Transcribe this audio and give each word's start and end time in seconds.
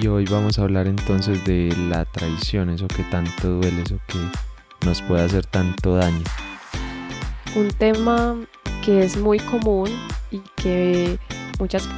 y 0.00 0.06
hoy 0.06 0.24
vamos 0.24 0.58
a 0.58 0.62
hablar 0.62 0.86
entonces 0.86 1.44
de 1.44 1.74
la 1.88 2.04
traición, 2.04 2.70
eso 2.70 2.88
que 2.88 3.02
tanto 3.04 3.48
duele, 3.48 3.82
eso 3.82 3.98
que 4.06 4.18
nos 4.86 5.02
puede 5.02 5.24
hacer 5.24 5.46
tanto 5.46 5.96
daño. 5.96 6.24
Un 7.54 7.68
tema 7.68 8.36
que 8.84 9.04
es 9.04 9.16
muy 9.16 9.38
común 9.38 9.90
y 10.30 10.40
que 10.56 11.18
muchas, 11.58 11.88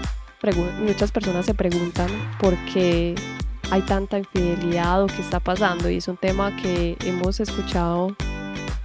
muchas 0.80 1.12
personas 1.12 1.46
se 1.46 1.54
preguntan 1.54 2.08
por 2.40 2.56
qué 2.72 3.14
hay 3.70 3.82
tanta 3.82 4.18
infidelidad 4.18 5.02
o 5.02 5.06
qué 5.06 5.20
está 5.20 5.40
pasando 5.40 5.88
y 5.88 5.96
es 5.96 6.08
un 6.08 6.16
tema 6.16 6.54
que 6.56 6.96
hemos 7.04 7.40
escuchado 7.40 8.14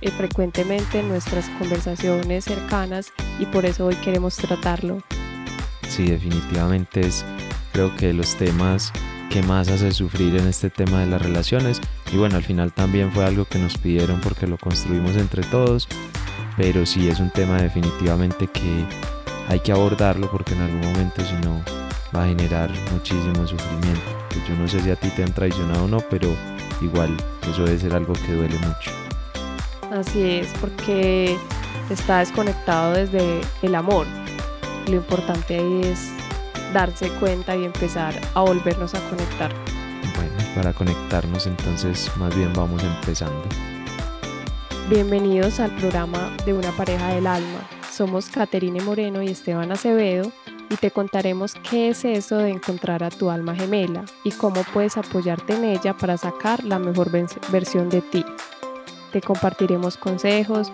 eh, 0.02 0.12
frecuentemente 0.12 1.00
en 1.00 1.10
nuestras 1.10 1.50
conversaciones 1.58 2.46
cercanas 2.46 3.12
y 3.40 3.46
por 3.46 3.66
eso 3.66 3.88
hoy 3.88 3.96
queremos 3.96 4.38
tratarlo. 4.38 5.02
Sí, 5.90 6.06
definitivamente 6.06 7.02
es 7.02 7.26
creo 7.80 7.96
que 7.96 8.12
los 8.12 8.36
temas 8.36 8.92
que 9.30 9.42
más 9.42 9.70
hace 9.70 9.94
sufrir 9.94 10.36
en 10.36 10.50
este 10.50 10.70
tema 10.70 11.00
de 11.00 11.06
las 11.06 11.22
relaciones 11.22 11.80
y 12.12 12.18
bueno 12.18 12.36
al 12.36 12.44
final 12.44 12.74
también 12.74 13.10
fue 13.10 13.24
algo 13.24 13.46
que 13.46 13.58
nos 13.58 13.78
pidieron 13.78 14.20
porque 14.20 14.48
lo 14.48 14.58
construimos 14.58 15.16
entre 15.16 15.44
todos 15.44 15.88
pero 16.58 16.86
sí 16.86 17.08
es 17.08 17.22
un 17.22 17.30
tema 17.30 17.62
definitivamente 17.62 18.48
que 18.48 18.86
hay 19.48 19.62
que 19.62 19.72
abordarlo 19.72 20.30
porque 20.30 20.56
en 20.56 20.62
algún 20.64 20.82
momento 20.82 21.24
si 21.24 21.36
no 21.36 21.64
va 22.14 22.26
a 22.26 22.28
generar 22.28 22.70
muchísimo 22.92 23.48
sufrimiento. 23.48 24.02
Pues 24.30 24.46
yo 24.46 24.56
no 24.56 24.68
sé 24.68 24.82
si 24.82 24.92
a 24.92 24.98
ti 24.98 25.08
te 25.16 25.24
han 25.24 25.34
traicionado 25.34 25.86
o 25.86 25.88
no, 25.88 26.00
pero 26.10 26.28
igual 26.82 27.16
eso 27.50 27.64
debe 27.64 27.80
ser 27.80 27.94
algo 27.94 28.12
que 28.12 28.34
duele 28.34 28.56
mucho. 28.56 28.92
Así 29.90 30.22
es, 30.22 30.48
porque 30.60 31.38
está 31.90 32.20
desconectado 32.20 32.94
desde 32.94 33.40
el 33.62 33.74
amor. 33.74 34.06
Lo 34.88 34.96
importante 34.96 35.60
ahí 35.60 35.82
es 35.84 36.12
darse 36.74 37.10
cuenta 37.20 37.56
y 37.56 37.66
empezar 37.66 38.14
a 38.34 38.42
volvernos 38.42 38.94
a 38.94 39.10
conectar. 39.10 39.52
Bueno, 40.16 40.56
para 40.56 40.74
conectarnos 40.74 41.48
entonces 41.48 42.12
más 42.18 42.36
bien 42.36 42.52
vamos 42.54 42.84
empezando. 42.84 43.44
Bienvenidos 44.90 45.60
al 45.60 45.76
programa 45.76 46.36
de 46.46 46.54
Una 46.54 46.72
pareja 46.72 47.10
del 47.10 47.28
alma. 47.28 47.68
Somos 47.92 48.30
Caterine 48.30 48.82
Moreno 48.82 49.22
y 49.22 49.30
Esteban 49.30 49.72
Acevedo 49.72 50.32
y 50.70 50.76
te 50.78 50.92
contaremos 50.92 51.56
qué 51.70 51.90
es 51.90 52.06
eso 52.06 52.38
de 52.38 52.50
encontrar 52.50 53.04
a 53.04 53.10
tu 53.10 53.30
alma 53.30 53.56
gemela 53.56 54.06
y 54.24 54.32
cómo 54.32 54.64
puedes 54.74 54.98
apoyarte 54.98 55.56
en 55.56 55.66
ella 55.66 55.96
para 55.98 56.18
sacar 56.18 56.64
la 56.64 56.80
mejor 56.80 57.12
versión 57.52 57.90
de 57.90 58.02
ti. 58.02 58.24
Te 59.12 59.22
compartiremos 59.22 59.98
consejos, 59.98 60.72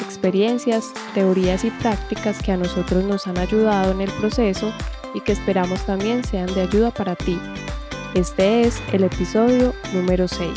experiencias, 0.00 0.92
teorías 1.14 1.64
y 1.64 1.70
prácticas 1.70 2.40
que 2.42 2.52
a 2.52 2.56
nosotros 2.56 3.04
nos 3.04 3.26
han 3.26 3.38
ayudado 3.38 3.92
en 3.92 4.02
el 4.02 4.10
proceso 4.12 4.72
y 5.14 5.20
que 5.20 5.32
esperamos 5.32 5.84
también 5.86 6.24
sean 6.24 6.52
de 6.54 6.62
ayuda 6.62 6.90
para 6.90 7.14
ti. 7.16 7.38
Este 8.14 8.62
es 8.62 8.82
el 8.92 9.04
episodio 9.04 9.74
número 9.92 10.28
6. 10.28 10.50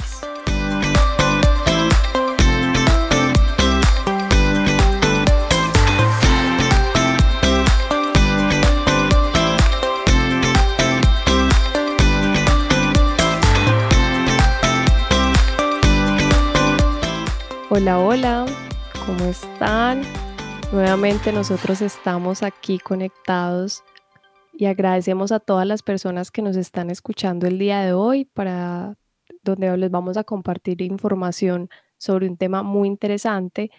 Hola, 17.77 17.99
hola, 17.99 18.45
¿cómo 19.05 19.25
están? 19.25 20.01
Nuevamente 20.71 21.33
nosotros 21.33 21.81
estamos 21.81 22.41
aquí 22.41 22.79
conectados 22.79 23.83
y 24.57 24.65
agradecemos 24.65 25.31
a 25.31 25.39
todas 25.39 25.67
las 25.67 25.83
personas 25.83 26.31
que 26.31 26.41
nos 26.41 26.55
están 26.55 26.89
escuchando 26.89 27.47
el 27.47 27.59
día 27.59 27.81
de 27.81 27.93
hoy 27.93 28.25
para 28.25 28.97
donde 29.43 29.75
les 29.77 29.91
vamos 29.91 30.17
a 30.17 30.23
compartir 30.23 30.81
información 30.81 31.69
sobre 31.97 32.27
un 32.27 32.37
tema 32.37 32.63
muy 32.63 32.87
interesante. 32.87 33.71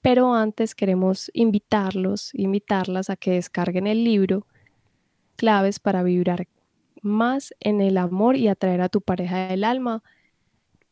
Pero 0.00 0.34
antes 0.34 0.74
queremos 0.74 1.30
invitarlos, 1.32 2.30
invitarlas 2.34 3.10
a 3.10 3.16
que 3.16 3.32
descarguen 3.32 3.86
el 3.86 4.04
libro 4.04 4.46
Claves 5.36 5.80
para 5.80 6.02
vibrar 6.02 6.48
más 7.02 7.54
en 7.60 7.80
el 7.80 7.98
amor 7.98 8.36
y 8.36 8.48
atraer 8.48 8.80
a 8.80 8.88
tu 8.88 9.00
pareja 9.00 9.48
del 9.48 9.64
alma 9.64 10.02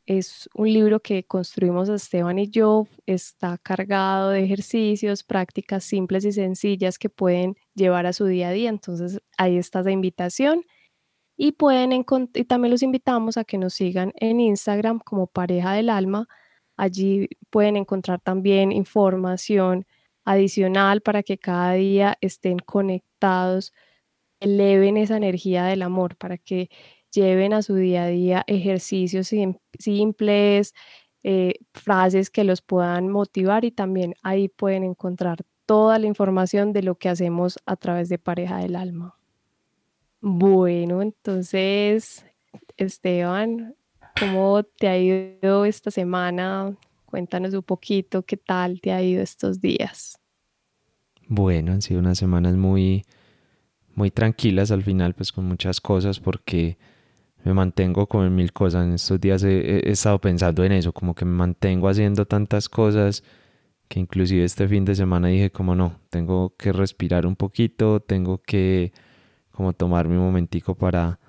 es 0.07 0.49
un 0.55 0.73
libro 0.73 1.01
que 1.01 1.25
construimos 1.25 1.89
Esteban 1.89 2.39
y 2.39 2.49
yo, 2.51 2.87
está 3.07 3.59
cargado 3.59 4.31
de 4.31 4.45
ejercicios, 4.45 5.23
prácticas 5.25 5.85
simples 5.85 6.25
y 6.25 6.33
sencillas 6.33 6.99
que 6.99 7.09
pueden 7.09 7.57
llevar 7.75 8.07
a 8.07 8.13
su 8.13 8.27
día 8.27 8.49
a 8.49 8.53
día. 8.53 8.69
Entonces 8.71 9.21
ahí 9.39 9.57
está 9.57 9.83
la 9.83 9.93
invitación 9.93 10.65
y 11.37 11.53
pueden 11.53 11.93
y 11.93 12.45
también 12.45 12.71
los 12.73 12.83
invitamos 12.83 13.37
a 13.37 13.45
que 13.45 13.59
nos 13.59 13.75
sigan 13.75 14.13
en 14.17 14.41
Instagram 14.41 15.01
como 15.01 15.27
Pareja 15.27 15.73
del 15.75 15.91
Alma. 15.91 16.29
Allí 16.77 17.29
pueden 17.51 17.77
encontrar 17.77 18.21
también 18.21 18.73
información 18.73 19.87
adicional 20.25 21.01
para 21.03 21.23
que 21.23 21.39
cada 21.39 21.73
día 21.75 22.17
estén 22.21 22.59
conectados, 22.59 23.73
eleven 24.41 24.97
esa 24.97 25.17
energía 25.17 25.65
del 25.65 25.83
amor, 25.83 26.17
para 26.17 26.39
que 26.39 26.71
lleven 27.15 27.53
a 27.53 27.63
su 27.63 27.75
día 27.75 28.05
a 28.05 28.09
día 28.09 28.45
ejercicios 28.47 29.33
simples, 29.79 30.75
eh, 31.23 31.55
frases 31.73 32.31
que 32.31 32.45
los 32.45 32.61
puedan 32.61 33.09
motivar 33.09 33.65
y 33.65 33.71
también 33.71 34.15
ahí 34.23 34.49
pueden 34.49 34.85
encontrar 34.85 35.39
toda 35.67 35.99
la 35.99 36.07
información 36.07 36.73
de 36.73 36.83
lo 36.83 36.97
que 36.97 37.09
hacemos 37.09 37.59
a 37.65 37.77
través 37.77 38.09
de 38.09 38.19
Pareja 38.19 38.59
del 38.59 38.77
Alma. 38.77 39.17
Bueno, 40.21 41.03
entonces, 41.03 42.27
Esteban, 42.77 43.75
¿cómo 44.19 44.63
te 44.63 44.89
ha 44.89 44.99
ido 44.99 45.65
esta 45.65 45.91
semana? 45.91 46.77
Cuéntanos 47.07 47.55
un 47.55 47.63
poquito 47.63 48.23
qué 48.23 48.37
tal 48.37 48.81
te 48.81 48.93
ha 48.93 49.03
ido 49.03 49.23
estos 49.23 49.61
días. 49.61 50.19
Bueno, 51.29 51.73
han 51.73 51.83
sido 51.83 52.01
unas 52.01 52.19
semanas 52.19 52.55
muy, 52.55 53.05
muy 53.95 54.11
tranquilas 54.11 54.71
al 54.71 54.83
final, 54.83 55.15
pues 55.15 55.33
con 55.33 55.47
muchas 55.47 55.81
cosas, 55.81 56.21
porque 56.21 56.77
me 57.45 57.53
mantengo 57.53 58.07
como 58.07 58.25
en 58.25 58.35
mil 58.35 58.53
cosas. 58.53 58.87
En 58.87 58.95
estos 58.95 59.21
días 59.21 59.45
he, 59.45 59.91
estado 59.91 60.21
pensando 60.21 60.65
en 60.65 60.73
eso, 60.73 60.93
como 60.93 61.15
que 61.15 61.25
me 61.25 61.33
mantengo 61.33 61.89
haciendo 61.89 62.27
tantas 62.27 62.69
cosas 62.69 63.23
que 63.89 64.01
inclusive 64.01 64.45
este 64.45 64.67
fin 64.67 64.85
de 64.85 64.95
semana 64.95 65.29
dije 65.29 65.51
como 65.51 65.75
no, 65.75 66.01
tengo 66.11 66.57
que 66.57 66.73
respirar 66.73 67.27
un 67.27 67.37
poquito, 67.37 68.01
tengo 68.01 68.39
que 68.39 68.93
como 69.51 69.75
tomarme 69.75 70.17
un 70.17 70.25
momentico 70.25 70.75
para, 70.75 71.21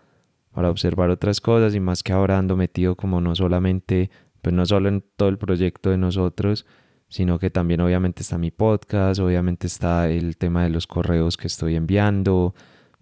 para 0.51 0.69
observar 0.69 1.09
otras 1.09 1.41
cosas 1.41 1.75
y 1.75 1.81
más 1.81 2.01
que 2.01 2.13
ahora 2.13 2.37
ando 2.37 2.55
metido 2.55 2.95
como 2.95 3.19
no 3.19 3.35
solamente, 3.35 4.09
pues 4.41 4.55
no 4.55 4.65
solo 4.65 4.87
en 4.89 5.03
todo 5.17 5.29
el 5.29 5.37
proyecto 5.37 5.89
de 5.89 5.97
nosotros, 5.97 6.65
sino 7.09 7.39
que 7.39 7.49
también 7.49 7.81
obviamente 7.81 8.21
está 8.21 8.37
mi 8.37 8.51
podcast, 8.51 9.19
obviamente 9.19 9.67
está 9.67 10.09
el 10.09 10.37
tema 10.37 10.63
de 10.63 10.69
los 10.69 10.87
correos 10.87 11.35
que 11.35 11.47
estoy 11.47 11.75
enviando, 11.75 12.55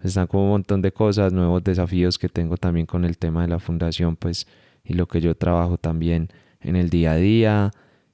están 0.04 0.28
como 0.28 0.44
un 0.44 0.50
montón 0.50 0.82
de 0.82 0.92
cosas, 0.92 1.32
nuevos 1.32 1.64
desafíos 1.64 2.18
que 2.18 2.30
tengo 2.30 2.58
también 2.58 2.86
con 2.86 3.06
el 3.06 3.18
tema 3.18 3.44
de 3.44 3.48
la 3.48 3.60
fundación, 3.60 4.16
pues, 4.16 4.48
y 4.84 4.94
lo 4.94 5.08
que 5.08 5.22
yo 5.22 5.36
trabajo 5.36 5.78
también 5.78 6.30
en 6.62 6.76
el 6.76 6.90
día 6.90 7.14
a 7.14 7.16
día. 7.16 7.72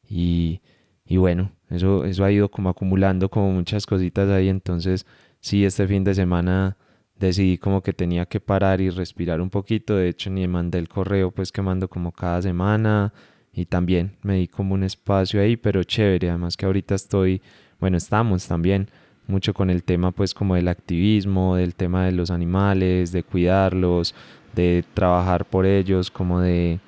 Y, 0.07 0.61
y 1.05 1.17
bueno, 1.17 1.51
eso, 1.69 2.05
eso 2.05 2.23
ha 2.23 2.31
ido 2.31 2.49
como 2.49 2.69
acumulando 2.69 3.29
como 3.29 3.51
muchas 3.51 3.85
cositas 3.85 4.29
ahí. 4.29 4.49
Entonces, 4.49 5.05
sí, 5.39 5.65
este 5.65 5.87
fin 5.87 6.03
de 6.03 6.13
semana 6.13 6.77
decidí 7.17 7.57
como 7.57 7.81
que 7.81 7.93
tenía 7.93 8.25
que 8.25 8.39
parar 8.39 8.81
y 8.81 8.89
respirar 8.89 9.41
un 9.41 9.49
poquito. 9.49 9.95
De 9.95 10.09
hecho, 10.09 10.29
ni 10.29 10.47
mandé 10.47 10.79
el 10.79 10.87
correo, 10.87 11.31
pues 11.31 11.51
que 11.51 11.61
mando 11.61 11.87
como 11.89 12.11
cada 12.11 12.41
semana. 12.41 13.13
Y 13.51 13.65
también 13.65 14.15
me 14.21 14.35
di 14.35 14.47
como 14.47 14.75
un 14.75 14.83
espacio 14.83 15.41
ahí, 15.41 15.57
pero 15.57 15.83
chévere. 15.83 16.29
Además 16.29 16.55
que 16.55 16.65
ahorita 16.65 16.95
estoy, 16.95 17.41
bueno, 17.79 17.97
estamos 17.97 18.47
también 18.47 18.89
mucho 19.29 19.53
con 19.53 19.69
el 19.69 19.83
tema 19.83 20.11
pues 20.11 20.33
como 20.33 20.55
del 20.55 20.67
activismo, 20.67 21.55
del 21.55 21.75
tema 21.75 22.05
de 22.05 22.11
los 22.11 22.31
animales, 22.31 23.11
de 23.11 23.23
cuidarlos, 23.23 24.15
de 24.55 24.83
trabajar 24.93 25.45
por 25.45 25.65
ellos, 25.65 26.11
como 26.11 26.41
de 26.41 26.79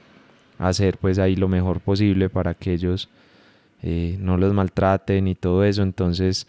hacer 0.57 0.97
pues 0.97 1.19
ahí 1.19 1.35
lo 1.35 1.47
mejor 1.47 1.79
posible 1.79 2.29
para 2.29 2.53
que 2.53 2.73
ellos 2.73 3.09
eh, 3.81 4.17
no 4.19 4.37
los 4.37 4.53
maltraten 4.53 5.27
y 5.27 5.35
todo 5.35 5.63
eso. 5.63 5.83
Entonces 5.83 6.47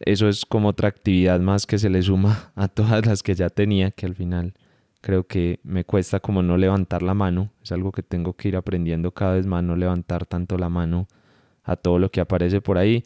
eso 0.00 0.28
es 0.28 0.46
como 0.46 0.68
otra 0.68 0.88
actividad 0.88 1.40
más 1.40 1.66
que 1.66 1.78
se 1.78 1.90
le 1.90 2.02
suma 2.02 2.52
a 2.54 2.68
todas 2.68 3.04
las 3.04 3.22
que 3.22 3.34
ya 3.34 3.50
tenía, 3.50 3.90
que 3.90 4.06
al 4.06 4.14
final 4.14 4.54
creo 5.00 5.26
que 5.26 5.60
me 5.64 5.84
cuesta 5.84 6.20
como 6.20 6.42
no 6.42 6.56
levantar 6.56 7.02
la 7.02 7.14
mano. 7.14 7.50
Es 7.62 7.72
algo 7.72 7.90
que 7.92 8.02
tengo 8.02 8.34
que 8.34 8.48
ir 8.48 8.56
aprendiendo 8.56 9.10
cada 9.10 9.34
vez 9.34 9.46
más, 9.46 9.64
no 9.64 9.76
levantar 9.76 10.24
tanto 10.26 10.56
la 10.56 10.68
mano 10.68 11.08
a 11.64 11.76
todo 11.76 11.98
lo 11.98 12.10
que 12.10 12.20
aparece 12.20 12.60
por 12.60 12.78
ahí 12.78 13.04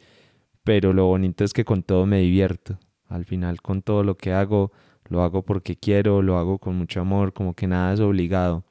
pero 0.65 0.93
lo 0.93 1.05
bonito 1.05 1.45
es 1.45 1.53
que 1.53 1.63
con 1.63 1.83
todo 1.83 2.05
me 2.05 2.19
divierto. 2.19 2.77
Al 3.07 3.23
final 3.23 3.61
con 3.61 3.83
todo 3.83 4.03
lo 4.03 4.17
que 4.17 4.33
hago, 4.33 4.71
lo 5.07 5.21
hago 5.21 5.43
porque 5.43 5.77
quiero, 5.77 6.23
lo 6.23 6.37
hago 6.39 6.57
con 6.57 6.75
mucho 6.75 6.99
amor, 6.99 7.33
como 7.33 7.53
que 7.53 7.67
nada 7.67 7.93
es 7.93 7.99
obligado. 7.99 8.65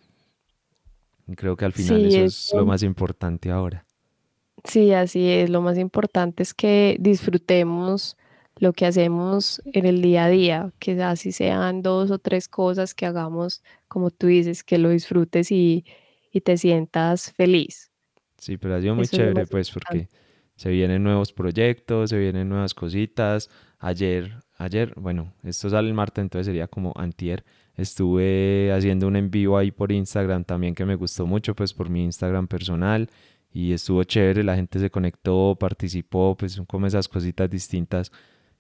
Y 1.28 1.36
creo 1.36 1.56
que 1.56 1.64
al 1.64 1.72
final 1.72 2.04
eso 2.04 2.24
es, 2.24 2.52
lo 2.52 2.66
más 2.66 2.82
importante 2.82 3.50
ahora. 3.50 3.86
Sí, 4.64 4.92
así 4.92 5.30
es. 5.30 5.48
Lo 5.48 5.62
más 5.62 5.78
importante 5.78 6.42
es 6.42 6.52
que 6.52 6.96
disfrutemos 6.98 8.16
lo 8.56 8.72
que 8.72 8.86
hacemos 8.86 9.62
en 9.64 9.86
el 9.86 10.02
día 10.02 10.24
a 10.24 10.28
día, 10.28 10.72
que 10.80 11.00
así 11.00 11.30
sean 11.30 11.80
dos 11.80 12.10
o 12.10 12.18
tres 12.18 12.48
cosas 12.48 12.92
que 12.92 13.06
hagamos, 13.06 13.62
como 13.86 14.10
tú 14.10 14.26
dices, 14.26 14.64
que 14.64 14.78
lo 14.78 14.90
disfrutes 14.90 15.52
y, 15.52 15.84
y 16.32 16.40
te 16.40 16.56
sientas 16.56 17.32
feliz. 17.32 17.92
Sí, 18.36 18.56
pero 18.56 18.74
ha 18.74 18.80
sido 18.80 18.96
muy 18.96 19.04
Eso 19.04 19.16
chévere, 19.16 19.46
pues, 19.46 19.70
porque 19.70 20.08
se 20.56 20.70
vienen 20.70 21.02
nuevos 21.02 21.32
proyectos, 21.32 22.10
se 22.10 22.18
vienen 22.18 22.48
nuevas 22.48 22.74
cositas. 22.74 23.50
Ayer, 23.78 24.36
ayer, 24.56 24.94
bueno, 24.96 25.32
esto 25.42 25.70
sale 25.70 25.88
el 25.88 25.94
martes, 25.94 26.22
entonces 26.22 26.46
sería 26.46 26.68
como 26.68 26.92
antier. 26.96 27.44
Estuve 27.76 28.72
haciendo 28.72 29.08
un 29.08 29.16
en 29.16 29.30
vivo 29.30 29.58
ahí 29.58 29.70
por 29.72 29.90
Instagram 29.90 30.44
también 30.44 30.74
que 30.74 30.84
me 30.84 30.94
gustó 30.94 31.26
mucho, 31.26 31.54
pues, 31.54 31.74
por 31.74 31.88
mi 31.90 32.04
Instagram 32.04 32.46
personal. 32.46 33.10
Y 33.52 33.72
estuvo 33.72 34.02
chévere, 34.04 34.42
la 34.44 34.56
gente 34.56 34.78
se 34.80 34.90
conectó, 34.90 35.56
participó, 35.58 36.36
pues 36.36 36.52
son 36.52 36.66
como 36.66 36.86
esas 36.86 37.08
cositas 37.08 37.48
distintas 37.50 38.10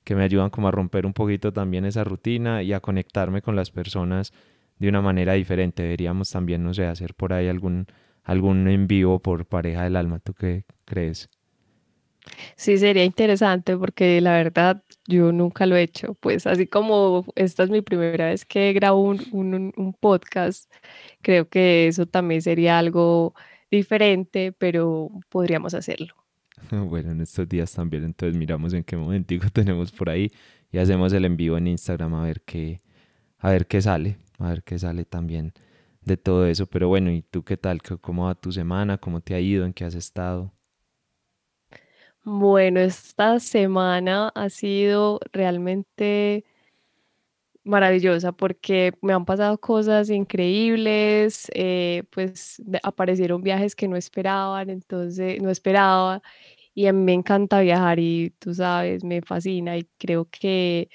que 0.04 0.14
me 0.14 0.22
ayudan 0.22 0.50
como 0.50 0.68
a 0.68 0.70
romper 0.70 1.06
un 1.06 1.14
poquito 1.14 1.52
también 1.52 1.84
esa 1.84 2.04
rutina 2.04 2.62
y 2.62 2.72
a 2.72 2.80
conectarme 2.80 3.42
con 3.42 3.56
las 3.56 3.70
personas 3.70 4.32
de 4.78 4.88
una 4.88 5.00
manera 5.02 5.32
diferente. 5.34 5.82
Deberíamos 5.82 6.30
también, 6.30 6.62
no 6.62 6.74
sé, 6.74 6.86
hacer 6.86 7.14
por 7.14 7.32
ahí 7.32 7.48
algún, 7.48 7.86
algún 8.22 8.68
en 8.68 8.86
vivo 8.86 9.20
por 9.20 9.46
pareja 9.46 9.84
del 9.84 9.96
alma. 9.96 10.18
¿Tú 10.20 10.34
qué 10.34 10.64
crees? 10.84 11.28
Sí, 12.64 12.78
sería 12.78 13.04
interesante 13.04 13.76
porque 13.76 14.20
la 14.22 14.32
verdad 14.32 14.82
yo 15.06 15.32
nunca 15.32 15.66
lo 15.66 15.76
he 15.76 15.82
hecho. 15.82 16.14
Pues 16.14 16.46
así 16.46 16.66
como 16.66 17.26
esta 17.36 17.62
es 17.64 17.70
mi 17.70 17.82
primera 17.82 18.26
vez 18.26 18.44
que 18.46 18.72
grabo 18.72 19.02
un, 19.02 19.20
un- 19.32 19.94
podcast, 20.00 20.72
creo 21.22 21.48
que 21.48 21.88
eso 21.88 22.06
también 22.06 22.40
sería 22.42 22.78
algo 22.78 23.34
diferente, 23.70 24.52
pero 24.52 25.10
podríamos 25.28 25.74
hacerlo. 25.74 26.14
Bueno, 26.70 27.12
en 27.12 27.20
estos 27.20 27.48
días 27.48 27.72
también, 27.72 28.04
entonces 28.04 28.36
miramos 28.38 28.72
en 28.74 28.84
qué 28.84 28.96
momentico 28.96 29.48
tenemos 29.52 29.92
por 29.92 30.10
ahí 30.10 30.30
y 30.72 30.78
hacemos 30.78 31.12
el 31.12 31.24
en 31.24 31.36
vivo 31.36 31.56
en 31.58 31.66
Instagram 31.68 32.14
a 32.14 32.22
ver 32.24 32.42
qué, 32.42 32.80
a 33.38 33.50
ver 33.50 33.66
qué 33.66 33.82
sale, 33.82 34.18
a 34.38 34.48
ver 34.50 34.62
qué 34.64 34.78
sale 34.78 35.04
también 35.04 35.52
de 36.02 36.16
todo 36.18 36.46
eso. 36.46 36.66
Pero 36.66 36.88
bueno, 36.88 37.10
¿y 37.12 37.22
tú 37.22 37.44
qué 37.44 37.56
tal? 37.58 37.82
¿Cómo 37.82 38.00
cómo 38.00 38.24
va 38.26 38.34
tu 38.36 38.52
semana? 38.52 38.98
¿Cómo 38.98 39.20
te 39.22 39.34
ha 39.34 39.40
ido? 39.40 39.66
¿En 39.66 39.72
qué 39.74 39.84
has 39.86 39.94
estado? 39.94 40.52
Bueno, 42.26 42.80
esta 42.80 43.38
semana 43.38 44.30
ha 44.34 44.48
sido 44.48 45.20
realmente 45.32 46.44
maravillosa 47.64 48.32
porque 48.32 48.92
me 49.00 49.12
han 49.14 49.24
pasado 49.24 49.58
cosas 49.58 50.10
increíbles, 50.10 51.50
eh, 51.54 52.02
pues 52.10 52.62
aparecieron 52.82 53.42
viajes 53.42 53.74
que 53.74 53.88
no 53.88 53.96
esperaban, 53.96 54.68
entonces 54.70 55.40
no 55.42 55.48
esperaba 55.50 56.20
y 56.74 56.86
a 56.88 56.92
mí 56.92 57.02
me 57.04 57.14
encanta 57.14 57.60
viajar 57.60 57.98
y 58.00 58.30
tú 58.38 58.54
sabes, 58.54 59.04
me 59.04 59.22
fascina 59.22 59.76
y 59.78 59.84
creo 59.98 60.28
que 60.30 60.90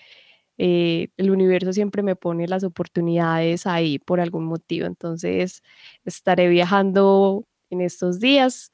eh, 0.58 1.10
el 1.18 1.32
universo 1.32 1.74
siempre 1.74 2.04
me 2.04 2.16
pone 2.18 2.48
las 2.48 2.64
oportunidades 2.66 3.68
ahí 3.68 4.00
por 4.00 4.20
algún 4.22 4.46
motivo, 4.46 4.88
entonces 4.88 5.64
estaré 6.06 6.50
viajando 6.50 7.46
en 7.72 7.82
estos 7.82 8.20
días 8.20 8.72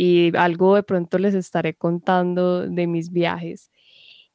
y 0.00 0.36
algo 0.36 0.76
de 0.76 0.84
pronto 0.84 1.18
les 1.18 1.34
estaré 1.34 1.74
contando 1.74 2.62
de 2.68 2.86
mis 2.86 3.10
viajes. 3.12 3.70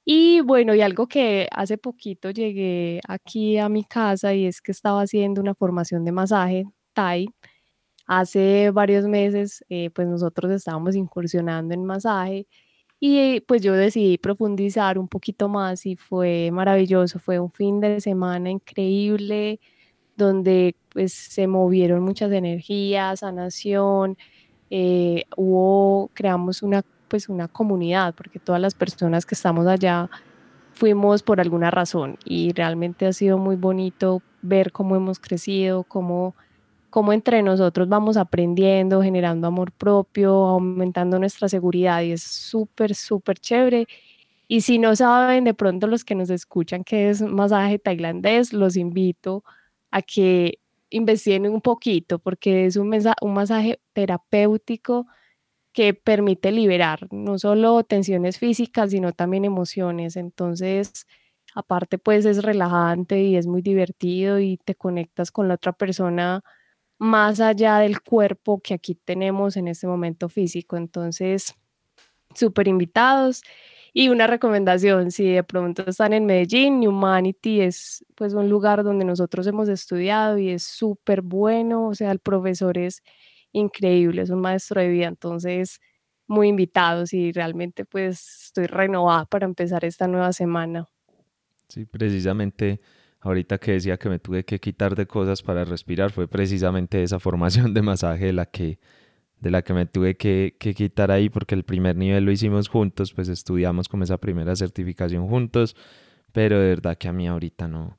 Y 0.05 0.41
bueno, 0.41 0.75
y 0.75 0.81
algo 0.81 1.07
que 1.07 1.47
hace 1.51 1.77
poquito 1.77 2.31
llegué 2.31 2.99
aquí 3.07 3.57
a 3.59 3.69
mi 3.69 3.85
casa 3.85 4.33
y 4.33 4.45
es 4.47 4.61
que 4.61 4.71
estaba 4.73 5.01
haciendo 5.03 5.41
una 5.41 5.55
formación 5.55 6.03
de 6.05 6.11
masaje 6.11 6.65
Thai. 6.93 7.27
Hace 8.07 8.71
varios 8.71 9.05
meses, 9.07 9.63
eh, 9.69 9.89
pues 9.91 10.07
nosotros 10.07 10.51
estábamos 10.51 10.95
incursionando 10.95 11.73
en 11.73 11.85
masaje 11.85 12.47
y 12.99 13.41
pues 13.41 13.61
yo 13.63 13.73
decidí 13.75 14.17
profundizar 14.17 14.97
un 14.99 15.07
poquito 15.09 15.49
más 15.49 15.85
y 15.85 15.95
fue 15.97 16.51
maravilloso. 16.53 17.19
Fue 17.19 17.39
un 17.39 17.51
fin 17.51 17.79
de 17.81 18.01
semana 18.01 18.51
increíble 18.51 19.59
donde 20.17 20.75
pues 20.89 21.13
se 21.13 21.47
movieron 21.47 22.03
muchas 22.03 22.31
energías, 22.31 23.21
sanación, 23.21 24.17
eh, 24.75 25.25
hubo, 25.37 26.09
creamos 26.15 26.63
una, 26.63 26.81
pues 27.07 27.29
una 27.29 27.47
comunidad, 27.47 28.15
porque 28.15 28.39
todas 28.39 28.59
las 28.59 28.73
personas 28.73 29.23
que 29.23 29.35
estamos 29.35 29.67
allá 29.67 30.09
fuimos 30.71 31.21
por 31.21 31.39
alguna 31.39 31.69
razón 31.69 32.17
y 32.25 32.53
realmente 32.53 33.05
ha 33.05 33.13
sido 33.13 33.37
muy 33.37 33.55
bonito 33.55 34.23
ver 34.41 34.71
cómo 34.71 34.95
hemos 34.95 35.19
crecido, 35.19 35.83
cómo, 35.83 36.33
cómo 36.89 37.13
entre 37.13 37.43
nosotros 37.43 37.87
vamos 37.87 38.17
aprendiendo, 38.17 39.03
generando 39.03 39.45
amor 39.45 39.71
propio, 39.71 40.33
aumentando 40.33 41.19
nuestra 41.19 41.47
seguridad 41.47 42.01
y 42.01 42.13
es 42.13 42.23
súper, 42.23 42.95
súper 42.95 43.37
chévere. 43.37 43.85
Y 44.47 44.61
si 44.61 44.79
no 44.79 44.95
saben 44.95 45.43
de 45.43 45.53
pronto 45.53 45.85
los 45.85 46.03
que 46.03 46.15
nos 46.15 46.31
escuchan 46.31 46.83
qué 46.83 47.11
es 47.11 47.21
masaje 47.21 47.77
tailandés, 47.77 48.53
los 48.53 48.75
invito 48.75 49.43
a 49.91 50.01
que 50.01 50.57
investiguen 50.93 51.47
un 51.47 51.61
poquito 51.61 52.19
porque 52.19 52.65
es 52.65 52.77
un, 52.77 52.89
mesa- 52.89 53.15
masaje 53.23 53.81
terapéutico 53.93 55.07
que 55.73 55.93
permite 55.93 56.51
liberar 56.51 57.07
no 57.11 57.39
solo 57.39 57.83
tensiones 57.83 58.37
físicas, 58.39 58.91
sino 58.91 59.11
también 59.13 59.45
emociones. 59.45 60.15
Entonces, 60.17 61.07
aparte, 61.55 61.97
pues 61.97 62.25
es 62.25 62.43
relajante 62.43 63.23
y 63.23 63.35
es 63.37 63.47
muy 63.47 63.61
divertido 63.61 64.39
y 64.39 64.57
te 64.57 64.75
conectas 64.75 65.31
con 65.31 65.47
la 65.47 65.55
otra 65.55 65.73
persona 65.73 66.41
más 66.99 67.39
allá 67.41 67.79
del 67.79 68.01
cuerpo 68.01 68.61
que 68.61 68.73
aquí 68.75 68.95
tenemos 68.95 69.57
en 69.57 69.67
este 69.69 69.87
momento 69.87 70.29
físico. 70.29 70.77
Entonces, 70.77 71.55
súper 72.35 72.67
invitados. 72.67 73.43
Y 73.95 74.09
una 74.09 74.25
recomendación, 74.25 75.11
si 75.11 75.29
de 75.31 75.43
pronto 75.43 75.83
están 75.87 76.13
en 76.13 76.25
Medellín, 76.25 76.87
Humanity 76.87 77.61
es 77.61 78.03
pues 78.15 78.33
un 78.33 78.49
lugar 78.49 78.83
donde 78.83 79.05
nosotros 79.05 79.45
hemos 79.45 79.69
estudiado 79.69 80.39
y 80.39 80.49
es 80.49 80.63
súper 80.63 81.21
bueno, 81.21 81.89
o 81.89 81.93
sea, 81.93 82.11
el 82.11 82.17
profesor 82.17 82.79
es 82.79 83.03
increíble, 83.51 84.23
es 84.23 84.31
un 84.31 84.41
maestro 84.41 84.81
de 84.81 84.87
vida, 84.89 85.07
entonces 85.07 85.79
muy 86.25 86.47
invitados 86.47 87.13
y 87.13 87.31
realmente 87.31 87.85
pues 87.85 88.45
estoy 88.45 88.65
renovada 88.65 89.25
para 89.25 89.45
empezar 89.45 89.85
esta 89.85 90.07
nueva 90.07 90.33
semana. 90.33 90.87
Sí, 91.67 91.85
precisamente 91.85 92.81
ahorita 93.19 93.57
que 93.59 93.73
decía 93.73 93.97
que 93.97 94.09
me 94.09 94.19
tuve 94.19 94.43
que 94.43 94.59
quitar 94.59 94.95
de 94.95 95.05
cosas 95.05 95.41
para 95.41 95.65
respirar, 95.65 96.11
fue 96.11 96.27
precisamente 96.27 97.03
esa 97.03 97.19
formación 97.19 97.73
de 97.73 97.81
masaje 97.81 98.33
la 98.33 98.45
que, 98.47 98.79
de 99.43 99.51
la 99.51 99.61
que 99.61 99.73
me 99.73 99.85
tuve 99.85 100.15
que, 100.15 100.55
quitar 100.57 101.11
ahí, 101.11 101.29
porque 101.29 101.53
el 101.53 101.65
primer 101.65 101.97
nivel 101.97 102.23
lo 102.23 102.31
hicimos 102.31 102.69
juntos, 102.69 103.13
pues 103.13 103.27
estudiamos 103.27 103.89
como 103.89 104.05
esa 104.05 104.17
primera 104.17 104.55
certificación 104.55 105.27
juntos, 105.27 105.75
pero 106.31 106.61
de 106.61 106.69
verdad 106.69 106.97
que 106.97 107.09
a 107.09 107.13
mí 107.13 107.27
ahorita 107.27 107.67
no, 107.67 107.97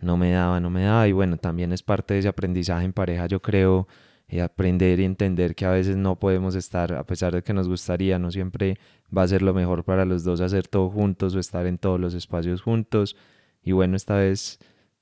no 0.00 0.16
me 0.16 0.32
daba, 0.32 0.60
no 0.60 0.70
me 0.70 0.84
daba. 0.84 1.06
Y 1.06 1.12
bueno, 1.12 1.36
también 1.36 1.72
es 1.72 1.82
parte 1.82 2.14
de 2.14 2.20
ese 2.20 2.28
aprendizaje 2.28 2.86
en 2.86 2.94
pareja, 2.94 3.26
yo 3.26 3.42
creo, 3.42 3.86
eh, 4.28 4.40
aprender 4.40 4.98
y 5.00 5.04
entender 5.04 5.54
que 5.54 5.66
a 5.66 5.70
veces 5.72 5.98
no 5.98 6.18
podemos 6.18 6.54
estar, 6.54 6.94
a 6.94 7.04
pesar 7.04 7.34
de 7.34 7.42
que 7.42 7.52
nos 7.52 7.68
gustaría, 7.68 8.18
no 8.18 8.30
siempre 8.30 8.78
va 9.14 9.24
a 9.24 9.28
ser 9.28 9.42
lo 9.42 9.52
mejor 9.52 9.84
para 9.84 10.06
los 10.06 10.24
dos 10.24 10.40
hacer 10.40 10.68
todo 10.68 10.88
juntos 10.88 11.34
o 11.34 11.38
estar 11.38 11.66
en 11.66 11.76
todos 11.76 12.00
los 12.00 12.14
espacios 12.14 12.62
juntos. 12.62 13.14
Y 13.62 13.72
bueno, 13.72 13.94
esta 13.94 14.16
vez 14.16 14.58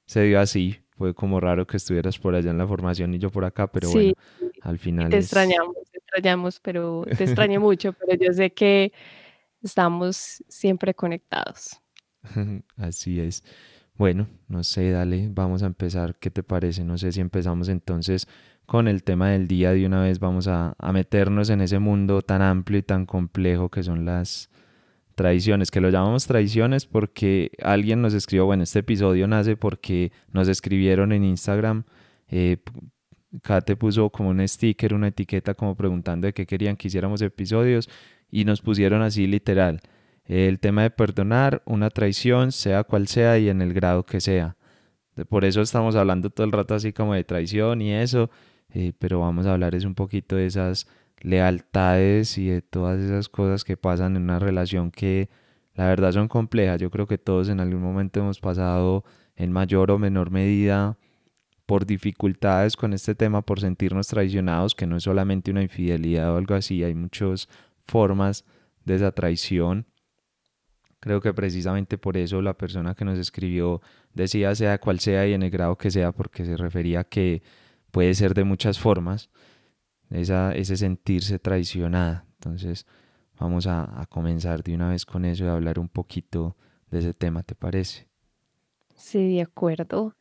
se 0.07 0.23
dio 0.25 0.41
así. 0.41 0.79
Fue 0.97 1.15
como 1.15 1.41
raro 1.41 1.67
que 1.67 1.77
estuvieras 1.77 2.19
por 2.19 2.35
allá 2.35 2.51
en 2.51 2.59
la 2.59 2.67
formación 2.67 3.15
y 3.15 3.19
yo 3.19 3.31
por 3.31 3.45
acá, 3.45 3.67
pero 3.71 3.89
Sí, 3.89 4.15
bueno, 4.41 4.53
al 4.63 4.79
final 4.79 5.09
te 5.11 5.19
es... 5.19 5.27
extrañamos, 5.27 5.77
te 5.93 5.99
extrañamos, 5.99 6.61
pero 6.61 7.05
te 7.17 7.25
extrañé 7.25 7.59
mucho, 7.59 7.93
pero 7.93 8.15
yo 8.19 8.33
sé 8.33 8.53
que 8.53 8.93
estamos 9.63 10.43
siempre 10.49 10.95
conectados. 10.95 11.81
Así 12.77 13.21
es. 13.21 13.45
Bueno, 13.95 14.27
no 14.49 14.63
sé, 14.65 14.91
dale, 14.91 15.29
vamos 15.31 15.63
a 15.63 15.67
empezar. 15.67 16.17
¿Qué 16.19 16.31
te 16.31 16.43
parece? 16.43 16.85
No 16.85 16.99
sé 16.99 17.13
si 17.13 17.21
empezamos 17.21 17.69
entonces 17.69 18.29
con 18.67 18.89
el 18.89 19.05
tema 19.05 19.31
del 19.31 19.49
día 19.49 19.73
de 19.73 19.87
una 19.87 20.03
vez. 20.03 20.19
Vamos 20.19 20.49
a, 20.49 20.75
a 20.79 20.93
meternos 20.93 21.51
en 21.51 21.61
ese 21.63 21.79
mundo 21.79 22.23
tan 22.23 22.43
amplio 22.43 22.79
y 22.79 22.83
tan 22.83 23.07
complejo 23.07 23.71
que 23.71 23.83
son 23.83 24.05
las 24.05 24.51
tradiciones, 25.17 25.71
que 25.73 25.81
lo 25.81 25.91
llamamos 25.91 26.27
tradiciones 26.27 26.87
porque 26.87 27.51
alguien 27.63 28.03
nos 28.03 28.15
escribió, 28.15 28.47
bueno, 28.47 28.63
este 28.63 28.81
episodio 28.81 29.27
nace 29.27 29.57
porque 29.57 30.13
nos 30.31 30.47
escribieron 30.47 31.11
en 31.13 31.25
Instagram. 31.25 31.85
Eh, 32.29 32.59
Kate 33.43 33.77
puso 33.77 34.11
como 34.11 34.29
un 34.29 34.47
sticker, 34.47 34.95
una 34.95 35.09
etiqueta 35.09 35.55
como 35.55 35.75
preguntando 35.75 36.27
de 36.27 36.33
qué 36.33 36.47
querían 36.47 36.77
que 36.77 36.89
hiciéramos 36.89 37.23
episodios 37.23 37.89
y 38.31 38.45
nos 38.45 38.61
pusieron 38.61 39.03
así 39.03 39.27
literal. 39.27 39.81
El 40.27 40.59
tema 40.61 40.83
de 40.83 40.91
perdonar 40.91 41.63
una 41.67 41.91
traición, 41.91 42.53
sea 42.53 42.85
cual 42.85 43.09
sea 43.09 43.39
y 43.39 43.49
en 43.49 43.63
el 43.63 43.73
grado 43.73 44.05
que 44.05 44.21
sea. 44.21 44.57
Por 45.29 45.45
eso 45.45 45.63
estamos 45.63 45.97
hablando 45.97 46.31
todo 46.31 46.45
el 46.47 46.53
rato 46.53 46.75
así 46.75 46.93
como 46.93 47.15
de 47.15 47.25
traición 47.25 47.81
y 47.81 47.93
eso, 47.93 48.31
eh, 48.75 48.93
pero 48.99 49.21
vamos 49.21 49.47
a 49.47 49.55
hablar 49.55 49.75
es 49.75 49.85
un 49.85 49.95
poquito 49.95 50.37
de 50.37 50.47
esas 50.47 50.87
lealtades 51.21 52.39
y 52.39 52.49
de 52.49 52.63
todas 52.63 53.01
esas 53.01 53.29
cosas 53.29 53.65
que 53.65 53.77
pasan 53.77 54.17
en 54.17 54.23
una 54.23 54.39
relación 54.39 54.91
que 54.91 55.29
la 55.75 55.87
verdad 55.87 56.13
son 56.13 56.29
complejas. 56.29 56.81
Yo 56.81 56.91
creo 56.91 57.07
que 57.07 57.19
todos 57.19 57.49
en 57.49 57.61
algún 57.61 57.83
momento 57.83 58.21
hemos 58.21 58.41
pasado 58.41 59.05
en 59.37 59.53
mayor 59.53 59.91
o 59.91 59.99
menor 59.99 60.31
medida 60.31 60.99
por 61.67 61.85
dificultades 61.87 62.77
con 62.77 62.93
este 62.93 63.15
tema, 63.15 63.43
por 63.43 63.61
sentirnos 63.61 64.07
traicionados, 64.09 64.75
que 64.75 64.87
no 64.87 64.97
es 64.97 65.03
solamente 65.03 65.51
una 65.51 65.63
infidelidad 65.63 66.33
o 66.33 66.37
algo 66.37 66.55
así, 66.55 66.85
hay 66.85 66.95
muchas 66.95 67.49
formas 67.85 68.45
de 68.85 68.95
esa 68.95 69.13
traición 69.13 69.87
Creo 71.07 71.21
que 71.21 71.33
precisamente 71.33 71.99
por 71.99 72.17
eso 72.17 72.43
la 72.43 72.55
persona 72.55 72.97
que 72.97 73.05
nos 73.05 73.17
escribió 73.19 73.81
decía 74.13 74.55
sea 74.57 74.79
cual 74.79 74.99
sea 74.99 75.27
y 75.27 75.35
en 75.35 75.43
el 75.45 75.51
grado 75.51 75.77
que 75.77 75.91
sea, 75.91 76.11
porque 76.11 76.45
se 76.45 76.57
refería 76.57 77.01
a 77.01 77.05
que 77.05 77.43
puede 77.93 78.13
ser 78.15 78.35
de 78.35 78.43
muchas 78.45 78.79
formas 78.81 79.31
esa, 80.11 80.53
ese 80.53 80.77
sentirse 80.77 81.39
traicionada. 81.39 82.25
Entonces 82.35 82.87
vamos 83.39 83.67
a, 83.67 84.01
a 84.01 84.07
comenzar 84.07 84.63
de 84.63 84.75
una 84.75 84.89
vez 84.89 85.05
con 85.05 85.25
eso 85.25 85.45
y 85.45 85.49
hablar 85.49 85.79
un 85.79 85.89
poquito 85.89 86.57
de 86.91 87.01
ese 87.01 87.15
tema, 87.15 87.43
¿te 87.43 87.55
parece? 87.55 88.09
Sí, 88.95 89.35
de 89.35 89.43
acuerdo. 89.43 90.15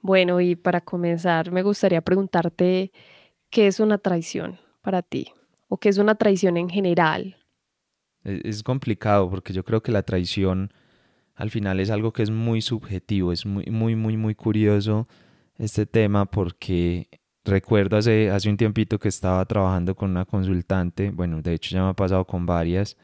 Bueno, 0.00 0.40
y 0.40 0.54
para 0.54 0.80
comenzar, 0.80 1.50
me 1.50 1.62
gustaría 1.62 2.00
preguntarte, 2.00 2.92
¿qué 3.50 3.66
es 3.66 3.80
una 3.80 3.98
traición 3.98 4.58
para 4.82 5.02
ti? 5.02 5.32
¿O 5.68 5.78
qué 5.78 5.88
es 5.88 5.98
una 5.98 6.14
traición 6.14 6.56
en 6.56 6.68
general? 6.68 7.36
Es, 8.22 8.40
es 8.44 8.62
complicado 8.62 9.28
porque 9.28 9.52
yo 9.52 9.64
creo 9.64 9.82
que 9.82 9.90
la 9.90 10.02
traición 10.02 10.72
al 11.34 11.50
final 11.50 11.80
es 11.80 11.90
algo 11.90 12.12
que 12.12 12.22
es 12.22 12.30
muy 12.30 12.62
subjetivo, 12.62 13.32
es 13.32 13.44
muy, 13.44 13.66
muy, 13.66 13.94
muy, 13.94 14.16
muy 14.16 14.34
curioso 14.34 15.06
este 15.58 15.86
tema 15.86 16.26
porque 16.26 17.08
recuerdo 17.46 17.96
hace, 17.96 18.30
hace 18.30 18.50
un 18.50 18.56
tiempito 18.56 18.98
que 18.98 19.08
estaba 19.08 19.44
trabajando 19.46 19.94
con 19.94 20.10
una 20.10 20.24
consultante, 20.24 21.10
bueno, 21.10 21.40
de 21.42 21.54
hecho 21.54 21.70
ya 21.70 21.82
me 21.82 21.90
ha 21.90 21.94
pasado 21.94 22.26
con 22.26 22.44
varias, 22.44 22.96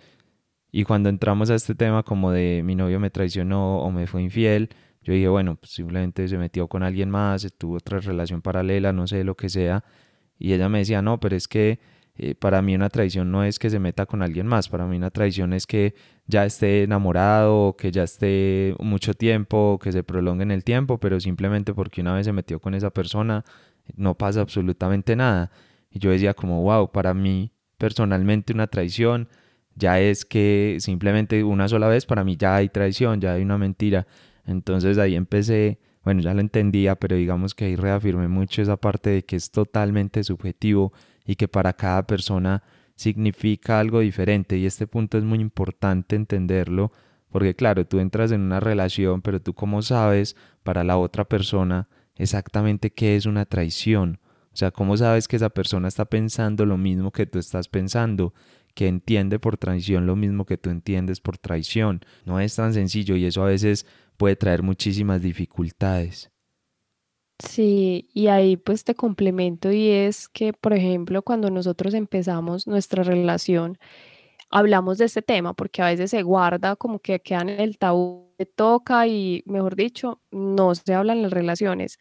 y 0.71 0.85
cuando 0.85 1.09
entramos 1.09 1.51
a 1.51 1.55
este 1.55 1.75
tema 1.75 2.03
como 2.03 2.33
de 2.33 2.63
mi 2.65 2.75
novio 2.75 2.99
me 3.01 3.11
traicionó 3.11 3.79
o 3.79 3.91
me 3.91 4.07
fue 4.07 4.23
infiel, 4.23 4.71
yo 5.03 5.13
dije, 5.13 5.29
bueno, 5.29 5.57
pues 5.57 5.73
simplemente 5.73 6.29
se 6.29 6.39
metió 6.39 6.69
con 6.69 6.83
alguien 6.83 7.11
más, 7.11 7.47
tuvo 7.59 7.77
otra 7.77 7.99
relación 8.01 8.43
paralela, 8.43 8.93
no 8.93 9.07
sé, 9.07 9.25
lo 9.25 9.37
que 9.37 9.49
sea, 9.49 9.85
y 10.39 10.53
ella 10.53 10.69
me 10.69 10.79
decía, 10.79 11.03
no, 11.03 11.21
pero 11.21 11.37
es 11.37 11.49
que 11.49 11.81
eh, 12.17 12.35
para 12.35 12.61
mí 12.63 12.75
una 12.75 12.91
traición 12.91 13.31
no 13.31 13.43
es 13.43 13.59
que 13.59 13.71
se 13.71 13.79
meta 13.79 14.07
con 14.07 14.23
alguien 14.23 14.47
más, 14.47 14.69
para 14.69 14.87
mí 14.87 14.97
una 14.97 15.11
traición 15.11 15.53
es 15.53 15.67
que 15.67 15.95
ya 16.27 16.45
esté 16.45 16.83
enamorado, 16.83 17.75
que 17.77 17.91
ya 17.91 18.03
esté 18.03 18.75
mucho 18.79 19.15
tiempo, 19.15 19.79
que 19.83 19.93
se 19.93 20.05
prolongue 20.05 20.43
en 20.43 20.51
el 20.51 20.63
tiempo, 20.63 20.99
pero 20.99 21.21
simplemente 21.21 21.75
porque 21.75 22.01
una 22.01 22.15
vez 22.15 22.27
se 22.27 22.33
metió 22.33 22.61
con 22.61 22.75
esa 22.75 22.91
persona 22.91 23.45
no 23.97 24.17
pasa 24.17 24.41
absolutamente 24.41 25.17
nada. 25.17 25.51
Y 25.91 25.99
yo 25.99 26.11
decía 26.11 26.35
como, 26.35 26.63
wow, 26.63 26.91
para 26.91 27.15
mí 27.15 27.53
personalmente 27.79 28.53
una 28.53 28.67
traición 28.67 29.29
ya 29.75 30.01
es 30.01 30.25
que 30.25 30.77
simplemente 30.81 31.43
una 31.45 31.69
sola 31.69 31.89
vez 31.89 32.07
para 32.07 32.25
mí 32.25 32.37
ya 32.37 32.57
hay 32.57 32.69
traición, 32.69 33.21
ya 33.21 33.35
hay 33.35 33.43
una 33.43 33.59
mentira. 33.59 34.07
Entonces 34.47 34.99
ahí 34.99 35.15
empecé, 35.15 35.79
bueno, 36.05 36.21
ya 36.21 36.35
lo 36.35 36.41
entendía, 36.41 36.97
pero 36.97 37.17
digamos 37.17 37.55
que 37.55 37.67
ahí 37.67 37.77
reafirmé 37.77 38.29
mucho 38.29 38.63
esa 38.63 38.77
parte 38.77 39.11
de 39.11 39.25
que 39.25 39.37
es 39.37 39.51
totalmente 39.51 40.25
subjetivo 40.25 40.93
y 41.25 41.37
que 41.37 41.49
para 41.49 41.73
cada 41.73 42.07
persona 42.07 42.63
significa 42.95 43.81
algo 43.81 44.01
diferente 44.01 44.59
y 44.59 44.67
este 44.67 44.87
punto 44.87 45.19
es 45.19 45.25
muy 45.25 45.41
importante 45.41 46.15
entenderlo 46.17 46.93
porque 47.33 47.57
claro, 47.57 47.87
tú 47.87 47.99
entras 47.99 48.31
en 48.31 48.43
una 48.43 48.61
relación, 48.61 49.23
pero 49.23 49.41
tú 49.41 49.55
cómo 49.55 49.81
sabes 49.81 50.37
para 50.63 50.85
la 50.85 50.99
otra 50.99 51.25
persona 51.25 51.89
exactamente 52.17 52.91
qué 52.91 53.17
es 53.17 53.27
una 53.27 53.45
traición. 53.47 54.21
O 54.53 54.57
sea, 54.57 54.71
cómo 54.71 54.97
sabes 54.97 55.29
que 55.29 55.37
esa 55.37 55.51
persona 55.51 55.89
está 55.89 56.05
pensando 56.05 56.67
lo 56.67 56.77
mismo 56.77 57.11
que 57.11 57.27
tú 57.27 57.39
estás 57.39 57.69
pensando, 57.69 58.35
que 58.75 58.87
entiende 58.87 59.39
por 59.39 59.57
traición 59.57 60.07
lo 60.07 60.17
mismo 60.17 60.45
que 60.45 60.59
tú 60.59 60.71
entiendes 60.71 61.21
por 61.21 61.39
traición. 61.39 62.01
No 62.25 62.41
es 62.41 62.55
tan 62.57 62.75
sencillo 62.75 63.17
y 63.17 63.25
eso 63.25 63.43
a 63.43 63.47
veces 63.47 63.87
puede 64.17 64.37
traer 64.37 64.63
muchísimas 64.63 65.23
dificultades. 65.23 66.31
Sí, 67.39 68.09
y 68.15 68.29
ahí 68.29 68.57
pues 68.57 68.85
te 68.85 68.95
complemento 68.95 69.73
y 69.73 69.89
es 69.89 70.29
que, 70.29 70.53
por 70.53 70.73
ejemplo, 70.75 71.23
cuando 71.23 71.51
nosotros 71.51 71.93
empezamos 71.95 72.67
nuestra 72.69 73.03
relación, 73.03 73.79
hablamos 74.51 74.99
de 74.99 75.07
este 75.07 75.23
tema 75.23 75.55
porque 75.55 75.83
a 75.83 75.87
veces 75.87 76.11
se 76.11 76.23
guarda 76.23 76.77
como 76.77 77.01
que 77.01 77.21
queda 77.21 77.41
en 77.43 77.49
el 77.49 77.79
tabú, 77.79 78.32
toca 78.47 79.07
y, 79.07 79.43
mejor 79.47 79.77
dicho, 79.77 80.21
no 80.31 80.75
se 80.75 80.95
hablan 80.95 81.23
las 81.23 81.33
relaciones. 81.33 81.99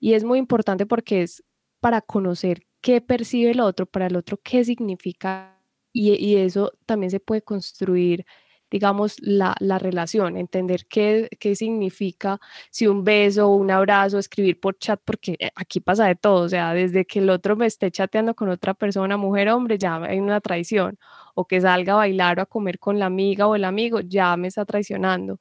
Y 0.00 0.14
es 0.14 0.24
muy 0.24 0.38
importante 0.38 0.86
porque 0.86 1.22
es 1.22 1.44
para 1.80 2.00
conocer 2.02 2.62
qué 2.80 3.00
percibe 3.00 3.52
el 3.52 3.60
otro, 3.60 3.86
para 3.86 4.06
el 4.06 4.16
otro 4.16 4.38
qué 4.42 4.64
significa 4.64 5.60
y, 5.92 6.14
y 6.14 6.36
eso 6.36 6.72
también 6.86 7.10
se 7.10 7.20
puede 7.20 7.42
construir 7.42 8.24
digamos, 8.70 9.16
la, 9.20 9.54
la 9.60 9.78
relación, 9.78 10.36
entender 10.36 10.86
qué, 10.88 11.28
qué 11.40 11.54
significa 11.56 12.38
si 12.70 12.86
un 12.86 13.04
beso, 13.04 13.48
un 13.48 13.70
abrazo, 13.70 14.18
escribir 14.18 14.60
por 14.60 14.78
chat, 14.78 15.00
porque 15.04 15.36
eh, 15.38 15.50
aquí 15.54 15.80
pasa 15.80 16.06
de 16.06 16.16
todo, 16.16 16.44
o 16.44 16.48
sea, 16.48 16.74
desde 16.74 17.04
que 17.06 17.20
el 17.20 17.30
otro 17.30 17.56
me 17.56 17.66
esté 17.66 17.90
chateando 17.90 18.34
con 18.34 18.48
otra 18.48 18.74
persona, 18.74 19.16
mujer, 19.16 19.48
hombre, 19.50 19.78
ya 19.78 19.96
hay 19.96 20.18
una 20.20 20.40
traición, 20.40 20.98
o 21.34 21.46
que 21.46 21.60
salga 21.60 21.94
a 21.94 21.96
bailar 21.96 22.38
o 22.40 22.42
a 22.42 22.46
comer 22.46 22.78
con 22.78 22.98
la 22.98 23.06
amiga 23.06 23.46
o 23.46 23.54
el 23.54 23.64
amigo, 23.64 24.00
ya 24.00 24.36
me 24.36 24.48
está 24.48 24.64
traicionando. 24.64 25.40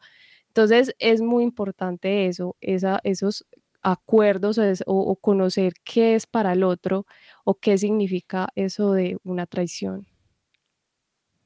Entonces, 0.58 0.96
es 0.98 1.22
muy 1.22 1.44
importante 1.44 2.26
eso, 2.26 2.56
esos 2.62 3.46
acuerdos 3.84 4.58
o, 4.58 4.74
o 4.88 5.16
conocer 5.16 5.74
qué 5.84 6.16
es 6.16 6.26
para 6.26 6.54
el 6.54 6.64
otro 6.64 7.06
o 7.46 7.60
qué 7.60 7.78
significa 7.78 8.50
eso 8.56 8.94
de 8.94 9.20
una 9.24 9.46
traición. 9.46 10.08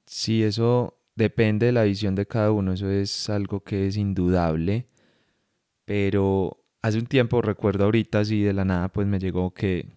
Sí, 0.06 0.44
eso 0.44 0.98
depende 1.14 1.66
de 1.66 1.72
la 1.74 1.84
visión 1.84 2.16
de 2.16 2.26
cada 2.26 2.54
uno, 2.54 2.72
eso 2.72 2.90
es 2.90 3.30
algo 3.30 3.60
que 3.60 3.86
es 3.88 3.98
indudable, 3.98 4.88
pero 5.84 6.64
hace 6.82 7.00
un 7.00 7.06
tiempo, 7.06 7.42
recuerdo 7.42 7.84
ahorita, 7.84 8.22
así 8.22 8.42
de 8.42 8.54
la 8.54 8.64
nada, 8.64 8.88
pues 8.88 9.08
me 9.08 9.20
llegó 9.20 9.54
que 9.54 9.90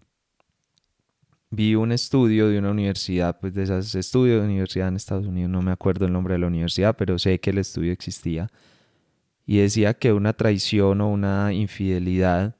vi 1.51 1.77
un 1.77 1.93
estudio 1.93 2.49
de 2.49 2.59
una 2.59 2.73
universidad, 2.73 3.39
pues 3.39 3.55
de 3.55 3.63
esos 3.63 3.95
estudios 3.95 4.41
de 4.41 4.47
universidad 4.49 4.89
en 4.89 4.97
Estados 4.97 5.27
Unidos, 5.27 5.53
no 5.53 5.63
me 5.63 5.71
acuerdo 5.71 6.05
el 6.05 6.13
nombre 6.13 6.35
de 6.35 6.41
la 6.41 6.49
universidad, 6.49 6.97
pero 6.97 7.17
sé 7.17 7.39
que 7.39 7.51
el 7.51 7.59
estudio 7.59 7.93
existía, 7.93 8.51
y 9.47 9.59
decía 9.59 9.95
que 9.95 10.13
una 10.13 10.33
traición 10.33 11.01
o 11.01 11.09
una 11.09 11.53
infidelidad 11.53 12.57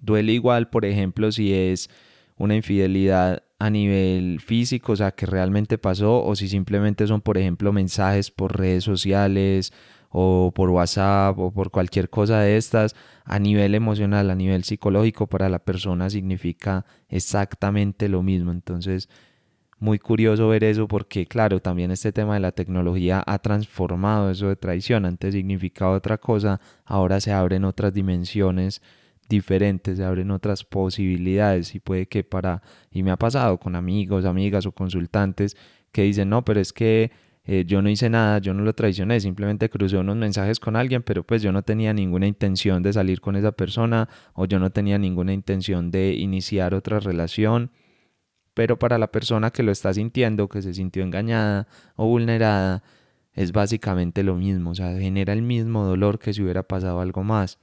duele 0.00 0.32
igual, 0.32 0.70
por 0.70 0.84
ejemplo, 0.84 1.30
si 1.32 1.52
es 1.52 1.90
una 2.36 2.54
infidelidad 2.54 3.42
a 3.58 3.68
nivel 3.68 4.40
físico, 4.40 4.92
o 4.92 4.96
sea, 4.96 5.10
que 5.10 5.26
realmente 5.26 5.76
pasó, 5.76 6.24
o 6.24 6.34
si 6.34 6.48
simplemente 6.48 7.06
son, 7.06 7.20
por 7.20 7.36
ejemplo, 7.36 7.72
mensajes 7.72 8.30
por 8.30 8.58
redes 8.58 8.84
sociales 8.84 9.72
o 10.08 10.50
por 10.54 10.70
WhatsApp 10.70 11.38
o 11.38 11.52
por 11.52 11.70
cualquier 11.70 12.08
cosa 12.08 12.40
de 12.40 12.56
estas, 12.56 12.96
a 13.24 13.38
nivel 13.38 13.74
emocional, 13.74 14.30
a 14.30 14.34
nivel 14.34 14.64
psicológico, 14.64 15.26
para 15.26 15.50
la 15.50 15.58
persona 15.60 16.08
significa 16.08 16.86
exactamente 17.08 18.08
lo 18.08 18.22
mismo. 18.22 18.50
Entonces, 18.50 19.10
muy 19.80 19.98
curioso 19.98 20.48
ver 20.48 20.62
eso 20.62 20.86
porque, 20.86 21.26
claro, 21.26 21.60
también 21.60 21.90
este 21.90 22.12
tema 22.12 22.34
de 22.34 22.40
la 22.40 22.52
tecnología 22.52 23.22
ha 23.26 23.38
transformado 23.38 24.30
eso 24.30 24.48
de 24.48 24.56
traición. 24.56 25.06
Antes 25.06 25.34
significaba 25.34 25.92
otra 25.92 26.18
cosa, 26.18 26.60
ahora 26.84 27.18
se 27.20 27.32
abren 27.32 27.64
otras 27.64 27.92
dimensiones 27.94 28.82
diferentes, 29.28 29.96
se 29.96 30.04
abren 30.04 30.30
otras 30.30 30.64
posibilidades 30.64 31.74
y 31.74 31.80
puede 31.80 32.06
que 32.06 32.22
para, 32.24 32.62
y 32.90 33.02
me 33.02 33.10
ha 33.10 33.16
pasado 33.16 33.58
con 33.58 33.74
amigos, 33.74 34.26
amigas 34.26 34.66
o 34.66 34.72
consultantes 34.72 35.56
que 35.92 36.02
dicen, 36.02 36.28
no, 36.28 36.44
pero 36.44 36.60
es 36.60 36.74
que 36.74 37.10
eh, 37.44 37.64
yo 37.66 37.80
no 37.80 37.88
hice 37.88 38.10
nada, 38.10 38.38
yo 38.38 38.52
no 38.52 38.62
lo 38.62 38.74
traicioné, 38.74 39.18
simplemente 39.18 39.70
crucé 39.70 39.96
unos 39.96 40.16
mensajes 40.16 40.60
con 40.60 40.76
alguien, 40.76 41.02
pero 41.02 41.24
pues 41.24 41.40
yo 41.40 41.52
no 41.52 41.62
tenía 41.62 41.94
ninguna 41.94 42.26
intención 42.26 42.82
de 42.82 42.92
salir 42.92 43.22
con 43.22 43.34
esa 43.34 43.52
persona 43.52 44.10
o 44.34 44.44
yo 44.44 44.58
no 44.58 44.70
tenía 44.70 44.98
ninguna 44.98 45.32
intención 45.32 45.90
de 45.90 46.12
iniciar 46.12 46.74
otra 46.74 47.00
relación. 47.00 47.70
Pero 48.54 48.78
para 48.78 48.98
la 48.98 49.10
persona 49.12 49.50
que 49.50 49.62
lo 49.62 49.72
está 49.72 49.94
sintiendo, 49.94 50.48
que 50.48 50.62
se 50.62 50.74
sintió 50.74 51.02
engañada 51.02 51.68
o 51.96 52.06
vulnerada, 52.06 52.82
es 53.32 53.52
básicamente 53.52 54.22
lo 54.22 54.34
mismo, 54.36 54.70
o 54.70 54.74
sea, 54.74 54.98
genera 54.98 55.32
el 55.32 55.42
mismo 55.42 55.84
dolor 55.84 56.18
que 56.18 56.32
si 56.32 56.42
hubiera 56.42 56.62
pasado 56.62 57.00
algo 57.00 57.22
más. 57.22 57.58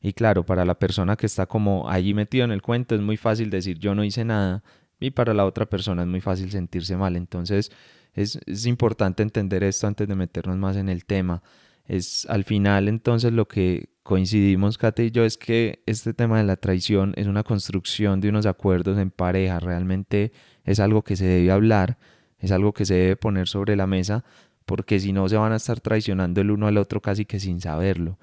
Y 0.00 0.12
claro, 0.12 0.44
para 0.44 0.64
la 0.64 0.78
persona 0.78 1.16
que 1.16 1.26
está 1.26 1.46
como 1.46 1.88
allí 1.88 2.12
metido 2.12 2.44
en 2.44 2.50
el 2.50 2.60
cuento 2.60 2.94
es 2.94 3.00
muy 3.00 3.16
fácil 3.16 3.50
decir 3.50 3.78
yo 3.78 3.94
no 3.94 4.02
hice 4.02 4.24
nada 4.24 4.62
y 4.98 5.12
para 5.12 5.32
la 5.32 5.46
otra 5.46 5.66
persona 5.66 6.02
es 6.02 6.08
muy 6.08 6.20
fácil 6.20 6.50
sentirse 6.50 6.96
mal. 6.96 7.16
Entonces 7.16 7.70
es, 8.12 8.38
es 8.46 8.66
importante 8.66 9.22
entender 9.22 9.62
esto 9.62 9.86
antes 9.86 10.08
de 10.08 10.14
meternos 10.16 10.56
más 10.56 10.76
en 10.76 10.88
el 10.88 11.04
tema. 11.04 11.42
Es 11.86 12.26
al 12.28 12.44
final 12.44 12.88
entonces 12.88 13.32
lo 13.32 13.48
que 13.48 13.90
coincidimos 14.02 14.78
Kate 14.78 15.04
y 15.06 15.10
yo 15.10 15.24
es 15.24 15.36
que 15.36 15.82
este 15.86 16.14
tema 16.14 16.38
de 16.38 16.44
la 16.44 16.56
traición 16.56 17.12
es 17.16 17.26
una 17.26 17.42
construcción 17.42 18.20
de 18.20 18.28
unos 18.28 18.46
acuerdos 18.46 18.98
en 18.98 19.10
pareja. 19.10 19.60
Realmente 19.60 20.32
es 20.64 20.80
algo 20.80 21.02
que 21.02 21.16
se 21.16 21.24
debe 21.24 21.50
hablar, 21.50 21.98
es 22.38 22.52
algo 22.52 22.72
que 22.72 22.84
se 22.84 22.94
debe 22.94 23.16
poner 23.16 23.48
sobre 23.48 23.76
la 23.76 23.86
mesa 23.86 24.24
porque 24.64 25.00
si 25.00 25.12
no 25.12 25.28
se 25.28 25.36
van 25.36 25.52
a 25.52 25.56
estar 25.56 25.80
traicionando 25.80 26.40
el 26.40 26.50
uno 26.50 26.66
al 26.66 26.78
otro 26.78 27.00
casi 27.00 27.24
que 27.24 27.40
sin 27.40 27.60
saberlo. 27.60 28.18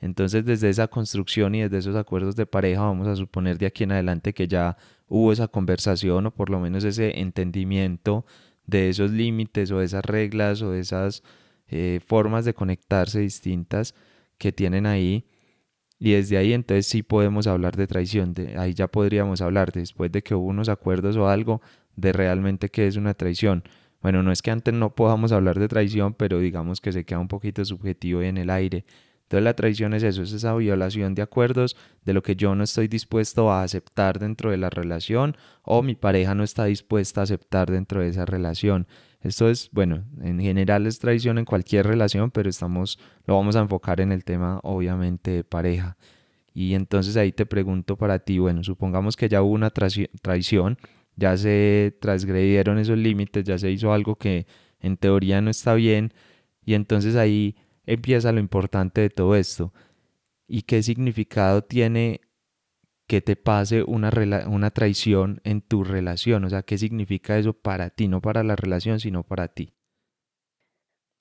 Entonces, 0.00 0.44
desde 0.44 0.68
esa 0.68 0.88
construcción 0.88 1.54
y 1.54 1.62
desde 1.62 1.78
esos 1.78 1.96
acuerdos 1.96 2.34
de 2.34 2.44
pareja, 2.44 2.82
vamos 2.82 3.06
a 3.06 3.14
suponer 3.14 3.56
de 3.58 3.66
aquí 3.66 3.84
en 3.84 3.92
adelante 3.92 4.34
que 4.34 4.48
ya 4.48 4.76
hubo 5.06 5.32
esa 5.32 5.46
conversación 5.46 6.26
o 6.26 6.34
por 6.34 6.50
lo 6.50 6.58
menos 6.58 6.82
ese 6.82 7.20
entendimiento 7.20 8.26
de 8.66 8.88
esos 8.88 9.12
límites 9.12 9.70
o 9.70 9.80
esas 9.80 10.04
reglas 10.04 10.60
o 10.62 10.74
esas 10.74 11.22
eh, 11.68 12.00
formas 12.06 12.44
de 12.44 12.54
conectarse 12.54 13.20
distintas 13.20 13.94
que 14.38 14.52
tienen 14.52 14.86
ahí. 14.86 15.26
Y 15.98 16.12
desde 16.12 16.36
ahí 16.36 16.52
entonces 16.52 16.86
sí 16.86 17.02
podemos 17.02 17.46
hablar 17.46 17.76
de 17.76 17.86
traición, 17.86 18.34
de, 18.34 18.58
ahí 18.58 18.74
ya 18.74 18.88
podríamos 18.88 19.40
hablar 19.40 19.70
después 19.72 20.10
de 20.10 20.22
que 20.22 20.34
hubo 20.34 20.46
unos 20.46 20.68
acuerdos 20.68 21.16
o 21.16 21.28
algo 21.28 21.62
de 21.96 22.12
realmente 22.12 22.70
qué 22.70 22.86
es 22.86 22.96
una 22.96 23.14
traición. 23.14 23.62
bueno, 24.00 24.22
no 24.24 24.32
es 24.32 24.42
que 24.42 24.50
antes 24.50 24.74
no 24.74 24.94
podamos 24.96 25.30
hablar 25.30 25.60
de 25.60 25.68
traición, 25.68 26.14
pero 26.14 26.40
digamos 26.40 26.80
que 26.80 26.92
se 26.92 27.04
queda 27.04 27.20
un 27.20 27.28
poquito 27.28 27.64
subjetivo 27.64 28.20
en 28.22 28.36
el 28.36 28.50
aire. 28.50 28.84
Entonces 29.32 29.44
la 29.44 29.54
traición 29.54 29.94
es 29.94 30.02
eso, 30.02 30.22
es 30.22 30.32
esa 30.32 30.54
violación 30.54 31.14
de 31.14 31.22
acuerdos 31.22 31.74
de 32.04 32.12
lo 32.12 32.22
que 32.22 32.36
yo 32.36 32.54
no 32.54 32.64
estoy 32.64 32.86
dispuesto 32.86 33.50
a 33.50 33.62
aceptar 33.62 34.18
dentro 34.18 34.50
de 34.50 34.58
la 34.58 34.68
relación 34.68 35.38
o 35.62 35.82
mi 35.82 35.94
pareja 35.94 36.34
no 36.34 36.44
está 36.44 36.66
dispuesta 36.66 37.20
a 37.20 37.24
aceptar 37.24 37.70
dentro 37.70 38.02
de 38.02 38.08
esa 38.08 38.26
relación. 38.26 38.86
Esto 39.22 39.48
es, 39.48 39.70
bueno, 39.72 40.04
en 40.20 40.40
general 40.40 40.86
es 40.86 40.98
traición 40.98 41.38
en 41.38 41.44
cualquier 41.44 41.86
relación, 41.86 42.30
pero 42.32 42.50
estamos, 42.50 42.98
lo 43.26 43.36
vamos 43.36 43.54
a 43.54 43.60
enfocar 43.60 44.00
en 44.00 44.10
el 44.10 44.24
tema 44.24 44.58
obviamente 44.64 45.30
de 45.30 45.44
pareja. 45.44 45.96
Y 46.52 46.74
entonces 46.74 47.16
ahí 47.16 47.32
te 47.32 47.46
pregunto 47.46 47.96
para 47.96 48.18
ti, 48.18 48.38
bueno, 48.38 48.64
supongamos 48.64 49.16
que 49.16 49.28
ya 49.28 49.42
hubo 49.42 49.52
una 49.52 49.70
traición, 49.70 50.76
ya 51.16 51.36
se 51.36 51.96
transgredieron 52.00 52.78
esos 52.78 52.98
límites, 52.98 53.44
ya 53.44 53.58
se 53.58 53.70
hizo 53.70 53.92
algo 53.92 54.16
que 54.16 54.46
en 54.80 54.96
teoría 54.96 55.40
no 55.40 55.50
está 55.50 55.74
bien, 55.74 56.12
y 56.64 56.74
entonces 56.74 57.16
ahí 57.16 57.56
empieza 57.86 58.32
lo 58.32 58.40
importante 58.40 59.00
de 59.00 59.10
todo 59.10 59.36
esto. 59.36 59.72
¿Y 60.48 60.62
qué 60.62 60.82
significado 60.82 61.62
tiene 61.62 62.20
que 63.12 63.20
te 63.20 63.36
pase 63.36 63.82
una, 63.82 64.10
una 64.46 64.70
traición 64.70 65.42
en 65.44 65.60
tu 65.60 65.84
relación? 65.84 66.46
O 66.46 66.48
sea, 66.48 66.62
¿qué 66.62 66.78
significa 66.78 67.36
eso 67.36 67.52
para 67.52 67.90
ti? 67.90 68.08
No 68.08 68.22
para 68.22 68.42
la 68.42 68.56
relación, 68.56 69.00
sino 69.00 69.22
para 69.22 69.48
ti. 69.48 69.74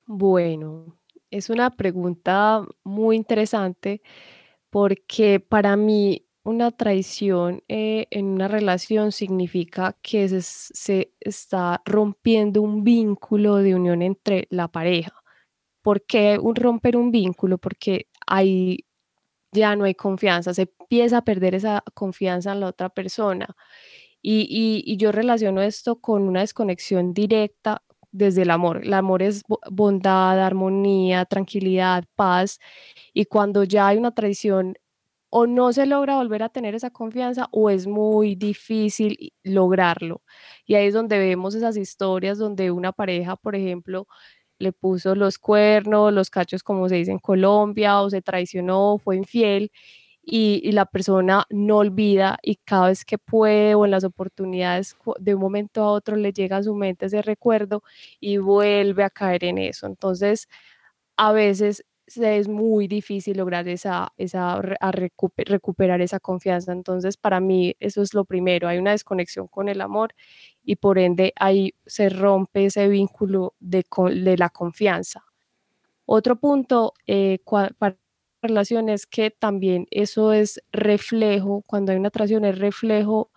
Bueno, 0.06 1.02
es 1.30 1.50
una 1.50 1.70
pregunta 1.72 2.66
muy 2.86 3.18
interesante 3.18 4.02
porque 4.70 5.42
para 5.42 5.76
mí 5.76 6.30
una 6.46 6.72
traición 6.72 7.62
eh, 7.68 8.08
en 8.10 8.28
una 8.28 8.48
relación 8.48 9.12
significa 9.12 9.98
que 10.02 10.30
se, 10.30 10.42
se 10.42 11.14
está 11.20 11.82
rompiendo 11.84 12.62
un 12.62 12.86
vínculo 12.86 13.58
de 13.58 13.76
unión 13.76 14.02
entre 14.02 14.48
la 14.50 14.70
pareja. 14.70 15.22
¿Por 15.82 16.06
qué 16.06 16.40
un 16.42 16.56
romper 16.56 16.96
un 16.96 17.12
vínculo? 17.12 17.58
Porque 17.58 18.08
ahí 18.26 18.86
ya 19.52 19.76
no 19.76 19.86
hay 19.86 19.96
confianza, 19.96 20.54
se 20.54 20.64
empieza 20.64 21.18
a 21.20 21.24
perder 21.26 21.56
esa 21.56 21.84
confianza 21.94 22.54
en 22.54 22.62
la 22.62 22.68
otra 22.68 22.90
persona. 22.90 23.56
Y, 24.22 24.84
y, 24.86 24.98
yo 24.98 25.12
relaciono 25.12 25.62
esto 25.62 26.00
con 26.00 26.24
una 26.24 26.42
desconexión 26.42 27.14
directa 27.14 27.84
desde 28.12 28.44
el 28.44 28.52
amor. 28.52 28.82
El 28.84 28.94
amor 28.94 29.24
es 29.24 29.44
bondad, 29.72 30.40
armonía, 30.40 31.26
tranquilidad, 31.26 32.06
paz. 32.16 32.60
Y 33.14 33.26
cuando 33.26 33.64
ya 33.64 33.88
hay 33.88 33.98
una 33.98 34.14
traición, 34.14 34.76
o 35.32 35.48
no 35.48 35.74
se 35.74 35.86
logra 35.86 36.18
volver 36.18 36.44
a 36.44 36.50
tener 36.50 36.76
esa 36.76 36.92
confianza 36.92 37.48
o 37.52 37.70
es 37.70 37.88
muy 37.88 38.36
difícil 38.36 39.34
lograrlo. 39.44 40.24
Y 40.66 40.76
ahí 40.76 40.88
es 40.88 40.94
donde 40.94 41.18
vemos 41.20 41.56
esas 41.56 41.78
historias 41.78 42.38
donde 42.38 42.70
una 42.72 42.92
pareja, 42.92 43.38
por 43.38 43.56
ejemplo, 43.56 44.08
le 44.62 44.72
puso 44.74 45.16
los 45.16 45.40
cuernos, 45.40 46.14
los 46.14 46.30
cachos, 46.30 46.64
como 46.64 46.90
se 46.90 46.96
dice 46.96 47.12
en 47.12 47.20
Colombia, 47.20 48.02
o 48.02 48.10
se 48.10 48.22
traicionó, 48.22 48.98
fue 49.00 49.18
infiel, 49.18 49.72
y, 50.24 50.72
la 50.74 50.86
persona 50.86 51.46
no 51.50 51.78
olvida 51.78 52.38
y 52.44 52.58
cada 52.58 52.88
vez 52.90 53.06
que 53.06 53.18
puede 53.18 53.76
o 53.76 53.86
en 53.86 53.92
las 53.92 54.04
oportunidades 54.04 54.96
de 55.20 55.36
un 55.36 55.42
momento 55.42 55.82
a 55.84 55.92
otro 55.92 56.16
le 56.16 56.32
llega 56.34 56.58
a 56.58 56.64
su 56.64 56.76
mente 56.76 57.08
ese 57.08 57.22
recuerdo 57.24 57.84
y 58.20 58.38
vuelve 58.38 59.04
a 59.04 59.10
caer 59.10 59.44
en 59.46 59.58
eso. 59.58 59.88
Entonces, 59.88 60.48
a 61.18 61.32
veces 61.34 61.86
es 62.18 62.48
muy 62.48 62.88
difícil 62.88 63.38
lograr 63.38 63.68
esa, 63.68 64.14
esa 64.18 64.62
recuperar 64.62 66.02
esa 66.02 66.20
confianza. 66.20 66.72
Entonces, 66.72 67.18
para 67.18 67.40
mí 67.40 67.76
eso 67.80 68.02
es 68.02 68.14
lo 68.14 68.26
primero, 68.26 68.68
hay 68.68 68.78
una 68.78 68.92
desconexión 68.92 69.48
con 69.48 69.70
el 69.70 69.82
amor 69.82 70.14
y 70.64 70.76
por 70.78 71.00
ende 71.00 71.34
ahí 71.38 71.74
se 71.86 72.10
rompe 72.10 72.66
ese 72.66 72.88
vínculo 72.88 73.56
de, 73.60 73.86
de 74.16 74.38
la 74.38 74.50
confianza. 74.50 75.24
Otro 76.06 76.36
punto 76.38 76.94
eh, 77.08 77.40
para 77.80 77.98
relaciones 78.42 79.06
que 79.06 79.32
también 79.32 79.88
eso 79.92 80.34
es 80.34 80.62
reflejo, 80.72 81.64
cuando 81.68 81.92
hay 81.92 81.98
una 82.00 82.10
atracción 82.10 82.44
es 82.46 82.58
reflejo 82.58 83.32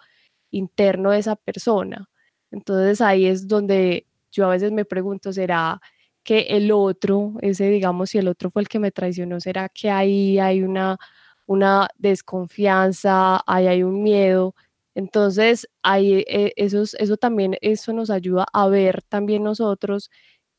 interno 0.51 1.11
de 1.11 1.18
esa 1.18 1.37
persona. 1.37 2.09
Entonces 2.51 3.01
ahí 3.01 3.27
es 3.27 3.49
donde 3.49 4.07
yo 4.33 4.46
a 4.46 4.51
veces 4.51 4.72
me 4.72 4.85
pregunto, 4.85 5.33
¿será 5.33 5.81
que 6.25 6.41
el 6.51 6.73
otro, 6.73 7.35
ese 7.43 7.69
digamos, 7.71 8.11
si 8.11 8.19
el 8.19 8.29
otro 8.29 8.51
fue 8.51 8.63
el 8.63 8.69
que 8.69 8.79
me 8.81 8.93
traicionó, 8.93 9.41
¿será 9.41 9.69
que 9.69 9.91
ahí 9.91 10.39
hay 10.39 10.63
una, 10.63 10.99
una 11.47 11.89
desconfianza, 11.99 13.43
ahí 13.47 13.67
hay 13.69 13.83
un 13.85 14.03
miedo? 14.03 14.55
Entonces, 14.95 15.69
ahí, 15.83 16.25
eh, 16.29 16.53
eso, 16.57 17.17
también, 17.19 17.57
eso 17.61 17.93
nos 17.93 18.11
ayuda 18.11 18.47
a 18.53 18.69
ver 18.69 19.03
también 19.03 19.43
nosotros 19.45 20.11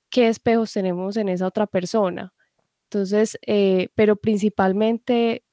qué 0.10 0.30
espejos 0.30 0.74
tenemos 0.74 1.18
en 1.18 1.30
esa 1.30 1.48
otra 1.48 1.68
persona. 1.68 2.34
Entonces, 2.90 3.38
eh, 3.48 3.90
pero 3.96 4.16
principalmente 4.18 5.44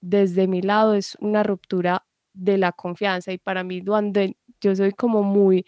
desde 0.00 0.48
mi 0.48 0.62
lado 0.62 0.94
es 0.94 1.16
una 1.20 1.42
ruptura 1.42 2.06
de 2.32 2.58
la 2.58 2.72
confianza 2.72 3.32
y 3.32 3.38
para 3.38 3.64
mí 3.64 3.82
yo 4.60 4.76
soy 4.76 4.92
como 4.92 5.22
muy, 5.22 5.66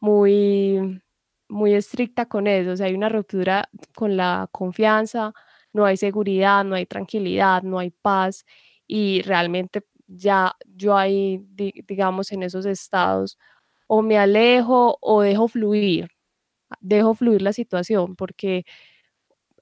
muy, 0.00 1.00
muy 1.48 1.74
estricta 1.74 2.26
con 2.26 2.46
eso, 2.46 2.72
o 2.72 2.76
sea, 2.76 2.86
hay 2.86 2.94
una 2.94 3.08
ruptura 3.08 3.68
con 3.94 4.16
la 4.16 4.48
confianza, 4.52 5.32
no 5.72 5.84
hay 5.86 5.96
seguridad, 5.96 6.64
no 6.64 6.74
hay 6.76 6.86
tranquilidad, 6.86 7.62
no 7.62 7.78
hay 7.78 7.90
paz 7.90 8.44
y 8.86 9.22
realmente 9.22 9.84
ya 10.06 10.54
yo 10.66 10.96
ahí, 10.96 11.40
digamos, 11.86 12.32
en 12.32 12.42
esos 12.42 12.66
estados, 12.66 13.38
o 13.88 14.02
me 14.02 14.18
alejo 14.18 14.98
o 15.00 15.22
dejo 15.22 15.48
fluir, 15.48 16.08
dejo 16.80 17.14
fluir 17.14 17.42
la 17.42 17.52
situación, 17.54 18.16
porque 18.16 18.64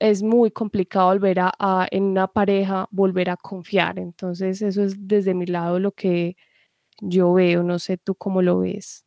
es 0.01 0.23
muy 0.23 0.51
complicado 0.51 1.09
volver 1.09 1.39
a, 1.41 1.89
en 1.91 2.05
una 2.05 2.27
pareja, 2.29 2.89
volver 2.91 3.31
a 3.31 3.37
confiar. 3.37 3.99
Entonces, 3.99 4.63
eso 4.63 4.83
es 4.85 5.09
desde 5.09 5.35
mi 5.35 5.47
lado 5.47 5.79
lo 5.81 5.93
que 5.93 6.37
yo 7.03 7.35
veo, 7.35 7.65
no 7.65 7.81
sé 7.81 7.99
tú 7.99 8.17
cómo 8.17 8.43
lo 8.43 8.61
ves. 8.61 9.06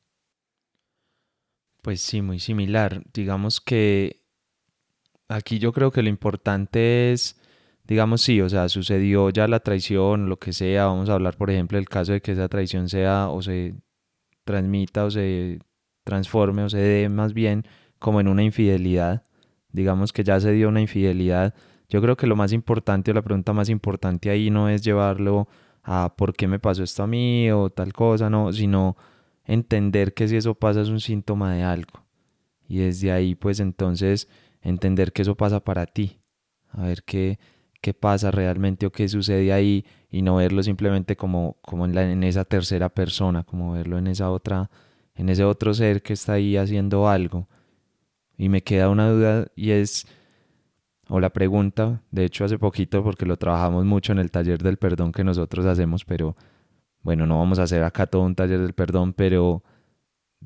Pues 1.82 2.02
sí, 2.02 2.22
muy 2.22 2.40
similar. 2.40 3.04
Digamos 3.14 3.62
que 3.62 4.20
aquí 5.28 5.60
yo 5.60 5.72
creo 5.74 5.92
que 5.92 6.04
lo 6.04 6.10
importante 6.10 7.12
es 7.12 7.40
digamos, 7.90 8.22
sí, 8.22 8.40
o 8.40 8.48
sea, 8.48 8.70
sucedió 8.70 9.32
ya 9.32 9.48
la 9.48 9.62
traición, 9.62 10.30
lo 10.30 10.38
que 10.38 10.54
sea, 10.54 10.86
vamos 10.86 11.10
a 11.10 11.16
hablar, 11.16 11.36
por 11.38 11.50
ejemplo, 11.50 11.78
del 11.78 11.90
caso 11.90 12.12
de 12.12 12.22
que 12.22 12.34
esa 12.34 12.48
traición 12.48 12.88
sea 12.88 13.30
o 13.30 13.42
se 13.42 13.74
transmita 14.46 15.06
o 15.06 15.12
se 15.12 15.60
transforme 16.04 16.64
o 16.64 16.70
se 16.70 16.78
dé 16.78 17.10
más 17.10 17.34
bien 17.34 17.66
como 17.98 18.22
en 18.22 18.28
una 18.28 18.44
infidelidad, 18.44 19.24
digamos 19.72 20.14
que 20.14 20.24
ya 20.24 20.40
se 20.40 20.52
dio 20.52 20.70
una 20.70 20.82
infidelidad, 20.82 21.56
yo 21.90 22.00
creo 22.00 22.16
que 22.16 22.28
lo 22.28 22.36
más 22.36 22.54
importante 22.54 23.10
o 23.10 23.14
la 23.16 23.24
pregunta 23.24 23.54
más 23.54 23.70
importante 23.70 24.30
ahí 24.30 24.52
no 24.52 24.70
es 24.70 24.84
llevarlo 24.84 25.48
a 25.84 26.14
por 26.16 26.36
qué 26.36 26.48
me 26.48 26.60
pasó 26.60 26.84
esto 26.84 27.02
a 27.04 27.08
mí 27.08 27.50
o 27.52 27.72
tal 27.72 27.92
cosa, 27.94 28.30
no, 28.30 28.54
sino 28.54 28.98
entender 29.50 30.14
que 30.14 30.28
si 30.28 30.36
eso 30.36 30.54
pasa 30.54 30.82
es 30.82 30.90
un 30.90 31.00
síntoma 31.00 31.54
de 31.56 31.64
algo. 31.64 32.06
Y 32.68 32.78
desde 32.78 33.12
ahí, 33.12 33.34
pues 33.34 33.60
entonces, 33.60 34.28
entender 34.62 35.12
que 35.12 35.24
eso 35.24 35.36
pasa 35.36 35.60
para 35.60 35.88
ti. 35.88 36.20
A 36.70 36.84
ver 36.84 37.04
qué, 37.04 37.40
qué 37.82 37.96
pasa 37.96 38.30
realmente 38.30 38.86
o 38.86 38.92
qué 38.92 39.10
sucede 39.10 39.52
ahí 39.52 39.86
y 40.12 40.22
no 40.22 40.36
verlo 40.36 40.62
simplemente 40.62 41.16
como, 41.18 41.58
como 41.62 41.86
en, 41.86 42.24
esa 42.24 42.46
tercera 42.46 42.90
persona, 42.90 43.44
como 43.44 43.74
verlo 43.74 43.98
en 43.98 44.06
esa 44.06 44.30
otra, 44.30 44.70
en 45.16 45.30
ese 45.30 45.44
otro 45.44 45.74
ser 45.74 46.04
que 46.04 46.14
está 46.14 46.34
ahí 46.34 46.56
haciendo 46.56 47.10
algo. 47.10 47.48
Y 48.38 48.50
me 48.50 48.62
queda 48.62 48.90
una 48.90 49.10
duda 49.10 49.48
y 49.56 49.72
es, 49.72 50.06
o 51.08 51.20
la 51.20 51.32
pregunta, 51.32 52.04
de 52.12 52.26
hecho 52.26 52.46
hace 52.46 52.60
poquito 52.60 53.04
porque 53.04 53.26
lo 53.26 53.36
trabajamos 53.36 53.84
mucho 53.84 54.12
en 54.12 54.20
el 54.20 54.30
taller 54.30 54.62
del 54.62 54.78
perdón 54.78 55.12
que 55.12 55.24
nosotros 55.24 55.66
hacemos, 55.66 56.06
pero 56.06 56.36
bueno, 57.02 57.26
no 57.26 57.40
vamos 57.40 57.60
a 57.60 57.64
hacer 57.64 57.84
acá 57.84 58.08
todo 58.08 58.24
un 58.24 58.36
taller 58.36 58.60
del 58.60 58.74
perdón, 58.74 59.14
pero 59.14 59.64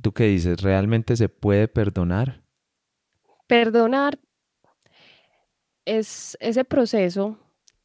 ¿tú 0.02 0.14
qué 0.14 0.26
dices? 0.26 0.62
¿Realmente 0.62 1.16
se 1.16 1.30
puede 1.30 1.68
perdonar? 1.68 2.42
Perdonar 3.48 4.20
es 5.86 6.38
ese 6.40 6.64
proceso, 6.64 7.38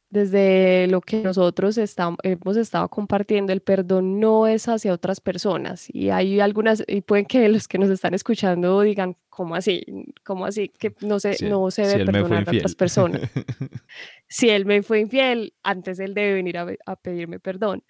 desde 0.09 0.87
lo 0.87 1.01
que 1.01 1.21
nosotros 1.21 1.77
hemos 1.77 2.57
estado 2.57 2.87
compartiendo, 2.89 3.53
el 3.53 3.61
perdón 3.61 4.19
no 4.19 4.47
es 4.47 4.67
hacia 4.67 4.91
otras 4.91 5.21
personas. 5.21 5.87
Y 5.93 6.09
hay 6.09 6.39
algunas, 6.39 6.83
y 6.87 7.01
pueden 7.01 7.25
que 7.25 7.47
los 7.47 7.67
que 7.67 7.77
nos 7.77 7.89
están 7.91 8.15
escuchando 8.15 8.81
digan, 8.81 9.15
¿cómo 9.29 9.55
así? 9.55 9.83
¿Cómo 10.23 10.45
así? 10.45 10.69
Que 10.69 10.95
no 11.01 11.19
se, 11.19 11.37
no 11.47 11.69
se 11.69 11.83
debe 11.83 12.05
perdonar 12.05 12.49
a 12.49 12.51
otras 12.51 12.75
personas. 12.75 13.21
si 14.27 14.49
él 14.49 14.65
me 14.65 14.81
fue 14.81 14.99
infiel, 14.99 15.53
antes 15.61 15.99
él 15.99 16.15
debe 16.15 16.33
venir 16.33 16.57
a, 16.57 16.67
a 16.85 16.95
pedirme 16.95 17.39
perdón. 17.39 17.83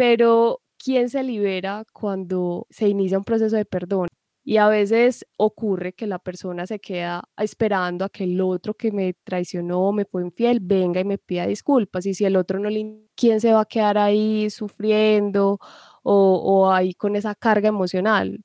Pero, 0.00 0.62
¿quién 0.82 1.10
se 1.10 1.22
libera 1.22 1.84
cuando 1.92 2.66
se 2.70 2.88
inicia 2.88 3.18
un 3.18 3.24
proceso 3.24 3.54
de 3.56 3.66
perdón? 3.66 4.08
Y 4.42 4.56
a 4.56 4.66
veces 4.68 5.26
ocurre 5.36 5.92
que 5.92 6.06
la 6.06 6.18
persona 6.18 6.66
se 6.66 6.80
queda 6.80 7.24
esperando 7.36 8.06
a 8.06 8.08
que 8.08 8.24
el 8.24 8.40
otro 8.40 8.72
que 8.72 8.92
me 8.92 9.12
traicionó, 9.24 9.92
me 9.92 10.06
fue 10.06 10.22
infiel, 10.22 10.60
venga 10.62 11.00
y 11.00 11.04
me 11.04 11.18
pida 11.18 11.46
disculpas. 11.46 12.06
Y 12.06 12.14
si 12.14 12.24
el 12.24 12.36
otro 12.36 12.58
no 12.58 12.70
le... 12.70 13.04
¿Quién 13.14 13.42
se 13.42 13.52
va 13.52 13.60
a 13.60 13.64
quedar 13.66 13.98
ahí 13.98 14.48
sufriendo 14.48 15.58
o, 16.02 16.34
o 16.44 16.70
ahí 16.72 16.94
con 16.94 17.14
esa 17.14 17.34
carga 17.34 17.68
emocional? 17.68 18.40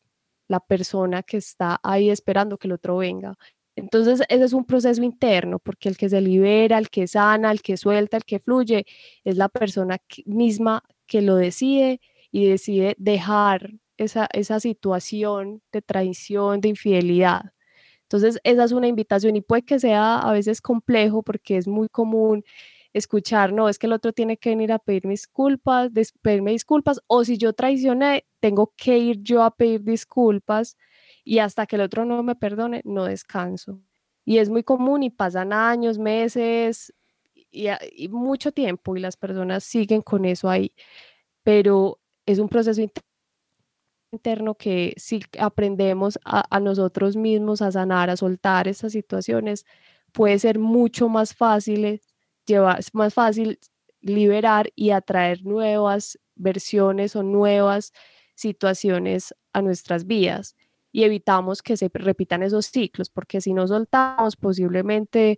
la 0.47 0.59
persona 0.59 1.23
que 1.23 1.37
está 1.37 1.79
ahí 1.83 2.09
esperando 2.09 2.57
que 2.57 2.67
el 2.67 2.73
otro 2.73 2.97
venga. 2.97 3.35
Entonces, 3.75 4.21
ese 4.29 4.43
es 4.43 4.53
un 4.53 4.65
proceso 4.65 5.03
interno, 5.03 5.59
porque 5.59 5.89
el 5.89 5.97
que 5.97 6.09
se 6.09 6.21
libera, 6.21 6.77
el 6.77 6.89
que 6.89 7.07
sana, 7.07 7.51
el 7.51 7.61
que 7.61 7.77
suelta, 7.77 8.17
el 8.17 8.25
que 8.25 8.39
fluye, 8.39 8.85
es 9.23 9.37
la 9.37 9.49
persona 9.49 9.97
misma 10.25 10.83
que 11.07 11.21
lo 11.21 11.35
decide 11.35 12.01
y 12.31 12.47
decide 12.47 12.95
dejar 12.97 13.71
esa, 13.97 14.27
esa 14.33 14.59
situación 14.59 15.61
de 15.71 15.81
traición, 15.81 16.61
de 16.61 16.69
infidelidad. 16.69 17.53
Entonces, 18.03 18.39
esa 18.43 18.63
es 18.63 18.71
una 18.71 18.87
invitación 18.87 19.35
y 19.35 19.41
puede 19.41 19.63
que 19.63 19.79
sea 19.79 20.19
a 20.19 20.31
veces 20.33 20.61
complejo 20.61 21.23
porque 21.23 21.57
es 21.57 21.67
muy 21.67 21.89
común 21.89 22.43
escuchar, 22.93 23.51
no, 23.51 23.67
es 23.67 23.77
que 23.77 23.87
el 23.87 23.93
otro 23.93 24.13
tiene 24.13 24.37
que 24.37 24.49
venir 24.49 24.71
a 24.71 24.79
pedirme 24.79 25.11
disculpas, 25.11 25.91
pedirme 26.21 26.51
disculpas, 26.51 27.01
o 27.07 27.25
si 27.25 27.37
yo 27.37 27.53
traicioné, 27.53 28.25
tengo 28.39 28.73
que 28.77 28.97
ir 28.97 29.21
yo 29.21 29.43
a 29.43 29.51
pedir 29.55 29.83
disculpas 29.83 30.77
y 31.25 31.39
hasta 31.39 31.65
que 31.65 31.75
el 31.75 31.81
otro 31.81 32.05
no 32.05 32.23
me 32.23 32.35
perdone, 32.35 32.81
no 32.85 33.05
descanso. 33.05 33.81
Y 34.23 34.37
es 34.37 34.49
muy 34.49 34.63
común 34.63 35.03
y 35.03 35.09
pasan 35.09 35.51
años, 35.51 35.97
meses 35.99 36.93
y, 37.55 37.67
y 37.95 38.09
mucho 38.09 38.51
tiempo 38.51 38.95
y 38.95 38.99
las 38.99 39.17
personas 39.17 39.63
siguen 39.63 40.01
con 40.01 40.25
eso 40.25 40.49
ahí, 40.49 40.73
pero 41.43 41.99
es 42.25 42.39
un 42.39 42.49
proceso 42.49 42.81
interno 44.11 44.55
que 44.55 44.93
si 44.97 45.21
aprendemos 45.39 46.19
a, 46.25 46.43
a 46.55 46.59
nosotros 46.59 47.15
mismos 47.15 47.61
a 47.61 47.71
sanar, 47.71 48.09
a 48.09 48.17
soltar 48.17 48.67
esas 48.67 48.91
situaciones, 48.91 49.65
puede 50.11 50.39
ser 50.39 50.59
mucho 50.59 51.09
más 51.09 51.33
fácil 51.33 52.01
llevar, 52.45 52.79
más 52.93 53.13
fácil 53.13 53.59
liberar 54.01 54.71
y 54.75 54.91
atraer 54.91 55.43
nuevas 55.45 56.19
versiones 56.35 57.15
o 57.15 57.23
nuevas 57.23 57.93
situaciones 58.35 59.33
a 59.53 59.61
nuestras 59.61 60.05
vidas 60.05 60.55
y 60.91 61.03
evitamos 61.03 61.61
que 61.61 61.75
se 61.75 61.89
repitan 61.93 62.41
esos 62.41 62.67
ciclos, 62.67 63.09
porque 63.09 63.41
si 63.41 63.53
no 63.53 63.67
soltamos, 63.67 64.37
posiblemente 64.37 65.37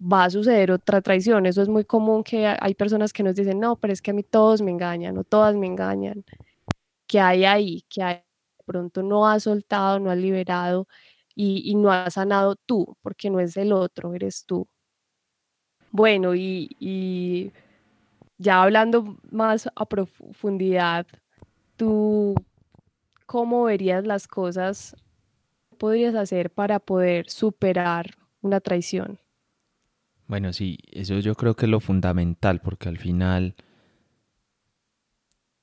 va 0.00 0.24
a 0.24 0.30
suceder 0.30 0.70
otra 0.72 1.00
traición. 1.02 1.46
Eso 1.46 1.62
es 1.62 1.68
muy 1.68 1.84
común 1.84 2.24
que 2.24 2.46
hay 2.46 2.74
personas 2.74 3.12
que 3.12 3.22
nos 3.22 3.34
dicen, 3.34 3.60
no, 3.60 3.76
pero 3.76 3.92
es 3.92 4.02
que 4.02 4.10
a 4.12 4.14
mí 4.14 4.22
todos 4.22 4.62
me 4.62 4.70
engañan 4.70 5.16
o 5.18 5.24
todas 5.24 5.56
me 5.56 5.66
engañan. 5.66 6.24
¿Qué 7.06 7.20
hay 7.20 7.44
ahí? 7.44 7.84
Que 7.88 8.02
hay, 8.02 8.16
de 8.16 8.64
pronto 8.64 9.02
no 9.02 9.28
has 9.28 9.44
soltado, 9.44 10.00
no 10.00 10.10
has 10.10 10.18
liberado 10.18 10.88
y, 11.34 11.70
y 11.70 11.74
no 11.76 11.92
has 11.92 12.14
sanado 12.14 12.56
tú, 12.56 12.96
porque 13.02 13.30
no 13.30 13.40
es 13.40 13.56
el 13.56 13.72
otro, 13.72 14.14
eres 14.14 14.44
tú. 14.46 14.68
Bueno, 15.96 16.34
y, 16.34 17.52
ya 18.36 18.62
hablando 18.62 19.16
más 19.30 19.66
a 19.74 19.86
profundidad, 19.86 21.06
¿tú 21.76 22.34
cómo 23.24 23.64
verías 23.64 24.06
las 24.06 24.28
cosas? 24.28 24.94
¿Qué 25.70 25.76
podrías 25.78 26.14
hacer 26.14 26.50
para 26.50 26.80
poder 26.80 27.30
superar 27.30 28.10
una 28.42 28.60
traición? 28.60 29.18
Bueno, 30.28 30.52
sí, 30.52 30.78
eso 30.90 31.18
yo 31.20 31.34
creo 31.34 31.54
que 31.54 31.66
es 31.66 31.70
lo 31.70 31.80
fundamental, 31.80 32.60
porque 32.60 32.88
al 32.88 32.98
final 32.98 33.54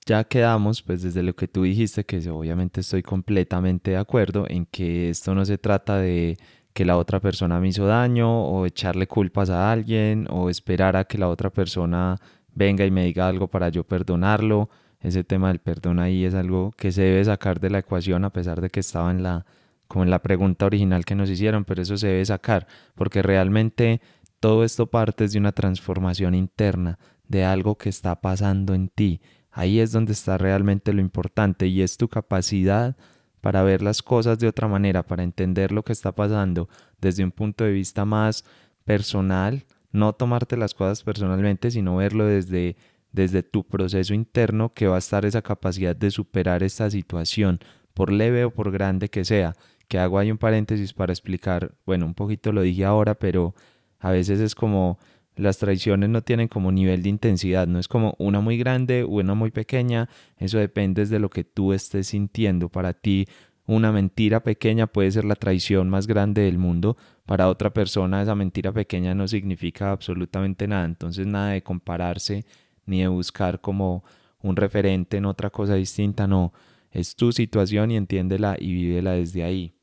ya 0.06 0.23
quedamos, 0.26 0.82
pues 0.82 1.02
desde 1.02 1.23
lo 1.23 1.36
que 1.36 1.47
tú 1.47 1.63
dijiste, 1.63 2.06
que 2.06 2.30
obviamente 2.30 2.82
estoy 2.82 3.04
completamente 3.04 3.91
de 3.91 3.97
acuerdo 3.97 4.45
en 4.49 4.65
que 4.65 5.10
esto 5.10 5.34
no 5.36 5.45
se 5.45 5.58
trata 5.58 5.97
de 5.97 6.38
que 6.73 6.86
la 6.86 6.97
otra 6.97 7.19
persona 7.19 7.60
me 7.60 7.69
hizo 7.69 7.86
daño 7.86 8.45
o 8.45 8.65
echarle 8.65 9.08
culpas 9.08 9.49
a 9.49 9.71
alguien 9.71 10.28
o 10.30 10.49
esperar 10.49 10.95
a 10.95 11.06
que 11.06 11.17
la 11.17 11.30
otra 11.30 11.49
persona 11.52 12.17
venga 12.54 12.86
y 12.86 12.91
me 12.91 13.06
diga 13.06 13.28
algo 13.28 13.47
para 13.47 13.69
yo 13.69 13.84
perdonarlo. 13.84 14.69
Ese 14.99 15.23
tema 15.23 15.49
del 15.49 15.60
perdón 15.60 15.99
ahí 15.99 16.26
es 16.26 16.34
algo 16.34 16.71
que 16.78 16.91
se 16.91 17.04
debe 17.04 17.23
sacar 17.26 17.60
de 17.60 17.69
la 17.69 17.80
ecuación 17.80 18.26
a 18.26 18.32
pesar 18.32 18.62
de 18.62 18.69
que 18.69 18.80
estaba 18.80 19.12
en 19.12 19.23
la 19.23 19.45
como 19.88 20.04
en 20.04 20.10
la 20.10 20.23
pregunta 20.23 20.65
original 20.65 21.06
que 21.06 21.13
nos 21.13 21.30
hicieron, 21.30 21.65
pero 21.65 21.82
eso 21.84 21.97
se 21.97 22.08
debe 22.08 22.26
sacar 22.26 22.67
porque 22.95 23.21
realmente 23.21 24.02
todo 24.44 24.66
esto 24.66 24.88
parte 24.88 25.26
de 25.26 25.38
una 25.38 25.54
transformación 25.54 26.36
interna, 26.36 27.00
de 27.30 27.46
algo 27.46 27.78
que 27.78 27.88
está 27.88 28.20
pasando 28.20 28.74
en 28.74 28.90
ti. 28.90 29.22
Ahí 29.52 29.80
es 29.80 29.94
donde 29.94 30.12
está 30.12 30.38
realmente 30.38 30.92
lo 30.92 31.00
importante 31.00 31.68
y 31.68 31.82
es 31.82 31.96
tu 31.96 32.10
capacidad 32.10 32.98
para 33.40 33.64
ver 33.64 33.82
las 33.82 34.02
cosas 34.02 34.38
de 34.40 34.50
otra 34.50 34.68
manera, 34.68 35.04
para 35.04 35.24
entender 35.24 35.72
lo 35.72 35.84
que 35.84 35.94
está 35.94 36.12
pasando 36.12 36.68
desde 37.00 37.24
un 37.24 37.32
punto 37.32 37.64
de 37.64 37.72
vista 37.72 38.04
más 38.04 38.44
personal, 38.84 39.64
no 39.94 40.12
tomarte 40.12 40.58
las 40.58 40.74
cosas 40.74 41.04
personalmente, 41.04 41.72
sino 41.72 41.96
verlo 41.96 42.26
desde, 42.26 42.76
desde 43.14 43.44
tu 43.44 43.66
proceso 43.66 44.14
interno 44.14 44.74
que 44.74 44.88
va 44.88 44.98
a 44.98 45.00
estar 45.00 45.24
esa 45.24 45.42
capacidad 45.42 45.96
de 45.96 46.12
superar 46.12 46.64
esta 46.64 46.92
situación, 46.92 47.60
por 47.94 48.12
leve 48.12 48.44
o 48.44 48.54
por 48.54 48.74
grande 48.74 49.08
que 49.08 49.24
sea. 49.24 49.54
Que 49.88 50.00
hago 50.00 50.20
ahí 50.20 50.32
un 50.32 50.38
paréntesis 50.38 50.92
para 50.92 51.14
explicar, 51.14 51.76
bueno, 51.86 52.06
un 52.06 52.14
poquito 52.14 52.52
lo 52.52 52.62
dije 52.62 52.84
ahora, 52.84 53.16
pero 53.16 53.56
a 54.04 54.12
veces 54.12 54.42
es 54.42 54.54
como 54.54 55.00
las 55.36 55.58
traiciones 55.58 56.10
no 56.10 56.22
tienen 56.22 56.50
como 56.50 56.74
nivel 56.74 57.02
de 57.02 57.10
intensidad, 57.10 57.68
no 57.68 57.80
es 57.80 57.88
como 57.88 58.16
una 58.20 58.42
muy 58.42 58.58
grande 58.58 59.04
o 59.04 59.08
una 59.08 59.34
muy 59.34 59.50
pequeña, 59.50 60.10
eso 60.38 60.58
depende 60.58 61.06
de 61.06 61.20
lo 61.20 61.30
que 61.30 61.46
tú 61.46 61.72
estés 61.72 62.08
sintiendo. 62.08 62.68
Para 62.68 62.94
ti 62.94 63.28
una 63.66 63.94
mentira 63.94 64.44
pequeña 64.44 64.88
puede 64.88 65.10
ser 65.10 65.24
la 65.24 65.36
traición 65.36 65.89
más 65.89 66.06
grande 66.06 66.42
del 66.42 66.58
mundo, 66.58 66.98
para 67.26 67.48
otra 67.48 67.74
persona 67.74 68.22
esa 68.22 68.36
mentira 68.36 68.74
pequeña 68.74 69.16
no 69.16 69.26
significa 69.26 69.92
absolutamente 69.92 70.68
nada, 70.68 70.84
entonces 70.84 71.26
nada 71.26 71.52
de 71.52 71.63
compararse 71.63 72.46
ni 72.86 73.00
de 73.00 73.08
buscar 73.08 73.62
como 73.62 74.04
un 74.42 74.58
referente 74.58 75.16
en 75.16 75.26
otra 75.26 75.50
cosa 75.50 75.76
distinta, 75.76 76.28
no, 76.28 76.52
es 76.92 77.16
tu 77.16 77.32
situación 77.32 77.89
y 77.92 77.96
entiéndela 77.96 78.58
y 78.60 78.74
vívela 78.74 79.13
desde 79.13 79.46
ahí. 79.46 79.74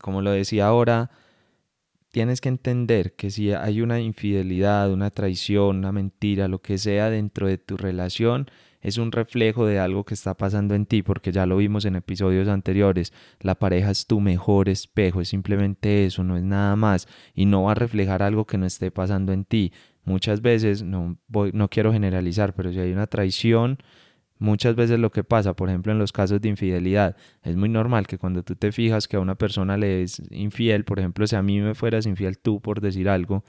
Como 0.00 0.22
lo 0.22 0.32
decía 0.32 0.66
ahora, 0.66 1.10
tienes 2.10 2.40
que 2.40 2.48
entender 2.48 3.14
que 3.14 3.30
si 3.30 3.52
hay 3.52 3.80
una 3.80 4.00
infidelidad, 4.00 4.92
una 4.92 5.10
traición, 5.10 5.78
una 5.78 5.92
mentira, 5.92 6.48
lo 6.48 6.60
que 6.60 6.78
sea 6.78 7.10
dentro 7.10 7.46
de 7.46 7.58
tu 7.58 7.76
relación, 7.76 8.48
es 8.80 8.96
un 8.98 9.12
reflejo 9.12 9.66
de 9.66 9.78
algo 9.78 10.04
que 10.04 10.14
está 10.14 10.34
pasando 10.34 10.74
en 10.74 10.86
ti, 10.86 11.02
porque 11.02 11.32
ya 11.32 11.46
lo 11.46 11.56
vimos 11.56 11.84
en 11.84 11.96
episodios 11.96 12.48
anteriores, 12.48 13.12
la 13.40 13.56
pareja 13.56 13.90
es 13.90 14.06
tu 14.06 14.20
mejor 14.20 14.68
espejo, 14.68 15.20
es 15.20 15.28
simplemente 15.28 16.06
eso, 16.06 16.22
no 16.24 16.36
es 16.36 16.44
nada 16.44 16.76
más, 16.76 17.08
y 17.34 17.46
no 17.46 17.64
va 17.64 17.72
a 17.72 17.74
reflejar 17.74 18.22
algo 18.22 18.46
que 18.46 18.58
no 18.58 18.66
esté 18.66 18.90
pasando 18.90 19.32
en 19.32 19.44
ti. 19.44 19.72
Muchas 20.04 20.40
veces, 20.40 20.82
no, 20.82 21.18
no 21.28 21.68
quiero 21.68 21.92
generalizar, 21.92 22.54
pero 22.54 22.72
si 22.72 22.78
hay 22.78 22.92
una 22.92 23.08
traición, 23.08 23.78
Muchas 24.38 24.76
veces 24.76 25.00
lo 25.00 25.10
que 25.10 25.24
pasa, 25.24 25.54
por 25.54 25.68
ejemplo, 25.68 25.92
en 25.92 25.98
los 25.98 26.12
casos 26.12 26.40
de 26.40 26.48
infidelidad, 26.48 27.16
es 27.42 27.56
muy 27.56 27.68
normal 27.68 28.06
que 28.06 28.18
cuando 28.18 28.42
tú 28.42 28.54
te 28.54 28.70
fijas 28.70 29.08
que 29.08 29.16
a 29.16 29.20
una 29.20 29.34
persona 29.34 29.76
le 29.76 30.02
es 30.02 30.22
infiel, 30.30 30.84
por 30.84 31.00
ejemplo, 31.00 31.26
si 31.26 31.34
a 31.34 31.42
mí 31.42 31.60
me 31.60 31.74
fueras 31.74 32.06
infiel 32.06 32.38
tú 32.38 32.60
por 32.60 32.80
decir 32.80 33.08
algo, 33.08 33.44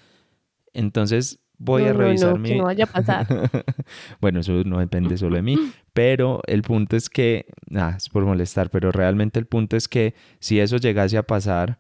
entonces 0.73 1.39
voy 1.60 1.84
a 1.84 1.93
revisar 1.93 2.32
no, 2.32 2.38
mi... 2.38 2.49
Que 2.49 2.56
no 2.56 2.63
vaya 2.63 2.86
a 2.86 2.88
pasar. 2.88 3.28
bueno, 4.21 4.39
eso 4.39 4.63
no 4.65 4.80
depende 4.80 5.17
solo 5.17 5.36
de 5.36 5.43
mí, 5.43 5.58
pero 5.93 6.41
el 6.47 6.63
punto 6.63 6.95
es 6.95 7.10
que, 7.10 7.45
nada, 7.69 7.97
es 7.97 8.10
por 8.10 8.25
molestar, 8.25 8.71
pero 8.71 8.91
realmente 8.91 9.39
el 9.39 9.45
punto 9.45 9.78
es 9.78 9.88
que 9.88 10.15
si 10.39 10.60
eso 10.60 10.78
llegase 10.78 11.17
a 11.17 11.23
pasar, 11.23 11.78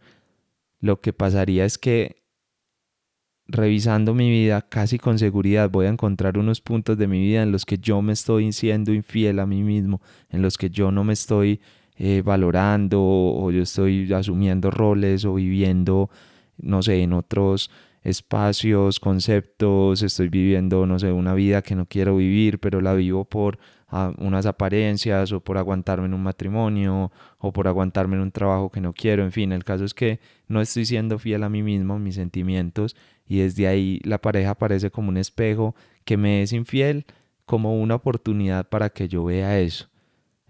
lo 0.81 1.01
que 1.01 1.13
pasaría 1.13 1.65
es 1.65 1.77
que 1.77 2.18
revisando 3.49 4.13
mi 4.13 4.29
vida, 4.29 4.61
casi 4.61 4.99
con 4.99 5.17
seguridad 5.17 5.69
voy 5.69 5.87
a 5.87 5.89
encontrar 5.89 6.37
unos 6.37 6.61
puntos 6.61 6.97
de 6.97 7.07
mi 7.07 7.19
vida 7.19 7.41
en 7.41 7.51
los 7.51 7.65
que 7.65 7.79
yo 7.79 8.01
me 8.01 8.13
estoy 8.13 8.51
siendo 8.53 8.93
infiel 8.93 9.39
a 9.39 9.47
mí 9.47 9.63
mismo, 9.63 10.01
en 10.29 10.43
los 10.43 10.57
que 10.57 10.69
yo 10.69 10.91
no 10.91 11.03
me 11.03 11.13
estoy 11.13 11.59
eh, 11.97 12.21
valorando 12.23 13.01
o 13.01 13.51
yo 13.51 13.63
estoy 13.63 14.11
asumiendo 14.13 14.69
roles 14.69 15.25
o 15.25 15.33
viviendo, 15.33 16.09
no 16.57 16.83
sé, 16.83 17.01
en 17.01 17.13
otros 17.13 17.71
espacios, 18.03 18.99
conceptos, 18.99 20.03
estoy 20.03 20.29
viviendo, 20.29 20.85
no 20.85 20.99
sé, 20.99 21.11
una 21.11 21.33
vida 21.33 21.61
que 21.61 21.75
no 21.75 21.85
quiero 21.85 22.15
vivir, 22.17 22.59
pero 22.59 22.81
la 22.81 22.93
vivo 22.93 23.25
por 23.25 23.57
ah, 23.89 24.13
unas 24.19 24.45
apariencias 24.45 25.31
o 25.31 25.41
por 25.41 25.57
aguantarme 25.57 26.05
en 26.05 26.13
un 26.13 26.23
matrimonio 26.23 27.11
o 27.39 27.51
por 27.51 27.67
aguantarme 27.67 28.15
en 28.15 28.21
un 28.21 28.31
trabajo 28.31 28.69
que 28.69 28.79
no 28.79 28.93
quiero, 28.93 29.23
en 29.23 29.31
fin, 29.31 29.51
el 29.51 29.63
caso 29.63 29.83
es 29.83 29.93
que 29.93 30.19
no 30.47 30.61
estoy 30.61 30.85
siendo 30.85 31.19
fiel 31.19 31.43
a 31.43 31.49
mí 31.49 31.63
mismo, 31.63 31.99
mis 31.99 32.15
sentimientos 32.15 32.95
y 33.29 33.39
desde 33.39 33.67
ahí 33.67 34.01
la 34.03 34.17
pareja 34.17 34.49
aparece 34.49 34.91
como 34.91 35.07
un 35.09 35.17
espejo 35.17 35.75
que 36.03 36.17
me 36.17 36.41
es 36.41 36.51
infiel, 36.51 37.05
como 37.45 37.79
una 37.79 37.95
oportunidad 37.95 38.67
para 38.67 38.89
que 38.89 39.07
yo 39.07 39.23
vea 39.23 39.59
eso. 39.59 39.87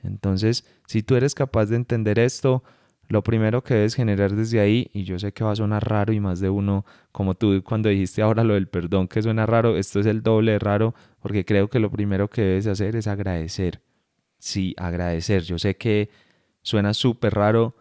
Entonces, 0.01 0.65
si 0.87 1.03
tú 1.03 1.15
eres 1.15 1.35
capaz 1.35 1.65
de 1.65 1.75
entender 1.75 2.17
esto, 2.17 2.63
lo 3.09 3.21
primero 3.21 3.63
que 3.63 3.73
debes 3.73 3.95
generar 3.95 4.33
desde 4.33 4.61
ahí, 4.61 4.89
y 4.93 5.03
yo 5.03 5.19
sé 5.19 5.33
que 5.33 5.43
va 5.43 5.51
a 5.51 5.55
sonar 5.57 5.87
raro 5.89 6.13
y 6.13 6.21
más 6.21 6.39
de 6.39 6.49
uno, 6.49 6.85
como 7.11 7.35
tú 7.35 7.61
cuando 7.65 7.89
dijiste 7.89 8.21
ahora 8.21 8.45
lo 8.45 8.53
del 8.53 8.67
perdón 8.69 9.09
que 9.09 9.21
suena 9.21 9.45
raro, 9.45 9.77
esto 9.77 9.99
es 9.99 10.05
el 10.05 10.23
doble 10.23 10.53
de 10.53 10.59
raro, 10.59 10.95
porque 11.19 11.43
creo 11.43 11.69
que 11.69 11.79
lo 11.79 11.91
primero 11.91 12.29
que 12.29 12.41
debes 12.41 12.67
hacer 12.67 12.95
es 12.95 13.07
agradecer. 13.07 13.81
Sí, 14.37 14.73
agradecer. 14.77 15.43
Yo 15.43 15.59
sé 15.59 15.75
que 15.75 16.09
suena 16.61 16.93
súper 16.93 17.33
raro, 17.33 17.75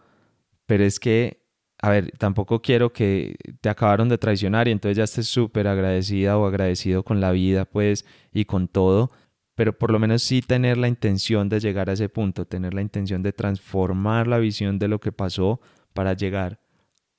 pero 0.65 0.83
es 0.83 0.99
que 0.99 1.38
a 1.81 1.89
ver, 1.89 2.11
tampoco 2.17 2.61
quiero 2.61 2.91
que 2.91 3.35
te 3.61 3.69
acabaron 3.69 4.09
de 4.09 4.17
traicionar 4.17 4.67
y 4.67 4.71
entonces 4.71 4.97
ya 4.97 5.05
estés 5.05 5.27
súper 5.27 5.67
agradecida 5.67 6.37
o 6.37 6.45
agradecido 6.45 7.03
con 7.03 7.21
la 7.21 7.31
vida, 7.31 7.65
pues, 7.65 8.05
y 8.33 8.45
con 8.45 8.67
todo. 8.67 9.11
pero 9.55 9.77
por 9.77 9.91
lo 9.91 9.99
menos 9.99 10.23
sí 10.23 10.41
tener 10.41 10.77
la 10.77 10.87
intención 10.87 11.49
de 11.49 11.59
llegar 11.59 11.89
a 11.89 11.93
ese 11.93 12.07
punto, 12.09 12.45
tener 12.45 12.73
la 12.73 12.81
intención 12.81 13.21
de 13.23 13.33
transformar 13.33 14.25
la 14.27 14.37
visión 14.39 14.79
de 14.79 14.87
lo 14.87 14.99
que 15.01 15.11
pasó 15.11 15.59
para 15.93 16.13
llegar 16.13 16.61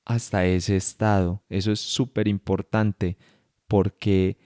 hasta 0.07 0.47
ese 0.47 0.77
estado. 0.77 1.43
Eso 1.51 1.73
es 1.73 1.81
súper 1.81 2.29
importante 2.29 3.19
porque 3.69 4.39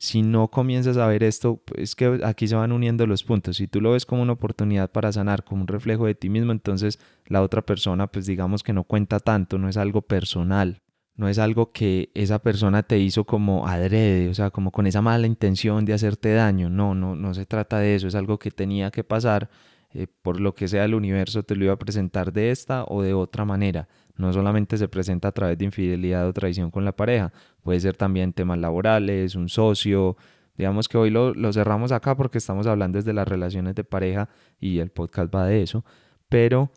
si 0.00 0.22
no 0.22 0.48
comienzas 0.48 0.96
a 0.96 1.06
ver 1.06 1.22
esto, 1.22 1.62
es 1.76 1.94
que 1.94 2.20
aquí 2.24 2.48
se 2.48 2.56
van 2.56 2.72
uniendo 2.72 3.06
los 3.06 3.22
puntos. 3.22 3.58
Si 3.58 3.68
tú 3.68 3.82
lo 3.82 3.92
ves 3.92 4.06
como 4.06 4.22
una 4.22 4.32
oportunidad 4.32 4.90
para 4.90 5.12
sanar, 5.12 5.44
como 5.44 5.60
un 5.60 5.68
reflejo 5.68 6.06
de 6.06 6.14
ti 6.14 6.30
mismo, 6.30 6.52
entonces 6.52 6.98
la 7.26 7.42
otra 7.42 7.60
persona, 7.60 8.06
pues 8.06 8.24
digamos 8.24 8.62
que 8.62 8.72
no 8.72 8.84
cuenta 8.84 9.20
tanto, 9.20 9.58
no 9.58 9.68
es 9.68 9.76
algo 9.76 10.00
personal 10.00 10.80
no 11.20 11.28
es 11.28 11.38
algo 11.38 11.70
que 11.70 12.10
esa 12.14 12.38
persona 12.40 12.82
te 12.82 12.98
hizo 12.98 13.24
como 13.24 13.68
adrede, 13.68 14.30
o 14.30 14.34
sea, 14.34 14.50
como 14.50 14.72
con 14.72 14.86
esa 14.86 15.02
mala 15.02 15.26
intención 15.26 15.84
de 15.84 15.92
hacerte 15.92 16.32
daño. 16.32 16.70
No, 16.70 16.94
no, 16.94 17.14
no 17.14 17.34
se 17.34 17.44
trata 17.44 17.78
de 17.78 17.94
eso, 17.94 18.08
es 18.08 18.14
algo 18.14 18.38
que 18.38 18.50
tenía 18.50 18.90
que 18.90 19.04
pasar, 19.04 19.50
eh, 19.92 20.06
por 20.22 20.40
lo 20.40 20.54
que 20.54 20.66
sea 20.66 20.84
el 20.86 20.94
universo 20.94 21.42
te 21.42 21.56
lo 21.56 21.64
iba 21.64 21.74
a 21.74 21.78
presentar 21.78 22.32
de 22.32 22.50
esta 22.50 22.84
o 22.84 23.02
de 23.02 23.12
otra 23.12 23.44
manera. 23.44 23.86
No 24.16 24.32
solamente 24.32 24.76
se 24.76 24.88
presenta 24.88 25.28
a 25.28 25.32
través 25.32 25.58
de 25.58 25.64
infidelidad 25.64 26.28
o 26.28 26.32
traición 26.32 26.70
con 26.70 26.84
la 26.84 26.92
pareja, 26.92 27.32
puede 27.62 27.80
ser 27.80 27.96
también 27.96 28.32
temas 28.32 28.58
laborales, 28.58 29.34
un 29.34 29.48
socio. 29.48 30.16
Digamos 30.56 30.88
que 30.88 30.98
hoy 30.98 31.10
lo, 31.10 31.52
cerramos 31.52 31.92
acá 31.92 32.16
porque 32.16 32.38
estamos 32.38 32.66
hablando 32.66 32.98
desde 32.98 33.12
las 33.12 33.26
relaciones 33.26 33.74
de 33.74 33.84
pareja 33.84 34.28
y 34.60 34.78
el 34.78 34.90
podcast 34.90 35.34
va 35.34 35.46
de 35.46 35.62
eso, 35.62 35.84
pero 36.28 36.70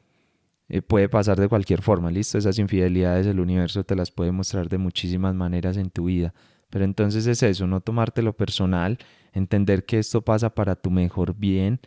eh, 0.69 0.82
puede 0.82 1.10
pasar 1.10 1.39
de 1.39 1.50
cualquier 1.50 1.82
forma, 1.82 2.10
listo, 2.10 2.38
esas 2.38 2.58
infidelidades 2.60 3.28
el 3.28 3.39
universo 3.39 3.84
te 3.84 3.96
las 3.96 4.12
puede 4.12 4.32
mostrar 4.32 4.69
de 4.69 4.78
muchísimas 4.78 5.36
maneras 5.36 5.78
en 5.78 5.89
tu 5.89 6.06
vida. 6.06 6.34
Pero 6.69 6.86
entonces 6.86 7.28
es 7.28 7.43
eso, 7.43 7.67
no 7.67 7.82
tomártelo 7.82 8.34
personal, 8.34 8.98
entender 9.34 9.86
que 9.86 10.00
esto 10.00 10.22
pasa 10.22 10.56
para 10.56 10.76
tu 10.76 10.89
mejor 10.89 11.36
bien 11.36 11.80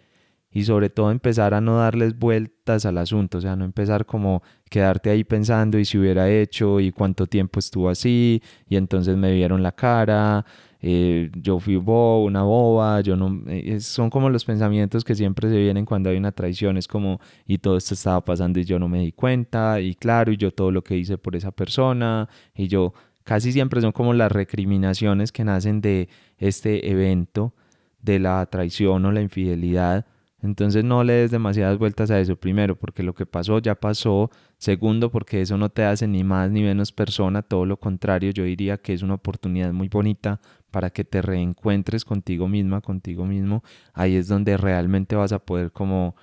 y 0.57 0.65
sobre 0.65 0.89
todo 0.89 1.11
empezar 1.11 1.53
a 1.53 1.61
no 1.61 1.77
darles 1.77 2.19
vueltas 2.19 2.87
al 2.87 2.97
asunto, 2.97 3.37
o 3.37 3.41
sea, 3.43 3.57
no 3.57 3.67
empezar 3.67 4.07
como 4.07 4.43
quedarte 4.71 5.11
ahí 5.11 5.23
pensando 5.23 5.79
y 5.79 5.85
si 5.85 5.99
hubiera 5.99 6.31
hecho 6.31 6.81
y 6.81 6.93
cuánto 6.93 7.27
tiempo 7.27 7.59
estuvo 7.59 7.91
así 7.91 8.43
y 8.67 8.77
entonces 8.77 9.19
me 9.19 9.33
vieron 9.33 9.63
la 9.63 9.73
cara 9.73 10.47
eh, 10.81 11.31
yo 11.35 11.59
fui 11.59 11.77
bo, 11.77 12.25
una 12.25 12.43
boba, 12.43 13.03
yo 13.03 13.17
no, 13.17 13.43
eh, 13.49 13.81
son 13.81 14.09
como 14.09 14.31
los 14.31 14.47
pensamientos 14.47 15.05
que 15.05 15.15
siempre 15.15 15.51
se 15.51 15.59
vienen 15.59 15.85
cuando 15.85 16.09
hay 16.09 16.17
una 16.17 16.33
traición, 16.33 16.79
es 16.79 16.89
como, 16.89 17.21
y 17.47 17.59
todo 17.59 17.77
esto 17.77 17.93
estaba 17.93 18.25
pasando 18.25 18.59
y 18.59 18.65
yo 18.65 18.79
no 18.79 18.89
me 18.89 19.01
di 19.01 19.13
cuenta, 19.13 19.81
y 19.81 19.95
claro, 19.95 20.33
y 20.33 20.39
yo 20.39 20.53
todo 20.53 20.71
lo 20.71 20.83
que 20.83 20.97
hice 20.97 21.19
por 21.19 21.37
esa 21.37 21.51
persona, 21.51 22.31
y 22.55 22.69
yo, 22.69 22.95
casi 23.25 23.53
siempre 23.53 23.83
son 23.83 23.93
como 23.93 24.15
las 24.15 24.33
recriminaciones 24.33 25.33
que 25.33 25.45
nacen 25.45 25.83
de 25.83 26.09
este 26.39 26.91
evento, 26.91 27.53
de 28.01 28.21
la 28.21 28.47
traición 28.47 29.05
o 29.05 29.13
la 29.13 29.21
infidelidad, 29.21 30.07
entonces 30.47 30.85
no 30.85 31.03
le 31.03 31.13
des 31.15 31.33
demasiadas 31.33 31.77
vueltas 31.77 32.11
a 32.13 32.21
eso, 32.21 32.37
primero, 32.37 32.77
porque 32.77 33.03
lo 33.03 33.15
que 33.15 33.27
pasó 33.27 33.59
ya 33.59 33.75
pasó, 33.75 34.31
segundo, 34.59 35.11
porque 35.11 35.41
eso 35.41 35.59
no 35.59 35.71
te 35.71 35.83
hace 35.83 36.07
ni 36.07 36.23
más 36.23 36.53
ni 36.53 36.63
menos 36.63 36.93
persona, 36.93 37.43
todo 37.43 37.67
lo 37.67 37.79
contrario, 37.79 38.31
yo 38.31 38.45
diría 38.45 38.79
que 38.79 38.93
es 38.93 39.03
una 39.03 39.15
oportunidad 39.15 39.73
muy 39.73 39.89
bonita 39.89 40.41
para 40.71 40.91
que 40.91 41.05
te 41.05 41.21
reencuentres 41.21 42.05
contigo 42.05 42.47
misma, 42.47 42.81
contigo 42.81 43.27
mismo, 43.27 43.65
ahí 43.93 44.15
es 44.15 44.29
donde 44.29 44.57
realmente 44.57 45.17
vas 45.17 45.33
a 45.33 45.41
poder 45.41 45.73
como 45.73 46.15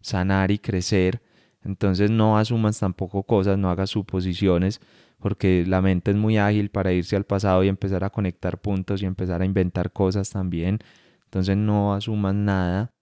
sanar 0.00 0.50
y 0.50 0.58
crecer. 0.58 1.22
Entonces 1.62 2.10
no 2.10 2.36
asumas 2.36 2.80
tampoco 2.80 3.22
cosas, 3.24 3.58
no 3.58 3.70
hagas 3.70 3.90
suposiciones, 3.90 4.80
porque 5.20 5.64
la 5.66 5.80
mente 5.82 6.10
es 6.10 6.16
muy 6.16 6.36
ágil 6.36 6.70
para 6.70 6.92
irse 6.92 7.14
al 7.14 7.24
pasado 7.24 7.62
y 7.62 7.68
empezar 7.68 8.02
a 8.02 8.10
conectar 8.10 8.60
puntos 8.60 9.02
y 9.02 9.06
empezar 9.06 9.42
a 9.42 9.44
inventar 9.44 9.92
cosas 9.92 10.30
también. 10.30 10.80
Entonces 11.24 11.56
no 11.56 11.94
asumas 11.94 12.34
nada, 12.34 12.92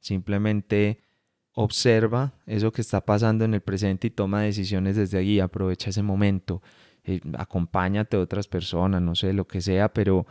simplemente 0.00 1.00
observa 1.54 2.34
eso 2.46 2.70
que 2.70 2.80
está 2.80 3.00
pasando 3.00 3.44
en 3.44 3.54
el 3.54 3.60
presente 3.60 4.06
y 4.06 4.10
toma 4.10 4.42
decisiones 4.42 4.96
desde 4.96 5.18
allí, 5.18 5.40
aprovecha 5.40 5.90
ese 5.90 6.02
momento, 6.02 6.62
eh, 7.04 7.20
acompáñate 7.36 8.16
a 8.16 8.20
otras 8.20 8.46
personas, 8.46 9.02
no 9.02 9.14
sé, 9.14 9.32
lo 9.32 9.46
que 9.46 9.60
sea, 9.60 9.92
pero 9.92 10.26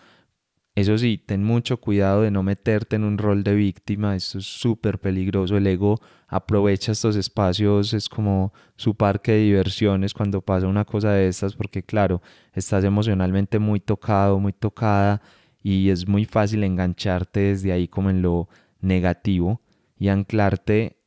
eso 0.77 0.95
sí, 0.97 1.17
ten 1.17 1.43
mucho 1.43 1.77
cuidado 1.77 2.21
de 2.21 2.29
no 2.29 2.43
meterte 2.43 2.97
en 2.97 3.03
un 3.03 3.17
rol 3.17 3.43
de 3.43 3.55
víctima, 3.55 4.15
esto 4.15 4.37
es 4.37 4.45
súper 4.45 4.99
peligroso, 4.99 5.57
el 5.57 5.65
ego 5.65 5.99
aprovecha 6.27 6.91
estos 6.91 7.15
espacios, 7.15 7.93
es 7.93 8.07
como 8.07 8.53
su 8.75 8.93
parque 8.95 9.31
de 9.31 9.39
diversiones 9.39 10.13
cuando 10.13 10.39
pasa 10.41 10.67
una 10.67 10.85
cosa 10.85 11.11
de 11.13 11.27
estas, 11.29 11.55
porque 11.55 11.81
claro, 11.81 12.21
estás 12.53 12.83
emocionalmente 12.83 13.57
muy 13.57 13.79
tocado, 13.79 14.39
muy 14.39 14.53
tocada 14.53 15.21
y 15.63 15.89
es 15.89 16.07
muy 16.07 16.25
fácil 16.25 16.63
engancharte 16.63 17.39
desde 17.39 17.71
ahí 17.71 17.87
como 17.87 18.11
en 18.11 18.21
lo 18.21 18.47
negativo 18.81 19.61
y 19.97 20.09
anclarte 20.09 20.97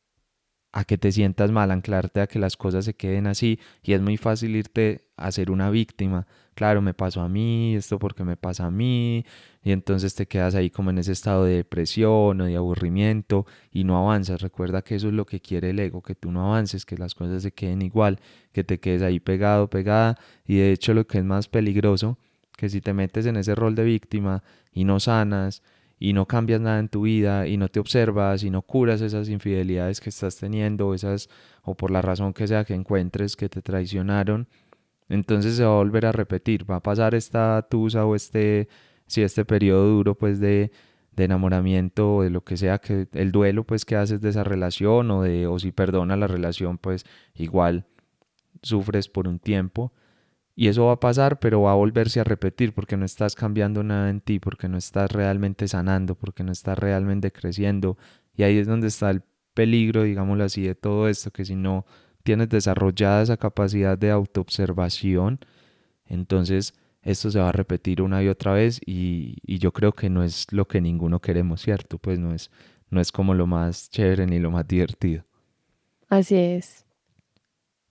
a 0.73 0.85
que 0.85 0.97
te 0.97 1.11
sientas 1.11 1.51
mal, 1.51 1.71
anclarte 1.71 2.21
a 2.21 2.27
que 2.27 2.39
las 2.39 2.55
cosas 2.55 2.85
se 2.85 2.93
queden 2.93 3.27
así. 3.27 3.59
Y 3.83 3.93
es 3.93 4.01
muy 4.01 4.17
fácil 4.17 4.55
irte 4.55 5.09
a 5.17 5.31
ser 5.31 5.51
una 5.51 5.69
víctima. 5.69 6.27
Claro, 6.53 6.81
me 6.81 6.93
pasó 6.93 7.21
a 7.21 7.29
mí, 7.29 7.75
esto 7.75 7.99
porque 7.99 8.23
me 8.23 8.37
pasa 8.37 8.65
a 8.65 8.71
mí, 8.71 9.25
y 9.63 9.71
entonces 9.71 10.15
te 10.15 10.27
quedas 10.27 10.55
ahí 10.55 10.69
como 10.69 10.89
en 10.89 10.97
ese 10.97 11.11
estado 11.13 11.45
de 11.45 11.55
depresión 11.55 12.41
o 12.41 12.45
de 12.45 12.55
aburrimiento 12.55 13.45
y 13.71 13.83
no 13.83 13.97
avanzas. 13.97 14.41
Recuerda 14.41 14.81
que 14.81 14.95
eso 14.95 15.07
es 15.07 15.13
lo 15.13 15.25
que 15.25 15.39
quiere 15.39 15.71
el 15.71 15.79
ego, 15.79 16.01
que 16.01 16.15
tú 16.15 16.31
no 16.31 16.45
avances, 16.45 16.85
que 16.85 16.97
las 16.97 17.15
cosas 17.15 17.43
se 17.43 17.51
queden 17.51 17.81
igual, 17.81 18.19
que 18.51 18.63
te 18.63 18.79
quedes 18.79 19.01
ahí 19.01 19.19
pegado, 19.19 19.69
pegada, 19.69 20.17
y 20.45 20.57
de 20.57 20.71
hecho 20.71 20.93
lo 20.93 21.07
que 21.07 21.19
es 21.19 21.23
más 21.23 21.47
peligroso, 21.47 22.17
que 22.57 22.69
si 22.69 22.81
te 22.81 22.93
metes 22.93 23.25
en 23.25 23.37
ese 23.37 23.55
rol 23.55 23.75
de 23.75 23.83
víctima 23.83 24.43
y 24.71 24.83
no 24.83 24.99
sanas, 24.99 25.63
y 26.03 26.13
no 26.13 26.25
cambias 26.25 26.59
nada 26.59 26.79
en 26.79 26.89
tu 26.89 27.03
vida 27.03 27.45
y 27.45 27.57
no 27.57 27.69
te 27.69 27.79
observas 27.79 28.43
y 28.43 28.49
no 28.49 28.63
curas 28.63 29.01
esas 29.01 29.29
infidelidades 29.29 30.01
que 30.01 30.09
estás 30.09 30.35
teniendo, 30.35 30.95
esas 30.95 31.29
o 31.61 31.75
por 31.75 31.91
la 31.91 32.01
razón 32.01 32.33
que 32.33 32.47
sea 32.47 32.65
que 32.65 32.73
encuentres 32.73 33.35
que 33.35 33.49
te 33.49 33.61
traicionaron, 33.61 34.47
entonces 35.09 35.57
se 35.57 35.63
va 35.63 35.73
a 35.73 35.75
volver 35.75 36.07
a 36.07 36.11
repetir, 36.11 36.69
va 36.69 36.77
a 36.77 36.79
pasar 36.79 37.13
esta 37.13 37.67
tusa 37.69 38.03
o 38.07 38.15
este, 38.15 38.67
si 39.05 39.21
este 39.21 39.45
periodo 39.45 39.87
duro 39.89 40.15
pues 40.15 40.39
de, 40.39 40.71
de 41.15 41.23
enamoramiento 41.23 42.15
o 42.15 42.23
de 42.23 42.31
lo 42.31 42.43
que 42.43 42.57
sea, 42.57 42.79
que 42.79 43.07
el 43.13 43.31
duelo 43.31 43.63
pues 43.63 43.85
que 43.85 43.95
haces 43.95 44.21
de 44.21 44.29
esa 44.29 44.43
relación 44.43 45.11
o 45.11 45.21
de, 45.21 45.45
o 45.45 45.59
si 45.59 45.71
perdona 45.71 46.17
la 46.17 46.25
relación 46.25 46.79
pues 46.79 47.05
igual 47.35 47.85
sufres 48.63 49.07
por 49.07 49.27
un 49.27 49.37
tiempo 49.37 49.93
y 50.55 50.67
eso 50.67 50.85
va 50.85 50.93
a 50.93 50.99
pasar, 50.99 51.39
pero 51.39 51.61
va 51.61 51.71
a 51.71 51.75
volverse 51.75 52.19
a 52.19 52.23
repetir 52.23 52.73
porque 52.73 52.97
no 52.97 53.05
estás 53.05 53.35
cambiando 53.35 53.83
nada 53.83 54.09
en 54.09 54.21
ti, 54.21 54.39
porque 54.39 54.67
no 54.67 54.77
estás 54.77 55.11
realmente 55.11 55.67
sanando, 55.67 56.15
porque 56.15 56.43
no 56.43 56.51
estás 56.51 56.77
realmente 56.77 57.31
creciendo. 57.31 57.97
Y 58.35 58.43
ahí 58.43 58.57
es 58.57 58.67
donde 58.67 58.87
está 58.87 59.09
el 59.09 59.23
peligro, 59.53 60.03
digámoslo 60.03 60.43
así, 60.43 60.63
de 60.63 60.75
todo 60.75 61.07
esto, 61.07 61.31
que 61.31 61.45
si 61.45 61.55
no 61.55 61.85
tienes 62.23 62.49
desarrollada 62.49 63.23
esa 63.23 63.37
capacidad 63.37 63.97
de 63.97 64.11
autoobservación, 64.11 65.39
entonces 66.05 66.73
esto 67.01 67.31
se 67.31 67.39
va 67.39 67.49
a 67.49 67.53
repetir 67.53 68.01
una 68.01 68.21
y 68.21 68.27
otra 68.27 68.53
vez 68.53 68.79
y, 68.85 69.37
yo 69.57 69.71
creo 69.71 69.93
que 69.93 70.09
no 70.09 70.23
es 70.23 70.51
lo 70.51 70.67
que 70.67 70.81
ninguno 70.81 71.19
queremos, 71.19 71.61
¿cierto? 71.61 71.97
Pues 71.97 72.19
no 72.19 72.33
es, 72.33 72.51
no 72.89 73.01
es 73.01 73.11
como 73.11 73.33
lo 73.33 73.47
más 73.47 73.89
chévere 73.89 74.25
ni 74.25 74.39
lo 74.39 74.51
más 74.51 74.67
divertido. 74.67 75.23
Así 76.09 76.35
es. 76.35 76.85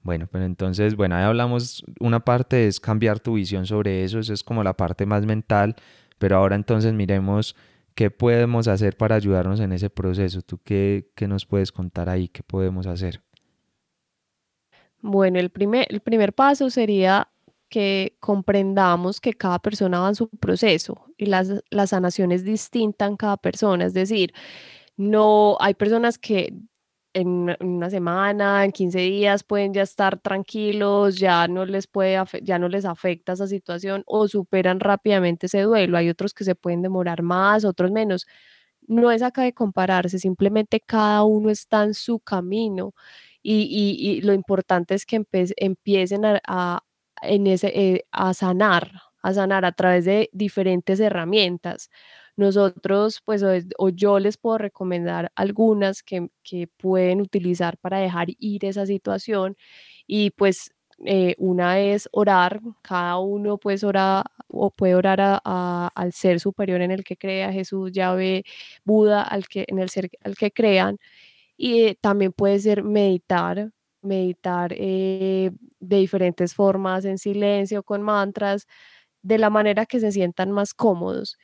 Bueno, 0.02 0.28
pero 0.30 0.44
entonces, 0.44 0.96
bueno, 0.96 1.16
ahí 1.16 1.24
hablamos, 1.24 1.84
una 2.00 2.20
parte 2.20 2.66
es 2.66 2.80
cambiar 2.80 3.20
tu 3.20 3.34
visión 3.34 3.66
sobre 3.66 4.04
eso, 4.04 4.18
eso 4.18 4.32
es 4.32 4.42
como 4.42 4.64
la 4.64 4.74
parte 4.74 5.04
más 5.04 5.26
mental, 5.26 5.76
pero 6.18 6.36
ahora 6.36 6.56
entonces 6.56 6.94
miremos 6.94 7.54
qué 7.94 8.10
podemos 8.10 8.66
hacer 8.66 8.96
para 8.96 9.16
ayudarnos 9.16 9.60
en 9.60 9.72
ese 9.72 9.90
proceso. 9.90 10.40
¿Tú 10.40 10.58
qué, 10.64 11.10
qué 11.14 11.28
nos 11.28 11.44
puedes 11.44 11.70
contar 11.70 12.08
ahí? 12.08 12.28
¿Qué 12.28 12.42
podemos 12.42 12.86
hacer? 12.86 13.22
Bueno, 15.02 15.38
el 15.38 15.50
primer, 15.50 15.86
el 15.90 16.00
primer 16.00 16.32
paso 16.32 16.70
sería 16.70 17.28
que 17.68 18.16
comprendamos 18.20 19.20
que 19.20 19.34
cada 19.34 19.58
persona 19.58 20.00
va 20.00 20.08
en 20.08 20.14
su 20.14 20.28
proceso 20.28 21.06
y 21.16 21.26
la 21.26 21.86
sanación 21.86 22.32
es 22.32 22.42
distinta 22.42 23.06
en 23.06 23.16
cada 23.16 23.36
persona. 23.36 23.84
Es 23.84 23.94
decir, 23.94 24.32
no 24.96 25.56
hay 25.60 25.74
personas 25.74 26.18
que 26.18 26.52
en 27.14 27.56
una 27.60 27.90
semana, 27.90 28.64
en 28.64 28.72
15 28.72 28.98
días 29.00 29.44
pueden 29.44 29.74
ya 29.74 29.82
estar 29.82 30.20
tranquilos, 30.20 31.18
ya 31.18 31.48
no 31.48 31.64
les 31.66 31.86
puede 31.86 32.22
ya 32.42 32.58
no 32.58 32.68
les 32.68 32.84
afecta 32.84 33.32
esa 33.32 33.46
situación 33.46 34.02
o 34.06 34.28
superan 34.28 34.80
rápidamente 34.80 35.46
ese 35.46 35.62
duelo. 35.62 35.98
Hay 35.98 36.08
otros 36.08 36.34
que 36.34 36.44
se 36.44 36.54
pueden 36.54 36.82
demorar 36.82 37.22
más, 37.22 37.64
otros 37.64 37.90
menos. 37.90 38.26
No 38.86 39.10
es 39.12 39.22
acá 39.22 39.42
de 39.42 39.52
compararse, 39.54 40.18
simplemente 40.18 40.80
cada 40.80 41.24
uno 41.24 41.50
está 41.50 41.84
en 41.84 41.94
su 41.94 42.20
camino 42.20 42.94
y, 43.42 44.20
lo 44.22 44.32
importante 44.34 44.94
es 44.94 45.06
que 45.06 45.24
empiecen 45.56 46.22
a, 46.24 46.84
en 47.22 47.46
ese, 47.46 47.68
eh, 47.74 48.04
a 48.12 48.34
sanar, 48.34 48.92
a 49.22 49.34
sanar 49.34 49.64
a 49.64 49.72
través 49.72 50.04
de 50.04 50.30
diferentes 50.32 51.00
herramientas. 51.00 51.90
Nosotros, 52.36 53.20
pues, 53.24 53.42
o, 53.78 53.88
yo 53.90 54.18
les 54.18 54.36
puedo 54.38 54.58
recomendar 54.58 55.30
algunas 55.36 56.02
que, 56.02 56.28
que 56.42 56.68
pueden 56.78 57.20
utilizar 57.20 57.76
para 57.78 57.98
dejar 57.98 58.28
ir 58.38 58.64
esa 58.64 58.86
situación 58.86 59.56
y 60.06 60.30
pues 60.32 60.72
Eh, 61.06 61.34
una 61.38 61.80
es 61.80 62.10
orar, 62.12 62.60
cada 62.82 63.18
uno 63.18 63.56
pues 63.58 63.84
ora 63.84 64.22
o 64.48 64.70
puede 64.70 64.94
orar 64.94 65.40
al 65.44 66.12
ser 66.12 66.40
superior 66.40 66.82
en 66.82 66.90
el 66.90 67.04
que 67.04 67.16
crea, 67.16 67.50
Jesús, 67.52 67.90
Yahvé, 67.92 68.44
Buda, 68.84 69.22
al 69.22 69.46
que, 69.48 69.64
en 69.68 69.78
el 69.78 69.88
ser 69.90 70.10
al 70.24 70.36
que 70.36 70.50
crean. 70.52 70.98
Y 71.56 71.94
también 71.96 72.32
puede 72.32 72.58
ser 72.60 72.82
meditar, 72.84 73.70
meditar 74.02 74.72
eh, 74.76 75.50
de 75.80 75.96
diferentes 75.98 76.54
formas, 76.54 77.04
en 77.04 77.18
silencio, 77.18 77.82
con 77.82 78.02
mantras, 78.02 78.66
de 79.22 79.38
la 79.38 79.50
manera 79.50 79.86
que 79.86 80.00
se 80.00 80.12
sientan 80.12 80.52
más 80.52 80.74
cómodos. 80.74 81.38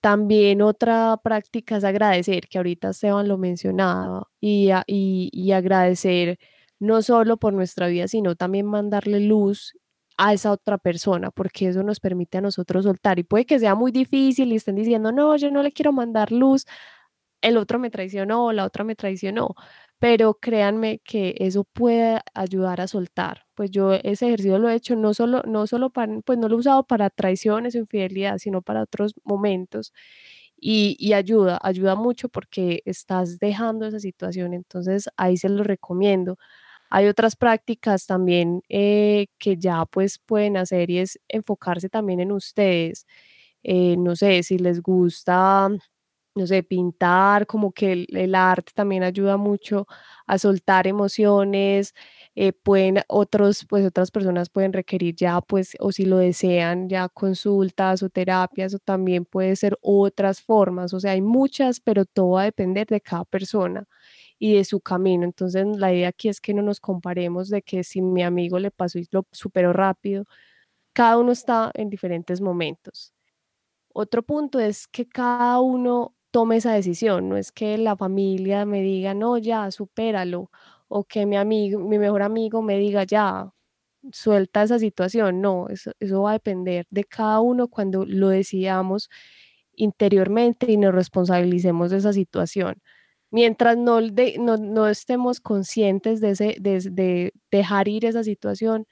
También 0.00 0.62
otra 0.62 1.18
práctica 1.22 1.76
es 1.76 1.84
agradecer, 1.84 2.48
que 2.48 2.58
ahorita 2.58 2.90
Esteban 2.90 3.28
lo 3.28 3.36
mencionaba, 3.38 4.28
y, 4.40 4.70
y, 4.86 5.52
agradecer 5.52 6.38
no 6.78 7.02
solo 7.02 7.36
por 7.36 7.52
nuestra 7.52 7.88
vida, 7.88 8.08
sino 8.08 8.34
también 8.36 8.66
mandarle 8.66 9.20
luz 9.20 9.74
a 10.16 10.32
esa 10.34 10.52
otra 10.52 10.78
persona, 10.78 11.30
porque 11.30 11.68
eso 11.68 11.82
nos 11.82 12.00
permite 12.00 12.38
a 12.38 12.40
nosotros 12.40 12.84
soltar. 12.84 13.18
Y 13.18 13.24
puede 13.24 13.46
que 13.46 13.58
sea 13.58 13.74
muy 13.74 13.92
difícil 13.92 14.52
y 14.52 14.56
estén 14.56 14.76
diciendo, 14.76 15.12
no, 15.12 15.36
yo 15.36 15.50
no 15.50 15.62
le 15.62 15.72
quiero 15.72 15.92
mandar 15.92 16.32
luz, 16.32 16.66
el 17.42 17.56
otro 17.58 17.78
me 17.78 17.90
traicionó, 17.90 18.52
la 18.52 18.64
otra 18.64 18.84
me 18.84 18.96
traicionó, 18.96 19.54
pero 20.00 20.34
créanme 20.40 21.00
que 21.04 21.36
eso 21.40 21.64
puede 21.64 22.20
ayudar 22.34 22.80
a 22.82 22.88
soltar. 22.88 23.44
Pues 23.54 23.70
yo 23.72 23.94
ese 23.94 24.28
ejercicio 24.28 24.58
lo 24.58 24.70
he 24.70 24.76
hecho 24.76 24.96
no 24.96 25.14
solo, 25.14 25.42
no 25.46 25.66
solo 25.68 25.90
para, 25.90 26.20
pues 26.22 26.38
no 26.38 26.48
lo 26.48 26.56
he 26.56 26.60
usado 26.60 26.84
para 26.86 27.10
traiciones 27.10 27.76
o 27.76 27.78
infidelidad, 27.80 28.38
sino 28.38 28.62
para 28.62 28.82
otros 28.84 29.14
momentos. 29.24 29.92
Y, 30.62 31.12
ayuda, 31.14 31.58
ayuda 31.62 31.94
mucho 31.96 32.28
porque 32.30 32.82
estás 32.86 33.38
dejando 33.38 33.86
esa 33.86 34.00
situación, 34.00 34.52
entonces 34.54 35.08
ahí 35.16 35.36
se 35.38 35.48
lo 35.50 35.64
recomiendo. 35.64 36.38
Hay 36.90 37.06
otras 37.08 37.36
prácticas 37.36 38.06
también 38.06 38.62
eh, 38.70 39.28
que 39.38 39.56
ya 39.58 39.86
pues 39.86 40.18
pueden 40.20 40.56
hacer 40.58 40.90
y 40.90 40.98
es 41.00 41.20
enfocarse 41.28 41.88
también 41.90 42.20
en 42.20 42.32
ustedes. 42.32 43.06
Eh, 43.64 43.96
no 43.98 44.16
sé, 44.16 44.42
si 44.44 44.58
les 44.58 44.82
gusta 44.82 45.70
no 46.34 46.46
sé, 46.46 46.62
pintar, 46.62 47.46
como 47.46 47.72
que 47.72 48.06
el, 48.08 48.34
arte 48.34 48.72
también 48.74 49.02
ayuda 49.02 49.36
mucho 49.36 49.86
a 50.26 50.38
soltar 50.38 50.86
emociones, 50.86 51.94
eh, 52.34 52.52
pueden 52.52 53.00
otros, 53.08 53.66
pues 53.68 53.84
otras 53.86 54.10
personas 54.10 54.48
pueden 54.48 54.72
requerir 54.72 55.16
ya, 55.16 55.40
pues, 55.40 55.76
o 55.80 55.92
si 55.92 56.04
lo 56.04 56.18
desean, 56.18 56.88
ya 56.88 57.08
consultas 57.08 58.02
o 58.02 58.10
terapias, 58.10 58.74
o 58.74 58.78
también 58.78 59.24
puede 59.24 59.56
ser 59.56 59.76
otras 59.82 60.40
formas, 60.40 60.94
o 60.94 61.00
sea, 61.00 61.12
hay 61.12 61.20
muchas, 61.22 61.80
pero 61.80 62.04
todo 62.04 62.30
va 62.32 62.42
a 62.42 62.44
depender 62.44 62.86
de 62.86 63.00
cada 63.00 63.24
persona 63.24 63.86
y 64.38 64.54
de 64.56 64.64
su 64.64 64.80
camino. 64.80 65.24
Entonces, 65.24 65.66
la 65.78 65.92
idea 65.92 66.08
aquí 66.08 66.28
es 66.28 66.40
que 66.40 66.54
no 66.54 66.62
nos 66.62 66.80
comparemos 66.80 67.50
de 67.50 67.62
que 67.62 67.84
si 67.84 68.02
mi 68.02 68.22
amigo 68.22 68.58
le 68.58 68.70
pasó 68.70 68.98
y 68.98 69.08
lo 69.12 69.26
superó 69.32 69.72
rápido, 69.72 70.24
cada 70.94 71.18
uno 71.18 71.32
está 71.32 71.70
en 71.74 71.90
diferentes 71.90 72.40
momentos. 72.40 73.14
Otro 73.92 74.22
punto 74.22 74.60
es 74.60 74.86
que 74.88 75.08
cada 75.08 75.60
uno 75.60 76.14
tome 76.30 76.56
esa 76.56 76.72
decisión, 76.74 77.28
no 77.28 77.36
es 77.36 77.52
que 77.52 77.78
la 77.78 77.96
familia 77.96 78.64
me 78.66 78.82
diga, 78.82 79.14
no, 79.14 79.38
ya, 79.38 79.70
supéralo, 79.70 80.50
o 80.88 81.04
que 81.04 81.26
mi 81.26 81.36
amigo, 81.36 81.80
mi 81.80 81.98
mejor 81.98 82.22
amigo 82.22 82.62
me 82.62 82.78
diga, 82.78 83.04
ya, 83.04 83.52
suelta 84.12 84.62
esa 84.62 84.78
situación, 84.78 85.40
no, 85.40 85.68
eso, 85.68 85.92
va 86.22 86.30
a 86.30 86.32
depender 86.34 86.86
de 86.90 87.04
cada 87.04 87.40
uno 87.40 87.68
cuando 87.68 88.04
lo 88.06 88.28
decidamos 88.28 89.10
interiormente 89.74 90.70
y 90.72 90.76
nos 90.76 90.94
responsabilicemos 90.94 91.90
de 91.90 91.98
esa 91.98 92.12
situación. 92.12 92.82
Mientras 93.30 93.76
no, 93.76 93.98
estemos 94.88 95.40
conscientes 95.40 96.20
de, 96.20 96.30
ese, 96.30 96.56
de 96.60 97.32
dejar 97.50 97.88
ir 97.88 98.04
esa 98.06 98.24
situación, 98.24 98.86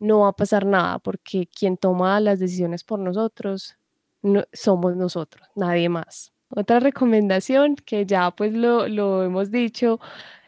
no 0.00 0.20
va 0.20 0.28
a 0.28 0.32
pasar 0.34 0.66
nada, 0.66 0.98
porque 1.00 1.46
quien 1.48 1.76
toma 1.78 2.20
las 2.20 2.38
decisiones 2.40 2.84
por 2.84 2.98
nosotros 3.00 3.76
no, 4.22 4.44
somos 4.52 4.96
nosotros, 4.96 5.48
nadie 5.56 5.88
más. 5.88 6.32
Otra 6.54 6.80
recomendación 6.80 7.76
que 7.76 8.04
ya 8.04 8.30
pues 8.30 8.52
lo, 8.52 8.86
lo 8.86 9.22
hemos 9.24 9.50
dicho 9.50 10.00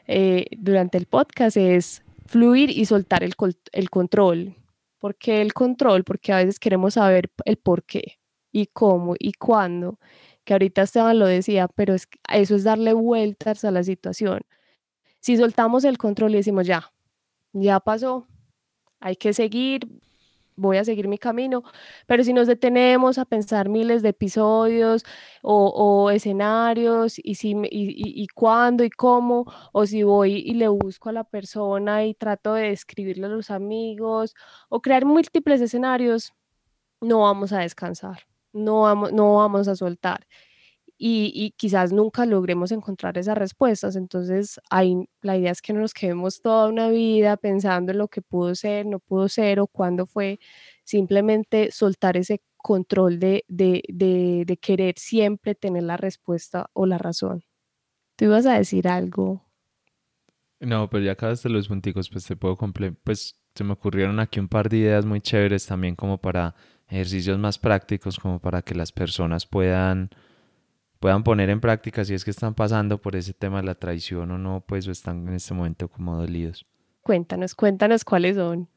eh, 0.06 0.46
durante 0.58 0.98
el 0.98 1.06
podcast 1.06 1.56
es 1.56 2.02
fluir 2.26 2.70
y 2.70 2.84
soltar 2.84 3.22
el, 3.22 3.34
el 3.72 3.90
control. 3.90 4.54
¿Por 4.98 5.16
qué 5.16 5.40
el 5.40 5.54
control? 5.54 6.04
Porque 6.04 6.32
a 6.32 6.38
veces 6.38 6.58
queremos 6.58 6.94
saber 6.94 7.30
el 7.46 7.56
por 7.56 7.84
qué 7.84 8.18
y 8.52 8.66
cómo 8.66 9.14
y 9.18 9.32
cuándo, 9.32 9.98
que 10.44 10.52
ahorita 10.52 10.82
Esteban 10.82 11.18
lo 11.18 11.26
decía, 11.26 11.68
pero 11.68 11.94
es, 11.94 12.06
eso 12.30 12.54
es 12.54 12.64
darle 12.64 12.92
vueltas 12.92 13.64
a 13.64 13.70
la 13.70 13.82
situación. 13.82 14.42
Si 15.20 15.38
soltamos 15.38 15.84
el 15.84 15.96
control 15.96 16.34
y 16.34 16.36
decimos 16.36 16.66
ya, 16.66 16.92
ya 17.52 17.80
pasó, 17.80 18.26
hay 19.00 19.16
que 19.16 19.32
seguir, 19.32 19.88
voy 20.56 20.76
a 20.78 20.84
seguir 20.84 21.08
mi 21.08 21.18
camino, 21.18 21.62
pero 22.06 22.24
si 22.24 22.32
nos 22.32 22.46
detenemos 22.46 23.18
a 23.18 23.24
pensar 23.24 23.68
miles 23.68 24.02
de 24.02 24.10
episodios 24.10 25.04
o, 25.42 26.10
escenarios 26.10 27.18
y, 27.18 27.34
si, 27.36 27.50
y, 27.52 28.22
y, 28.22 28.26
cuándo 28.28 28.84
y 28.84 28.90
cómo, 28.90 29.46
o 29.72 29.86
si 29.86 30.02
voy 30.02 30.34
y 30.34 30.54
le 30.54 30.68
busco 30.68 31.08
a 31.08 31.12
la 31.12 31.24
persona 31.24 32.04
y 32.04 32.14
trato 32.14 32.54
de 32.54 32.70
escribirle 32.70 33.26
a 33.26 33.30
los 33.30 33.50
amigos 33.50 34.34
o 34.68 34.80
crear 34.80 35.04
múltiples 35.04 35.60
escenarios, 35.60 36.34
no 37.00 37.20
vamos 37.20 37.52
a 37.52 37.60
descansar, 37.60 38.26
no 38.52 38.82
vamos, 38.82 39.12
no 39.12 39.36
vamos 39.36 39.68
a 39.68 39.76
soltar 39.76 40.26
y, 40.96 41.54
quizás 41.56 41.92
nunca 41.92 42.24
logremos 42.26 42.72
encontrar 42.72 43.18
esas 43.18 43.36
respuestas. 43.36 43.96
Entonces, 43.96 44.60
hay, 44.70 45.08
la 45.22 45.36
idea 45.36 45.50
es 45.50 45.60
que 45.60 45.72
no 45.72 45.80
nos 45.80 45.94
quedemos 45.94 46.40
toda 46.40 46.68
una 46.68 46.88
vida 46.88 47.36
pensando 47.36 47.92
en 47.92 47.98
lo 47.98 48.08
que 48.08 48.22
pudo 48.22 48.54
ser, 48.54 48.86
no 48.86 49.00
pudo 49.00 49.28
ser 49.28 49.60
o 49.60 49.66
cuándo 49.66 50.06
fue, 50.06 50.38
simplemente 50.84 51.70
soltar 51.72 52.16
ese 52.16 52.42
control 52.56 53.18
de, 53.18 53.44
de, 53.48 53.82
de, 53.88 54.56
querer 54.56 54.94
siempre 54.96 55.54
tener 55.54 55.82
la 55.82 55.96
respuesta 55.96 56.70
o 56.72 56.86
la 56.86 56.98
razón. 56.98 57.44
¿Tú 58.16 58.26
ibas 58.26 58.46
a 58.46 58.56
decir 58.56 58.88
algo? 58.88 59.42
No, 60.60 60.88
pero 60.88 61.04
ya 61.04 61.12
acabaste 61.12 61.48
los 61.48 61.68
punticos, 61.68 62.08
pues 62.08 62.24
te 62.24 62.36
puedo 62.36 62.56
complementar. 62.56 63.02
Pues 63.04 63.38
se 63.54 63.64
me 63.64 63.72
ocurrieron 63.72 64.18
aquí 64.20 64.40
un 64.40 64.48
par 64.48 64.68
de 64.68 64.78
ideas 64.78 65.04
muy 65.04 65.20
chéveres 65.20 65.66
también 65.66 65.94
como 65.94 66.18
para 66.18 66.54
ejercicios 66.88 67.38
más 67.38 67.58
prácticos, 67.58 68.18
como 68.18 68.40
para 68.40 68.62
que 68.62 68.74
las 68.74 68.92
personas 68.92 69.46
puedan 69.46 70.10
puedan 71.04 71.22
poner 71.22 71.50
en 71.50 71.60
práctica 71.60 72.02
si 72.02 72.14
es 72.14 72.24
que 72.24 72.30
están 72.30 72.54
pasando 72.54 72.96
por 72.96 73.14
ese 73.14 73.34
tema 73.34 73.58
de 73.60 73.66
la 73.66 73.74
traición 73.74 74.30
o 74.30 74.38
no, 74.38 74.64
pues 74.66 74.88
o 74.88 74.90
están 74.90 75.28
en 75.28 75.34
este 75.34 75.52
momento 75.52 75.86
como 75.86 76.16
dolidos. 76.16 76.64
Cuéntanos, 77.02 77.54
cuéntanos 77.54 78.06
cuáles 78.06 78.36
son. 78.36 78.70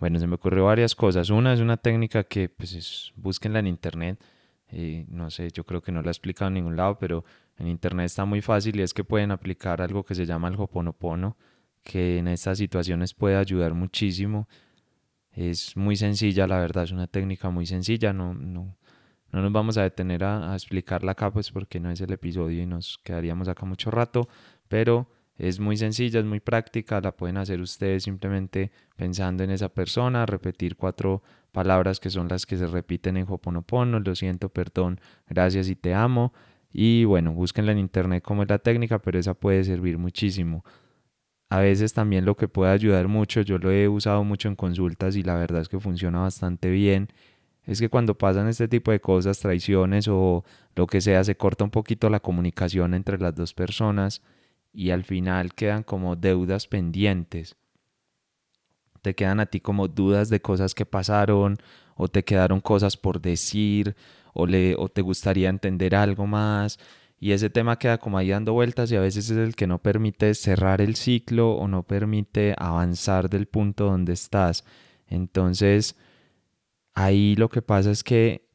Bueno, 0.00 0.18
se 0.18 0.26
me 0.26 0.34
ocurrió 0.34 0.64
varias 0.64 0.96
cosas. 0.96 1.30
Una 1.30 1.52
es 1.52 1.60
una 1.60 1.76
técnica 1.76 2.24
que 2.24 2.48
pues 2.48 2.72
es, 2.72 3.12
búsquenla 3.14 3.60
en 3.60 3.68
internet. 3.68 4.20
Eh, 4.66 5.06
no 5.10 5.30
sé, 5.30 5.48
yo 5.52 5.62
creo 5.62 5.80
que 5.80 5.92
no 5.92 6.02
la 6.02 6.08
he 6.08 6.10
explicado 6.10 6.48
en 6.48 6.54
ningún 6.54 6.74
lado, 6.74 6.98
pero 6.98 7.24
en 7.56 7.68
internet 7.68 8.06
está 8.06 8.24
muy 8.24 8.40
fácil 8.40 8.74
y 8.80 8.82
es 8.82 8.92
que 8.92 9.04
pueden 9.04 9.30
aplicar 9.30 9.80
algo 9.80 10.02
que 10.02 10.16
se 10.16 10.26
llama 10.26 10.48
el 10.48 10.56
hoponopono, 10.58 11.36
que 11.84 12.18
en 12.18 12.26
estas 12.26 12.58
situaciones 12.58 13.14
puede 13.14 13.36
ayudar 13.36 13.74
muchísimo. 13.74 14.48
Es 15.30 15.76
muy 15.76 15.94
sencilla, 15.94 16.48
la 16.48 16.58
verdad, 16.58 16.82
es 16.82 16.90
una 16.90 17.06
técnica 17.06 17.48
muy 17.48 17.64
sencilla, 17.64 18.12
no, 18.12 18.34
no, 18.34 18.76
no 19.32 19.42
nos 19.42 19.52
vamos 19.52 19.78
a 19.78 19.82
detener 19.82 20.24
a, 20.24 20.54
explicarla 20.54 21.12
acá, 21.12 21.30
pues 21.30 21.50
porque 21.50 21.80
no 21.80 21.90
es 21.90 22.00
el 22.00 22.12
episodio 22.12 22.62
y 22.62 22.66
nos 22.66 22.98
quedaríamos 23.04 23.48
acá 23.48 23.66
mucho 23.66 23.90
rato, 23.90 24.28
pero 24.68 25.08
es 25.36 25.58
muy 25.58 25.76
sencilla, 25.76 26.20
es 26.20 26.26
muy 26.26 26.40
práctica, 26.40 27.00
la 27.00 27.16
pueden 27.16 27.38
hacer 27.38 27.60
ustedes 27.60 28.02
simplemente 28.02 28.70
pensando 28.96 29.42
en 29.42 29.50
esa 29.50 29.68
persona, 29.70 30.26
repetir 30.26 30.76
cuatro 30.76 31.22
palabras 31.52 31.98
que 32.00 32.10
son 32.10 32.28
las 32.28 32.46
que 32.46 32.56
se 32.56 32.66
repiten 32.66 33.16
en 33.16 33.26
Hoponopono, 33.28 34.00
lo 34.00 34.14
siento, 34.14 34.48
perdón, 34.50 35.00
gracias 35.28 35.68
y 35.68 35.76
te 35.76 35.94
amo. 35.94 36.32
Y 36.72 37.04
bueno, 37.04 37.32
búsquenla 37.32 37.72
en 37.72 37.78
internet 37.78 38.22
cómo 38.22 38.42
es 38.42 38.48
la 38.48 38.58
técnica, 38.58 39.00
pero 39.00 39.18
esa 39.18 39.34
puede 39.34 39.64
servir 39.64 39.98
muchísimo. 39.98 40.64
A 41.48 41.58
veces 41.58 41.92
también 41.92 42.24
lo 42.24 42.36
que 42.36 42.46
puede 42.46 42.70
ayudar 42.70 43.08
mucho, 43.08 43.40
yo 43.40 43.58
lo 43.58 43.72
he 43.72 43.88
usado 43.88 44.22
mucho 44.22 44.48
en 44.48 44.54
consultas 44.54 45.16
y 45.16 45.24
la 45.24 45.34
verdad 45.34 45.62
es 45.62 45.68
que 45.68 45.80
funciona 45.80 46.20
bastante 46.20 46.70
bien, 46.70 47.08
es 47.70 47.78
que 47.78 47.88
cuando 47.88 48.18
pasan 48.18 48.48
este 48.48 48.66
tipo 48.66 48.90
de 48.90 49.00
cosas, 49.00 49.38
traiciones 49.38 50.08
o 50.08 50.44
lo 50.74 50.88
que 50.88 51.00
sea, 51.00 51.22
se 51.22 51.36
corta 51.36 51.62
un 51.62 51.70
poquito 51.70 52.10
la 52.10 52.18
comunicación 52.18 52.94
entre 52.94 53.16
las 53.16 53.36
dos 53.36 53.54
personas 53.54 54.22
y 54.72 54.90
al 54.90 55.04
final 55.04 55.54
quedan 55.54 55.84
como 55.84 56.16
deudas 56.16 56.66
pendientes. 56.66 57.54
Te 59.02 59.14
quedan 59.14 59.38
a 59.38 59.46
ti 59.46 59.60
como 59.60 59.86
dudas 59.86 60.30
de 60.30 60.42
cosas 60.42 60.74
que 60.74 60.84
pasaron 60.84 61.58
o 61.94 62.08
te 62.08 62.24
quedaron 62.24 62.60
cosas 62.60 62.96
por 62.96 63.20
decir 63.20 63.94
o, 64.34 64.46
le, 64.46 64.74
o 64.76 64.88
te 64.88 65.02
gustaría 65.02 65.48
entender 65.48 65.94
algo 65.94 66.26
más 66.26 66.76
y 67.20 67.30
ese 67.30 67.50
tema 67.50 67.78
queda 67.78 67.98
como 67.98 68.18
ahí 68.18 68.30
dando 68.30 68.52
vueltas 68.52 68.90
y 68.90 68.96
a 68.96 69.00
veces 69.00 69.30
es 69.30 69.36
el 69.36 69.54
que 69.54 69.68
no 69.68 69.78
permite 69.78 70.34
cerrar 70.34 70.80
el 70.80 70.96
ciclo 70.96 71.52
o 71.52 71.68
no 71.68 71.84
permite 71.84 72.56
avanzar 72.58 73.30
del 73.30 73.46
punto 73.46 73.84
donde 73.84 74.14
estás. 74.14 74.64
Entonces, 75.06 75.94
Ahí 76.94 77.36
lo 77.36 77.48
que 77.48 77.62
pasa 77.62 77.90
es 77.90 78.02
que 78.02 78.50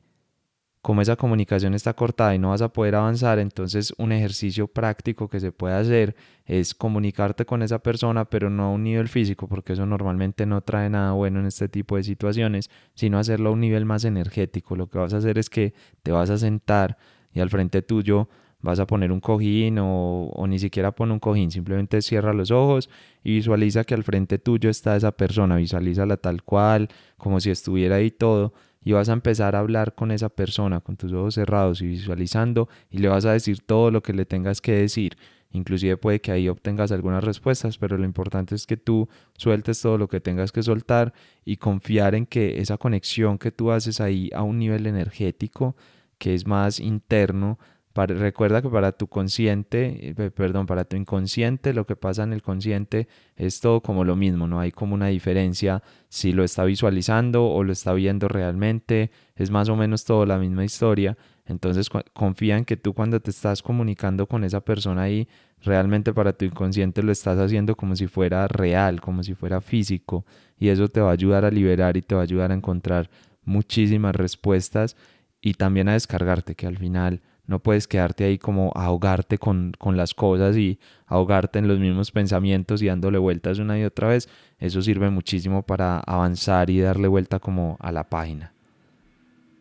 como 0.86 1.02
esa 1.02 1.16
comunicación 1.16 1.74
está 1.74 1.96
cortada 1.96 2.36
y 2.36 2.38
no 2.38 2.50
vas 2.50 2.62
a 2.62 2.70
poder 2.70 2.94
avanzar, 2.94 3.40
entonces 3.40 3.92
un 3.98 4.12
ejercicio 4.12 4.68
práctico 4.68 5.28
que 5.28 5.40
se 5.40 5.52
puede 5.52 5.74
hacer 5.74 6.16
es 6.46 6.76
comunicarte 6.76 7.44
con 7.44 7.64
esa 7.64 7.80
persona, 7.80 8.26
pero 8.26 8.52
no 8.52 8.66
a 8.66 8.70
un 8.70 8.84
nivel 8.84 9.08
físico, 9.08 9.48
porque 9.48 9.74
eso 9.74 9.88
normalmente 9.88 10.46
no 10.46 10.62
trae 10.62 10.92
nada 10.92 11.14
bueno 11.14 11.40
en 11.40 11.48
este 11.48 11.70
tipo 11.70 11.98
de 11.98 12.04
situaciones, 12.04 12.70
sino 12.94 13.18
hacerlo 13.18 13.50
a 13.50 13.54
un 13.54 13.62
nivel 13.62 13.84
más 13.84 14.06
energético. 14.06 14.76
Lo 14.76 14.88
que 14.88 15.00
vas 15.00 15.16
a 15.16 15.18
hacer 15.18 15.40
es 15.40 15.50
que 15.50 15.74
te 16.04 16.12
vas 16.12 16.30
a 16.30 16.38
sentar 16.38 17.00
y 17.34 17.40
al 17.40 17.50
frente 17.50 17.82
tuyo 17.82 18.30
vas 18.66 18.80
a 18.80 18.88
poner 18.88 19.11
un 19.11 19.20
cojín 19.20 19.78
o, 19.80 20.45
ni 20.47 20.59
siquiera 20.59 20.91
pone 20.91 21.13
un 21.13 21.20
cojín, 21.20 21.51
simplemente 21.51 22.01
cierra 22.01 22.34
los 22.34 22.49
ojos 22.49 22.89
y 23.24 23.36
visualiza 23.36 23.84
que 23.84 23.93
al 23.93 24.03
frente 24.03 24.39
tuyo 24.39 24.70
está 24.70 24.95
esa 24.95 25.11
persona, 25.11 25.55
visualízala 25.55 26.18
tal 26.18 26.43
cual, 26.43 26.89
como 27.18 27.39
si 27.39 27.51
estuviera 27.51 27.97
ahí 27.97 28.09
todo 28.09 28.53
y 28.84 28.91
vas 28.91 29.09
a 29.09 29.13
empezar 29.13 29.55
a 29.55 29.59
hablar 29.59 29.93
con 29.93 30.11
esa 30.11 30.30
persona 30.30 30.82
con 30.82 30.97
tus 30.97 31.13
ojos 31.13 31.36
cerrados 31.36 31.82
y 31.82 31.88
visualizando 31.88 32.68
y 32.89 32.97
le 32.97 33.07
vas 33.07 33.26
a 33.26 33.34
decir 33.34 33.61
todo 33.61 33.91
lo 33.91 34.01
que 34.01 34.13
le 34.13 34.26
tengas 34.26 34.61
que 34.61 34.74
decir. 34.74 35.16
Inclusive 35.51 35.97
puede 35.97 36.20
que 36.20 36.32
ahí 36.32 36.49
obtengas 36.49 36.91
algunas 36.91 37.24
respuestas, 37.24 37.78
pero 37.78 37.97
lo 37.97 38.03
importante 38.03 38.55
es 38.55 38.66
que 38.66 38.78
tú 38.78 39.07
sueltes 39.38 39.80
todo 39.80 39.97
lo 39.97 40.07
que 40.07 40.20
tengas 40.20 40.51
que 40.51 40.63
soltar 40.63 41.13
y 41.45 41.57
confiar 41.57 42.16
en 42.16 42.26
que 42.26 42.59
esa 42.59 42.78
conexión 42.78 43.38
que 43.38 43.51
tú 43.51 43.72
haces 43.72 44.01
ahí 44.01 44.30
a 44.34 44.41
un 44.41 44.57
nivel 44.57 44.86
energético, 44.88 45.76
que 46.18 46.34
es 46.34 46.45
más 46.45 46.80
interno, 46.80 47.57
recuerda 47.96 48.62
que 48.62 48.70
para 48.70 48.91
tu 48.91 49.08
consciente, 49.08 50.10
eh, 50.10 50.32
perdón, 50.32 50.66
para 50.66 50.84
tu 50.84 50.98
inconsciente, 50.98 51.74
lo 51.74 51.86
que 51.86 51.96
pasa 51.96 52.24
en 52.24 52.34
el 52.34 52.41
consciente 52.41 53.08
es 53.38 53.62
todo 53.62 53.82
como 53.82 54.04
lo 54.04 54.16
mismo, 54.16 54.48
no 54.48 54.60
hay 54.60 54.72
como 54.72 54.96
una 54.96 55.08
diferencia 55.08 55.82
si 56.10 56.34
lo 56.34 56.43
está 56.43 56.66
visualizando 56.66 57.48
o 57.48 57.64
lo 57.64 57.72
está 57.72 57.93
viendo 57.93 58.28
realmente, 58.28 59.12
es 59.36 59.50
más 59.50 59.70
o 59.70 59.76
menos 59.76 60.04
todo 60.04 60.26
la 60.26 60.38
misma 60.38 60.66
historia. 60.66 61.18
Entonces 61.46 61.89
confía 62.14 62.58
en 62.58 62.66
que 62.66 62.76
tú 62.76 62.93
cuando 62.93 63.20
te 63.20 63.30
estás 63.30 63.62
comunicando 63.62 64.28
con 64.28 64.43
esa 64.43 64.62
persona 64.62 65.04
ahí, 65.04 65.28
realmente 65.62 66.14
para 66.14 66.34
tu 66.34 66.43
inconsciente 66.43 67.02
lo 67.02 67.12
estás 67.12 67.39
haciendo 67.39 67.76
como 67.76 67.96
si 67.96 68.08
fuera 68.08 68.48
real, 68.48 69.00
como 69.00 69.24
si 69.24 69.36
fuera 69.36 69.62
físico, 69.62 70.26
y 70.58 70.68
eso 70.68 70.89
te 70.89 71.00
va 71.00 71.10
a 71.10 71.14
ayudar 71.14 71.46
a 71.46 71.52
liberar 71.52 71.96
y 71.98 72.02
te 72.02 72.16
va 72.16 72.22
a 72.22 72.24
ayudar 72.24 72.52
a 72.52 72.56
encontrar 72.56 73.10
muchísimas 73.43 74.16
respuestas 74.16 74.98
y 75.39 75.54
también 75.54 75.88
a 75.88 75.93
descargarte, 75.93 76.56
que 76.56 76.68
al 76.68 76.78
final 76.78 77.22
no 77.48 77.60
puedes 77.60 77.88
quedarte 77.88 78.24
ahí 78.24 78.38
como 78.38 78.72
ahogarte 78.76 79.38
con, 79.38 79.74
con, 79.78 79.98
las 79.98 80.14
cosas 80.14 80.58
y 80.58 80.80
ahogarte 81.06 81.60
en 81.60 81.68
los 81.68 81.80
mismos 81.80 82.12
pensamientos 82.12 82.82
y 82.82 82.88
dándole 82.88 83.18
vueltas 83.18 83.60
una 83.60 83.78
y 83.80 83.84
otra 83.84 84.10
vez. 84.10 84.28
Eso 84.60 84.82
sirve 84.82 85.10
muchísimo 85.10 85.64
para 85.64 86.00
avanzar 86.00 86.70
y 86.70 86.80
darle 86.80 87.08
vuelta 87.08 87.39
como 87.39 87.78
a 87.80 87.91
la 87.91 88.04
página. 88.04 88.54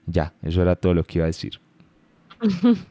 Ya, 0.06 0.34
eso 0.42 0.62
era 0.62 0.76
todo 0.76 0.94
lo 0.94 1.04
que 1.04 1.18
iba 1.18 1.24
a 1.24 1.28
decir. 1.28 1.60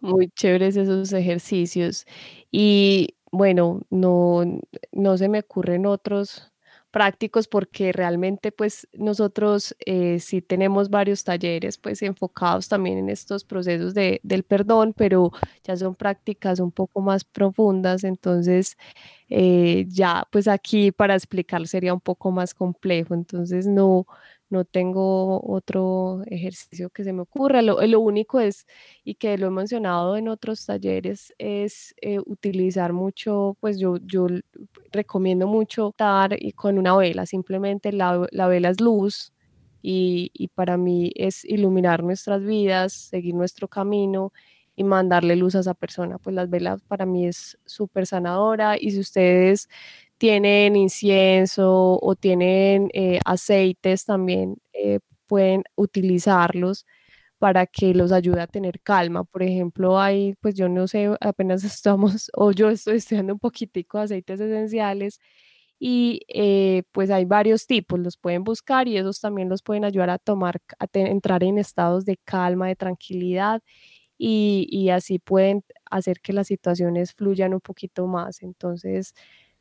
Muy 0.00 0.28
chéveres 0.28 0.76
esos 0.76 1.12
ejercicios. 1.12 2.06
Y 2.50 3.14
bueno, 3.30 3.82
no, 3.90 4.42
no 4.92 5.18
se 5.18 5.28
me 5.28 5.40
ocurren 5.40 5.86
otros 5.86 6.47
prácticos 6.90 7.48
porque 7.48 7.92
realmente 7.92 8.52
pues 8.52 8.88
nosotros 8.92 9.76
eh, 9.84 10.18
sí 10.20 10.40
tenemos 10.42 10.90
varios 10.90 11.24
talleres 11.24 11.78
pues 11.78 12.02
enfocados 12.02 12.68
también 12.68 12.98
en 12.98 13.08
estos 13.10 13.44
procesos 13.44 13.94
de, 13.94 14.20
del 14.22 14.44
perdón, 14.44 14.94
pero 14.96 15.32
ya 15.64 15.76
son 15.76 15.94
prácticas 15.94 16.60
un 16.60 16.72
poco 16.72 17.00
más 17.00 17.24
profundas, 17.24 18.04
entonces 18.04 18.76
eh, 19.28 19.84
ya 19.88 20.26
pues 20.30 20.48
aquí 20.48 20.92
para 20.92 21.14
explicar 21.14 21.66
sería 21.68 21.94
un 21.94 22.00
poco 22.00 22.30
más 22.30 22.54
complejo, 22.54 23.14
entonces 23.14 23.66
no, 23.66 24.06
no 24.50 24.64
tengo 24.64 25.40
otro 25.44 26.22
ejercicio 26.26 26.90
que 26.90 27.04
se 27.04 27.12
me 27.12 27.22
ocurra. 27.22 27.62
Lo, 27.62 27.80
lo, 27.86 28.00
único 28.00 28.40
es, 28.40 28.66
y 29.04 29.14
que 29.16 29.36
lo 29.38 29.48
he 29.48 29.50
mencionado 29.50 30.16
en 30.16 30.28
otros 30.28 30.64
talleres, 30.66 31.34
es 31.38 31.94
eh, 32.00 32.18
utilizar 32.24 32.92
mucho, 32.92 33.56
pues 33.60 33.78
yo, 33.78 33.96
yo 33.98 34.26
recomiendo 34.92 35.46
mucho 35.46 35.90
estar 35.90 36.34
y 36.38 36.52
con 36.52 36.78
una 36.78 36.96
vela, 36.96 37.26
simplemente 37.26 37.92
la, 37.92 38.26
la 38.30 38.48
vela 38.48 38.70
es 38.70 38.80
luz. 38.80 39.32
Y, 39.80 40.30
y 40.34 40.48
para 40.48 40.76
mí 40.76 41.12
es 41.14 41.44
iluminar 41.44 42.02
nuestras 42.02 42.42
vidas, 42.42 42.92
seguir 42.92 43.34
nuestro 43.34 43.68
camino 43.68 44.32
y 44.78 44.84
mandarle 44.84 45.36
luz 45.36 45.54
a 45.56 45.60
esa 45.60 45.74
persona. 45.74 46.18
Pues 46.18 46.34
las 46.36 46.50
velas 46.50 46.82
para 46.82 47.06
mí 47.06 47.26
es 47.26 47.58
súper 47.64 48.06
sanadora 48.06 48.76
y 48.78 48.90
si 48.92 49.00
ustedes 49.00 49.68
tienen 50.18 50.76
incienso 50.76 51.98
o 52.02 52.14
tienen 52.16 52.90
eh, 52.94 53.20
aceites 53.24 54.04
también, 54.04 54.56
eh, 54.72 55.00
pueden 55.26 55.64
utilizarlos 55.76 56.86
para 57.38 57.66
que 57.66 57.94
los 57.94 58.12
ayude 58.12 58.40
a 58.42 58.46
tener 58.48 58.80
calma. 58.82 59.24
Por 59.24 59.42
ejemplo, 59.44 60.00
hay, 60.00 60.34
pues 60.40 60.54
yo 60.56 60.68
no 60.68 60.88
sé, 60.88 61.10
apenas 61.20 61.62
estamos, 61.64 62.30
o 62.34 62.52
yo 62.52 62.70
estoy 62.70 62.96
estudiando 62.98 63.34
un 63.34 63.40
poquitico 63.40 63.98
de 63.98 64.04
aceites 64.04 64.40
esenciales 64.40 65.20
y 65.80 66.22
eh, 66.28 66.82
pues 66.92 67.10
hay 67.10 67.24
varios 67.24 67.66
tipos, 67.66 68.00
los 68.00 68.16
pueden 68.16 68.42
buscar 68.44 68.88
y 68.88 68.96
esos 68.98 69.20
también 69.20 69.48
los 69.48 69.62
pueden 69.62 69.84
ayudar 69.84 70.10
a 70.10 70.18
tomar, 70.18 70.60
a 70.80 70.86
entrar 70.94 71.44
en 71.44 71.58
estados 71.58 72.04
de 72.04 72.16
calma, 72.24 72.66
de 72.68 72.76
tranquilidad 72.76 73.62
y, 74.18 74.66
y 74.70 74.90
así 74.90 75.18
pueden 75.20 75.64
hacer 75.90 76.20
que 76.20 76.32
las 76.32 76.48
situaciones 76.48 77.12
fluyan 77.14 77.54
un 77.54 77.60
poquito 77.60 78.06
más. 78.08 78.42
Entonces, 78.42 79.14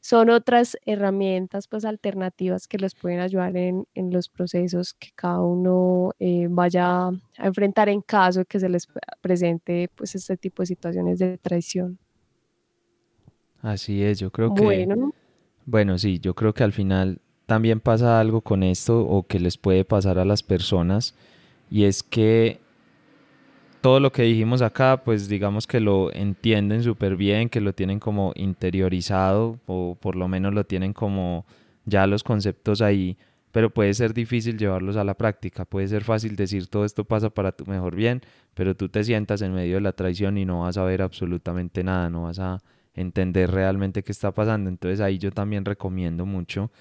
son 0.07 0.29
otras 0.29 0.77
herramientas 0.85 1.67
pues 1.67 1.83
alternativas 1.83 2.65
que 2.65 2.77
les 2.77 2.95
pueden 2.95 3.19
ayudar 3.19 3.57
en, 3.57 3.85
en 3.93 4.09
los 4.09 4.29
procesos 4.29 4.93
que 4.93 5.09
cada 5.13 5.41
uno 5.41 6.13
eh, 6.17 6.47
vaya 6.49 7.07
a 7.07 7.11
enfrentar 7.39 7.89
en 7.89 7.99
caso 7.99 8.39
de 8.39 8.45
que 8.45 8.57
se 8.57 8.69
les 8.69 8.87
presente 9.19 9.89
pues 9.93 10.15
este 10.15 10.37
tipo 10.37 10.61
de 10.61 10.67
situaciones 10.67 11.19
de 11.19 11.37
traición. 11.37 11.99
Así 13.61 14.01
es, 14.01 14.17
yo 14.19 14.31
creo 14.31 14.53
que... 14.53 14.63
Bueno. 14.63 15.11
Bueno, 15.65 15.97
sí, 15.97 16.19
yo 16.21 16.35
creo 16.35 16.53
que 16.53 16.63
al 16.63 16.71
final 16.71 17.19
también 17.45 17.81
pasa 17.81 18.21
algo 18.21 18.39
con 18.39 18.63
esto 18.63 19.01
o 19.01 19.23
que 19.23 19.41
les 19.41 19.57
puede 19.57 19.83
pasar 19.83 20.19
a 20.19 20.23
las 20.23 20.41
personas 20.41 21.15
y 21.69 21.83
es 21.83 22.01
que 22.01 22.61
todo 23.81 23.99
lo 23.99 24.11
que 24.11 24.23
dijimos 24.23 24.61
acá, 24.61 25.03
pues 25.03 25.27
digamos 25.27 25.67
que 25.67 25.79
lo 25.79 26.11
entienden 26.13 26.83
súper 26.83 27.15
bien, 27.15 27.49
que 27.49 27.61
lo 27.61 27.73
tienen 27.73 27.99
como 27.99 28.33
interiorizado 28.35 29.59
o 29.65 29.97
por 29.99 30.15
lo 30.15 30.27
menos 30.27 30.53
lo 30.53 30.65
tienen 30.65 30.93
como 30.93 31.45
ya 31.85 32.07
los 32.07 32.23
conceptos 32.23 32.81
ahí, 32.81 33.17
pero 33.51 33.69
puede 33.69 33.93
ser 33.93 34.13
difícil 34.13 34.57
llevarlos 34.57 34.97
a 34.97 35.03
la 35.03 35.15
práctica, 35.15 35.65
puede 35.65 35.87
ser 35.87 36.03
fácil 36.03 36.35
decir 36.35 36.67
todo 36.67 36.85
esto 36.85 37.05
pasa 37.05 37.29
para 37.29 37.51
tu 37.51 37.65
mejor 37.65 37.95
bien, 37.95 38.21
pero 38.53 38.75
tú 38.75 38.89
te 38.89 39.03
sientas 39.03 39.41
en 39.41 39.53
medio 39.53 39.75
de 39.75 39.81
la 39.81 39.93
traición 39.93 40.37
y 40.37 40.45
no 40.45 40.61
vas 40.61 40.77
a 40.77 40.83
ver 40.83 41.01
absolutamente 41.01 41.83
nada, 41.83 42.09
no 42.09 42.23
vas 42.23 42.39
a 42.39 42.61
entender 42.93 43.51
realmente 43.51 44.03
qué 44.03 44.11
está 44.11 44.31
pasando, 44.33 44.69
entonces 44.69 44.99
ahí 44.99 45.17
yo 45.17 45.31
también 45.31 45.65
recomiendo 45.65 46.25
mucho 46.25 46.71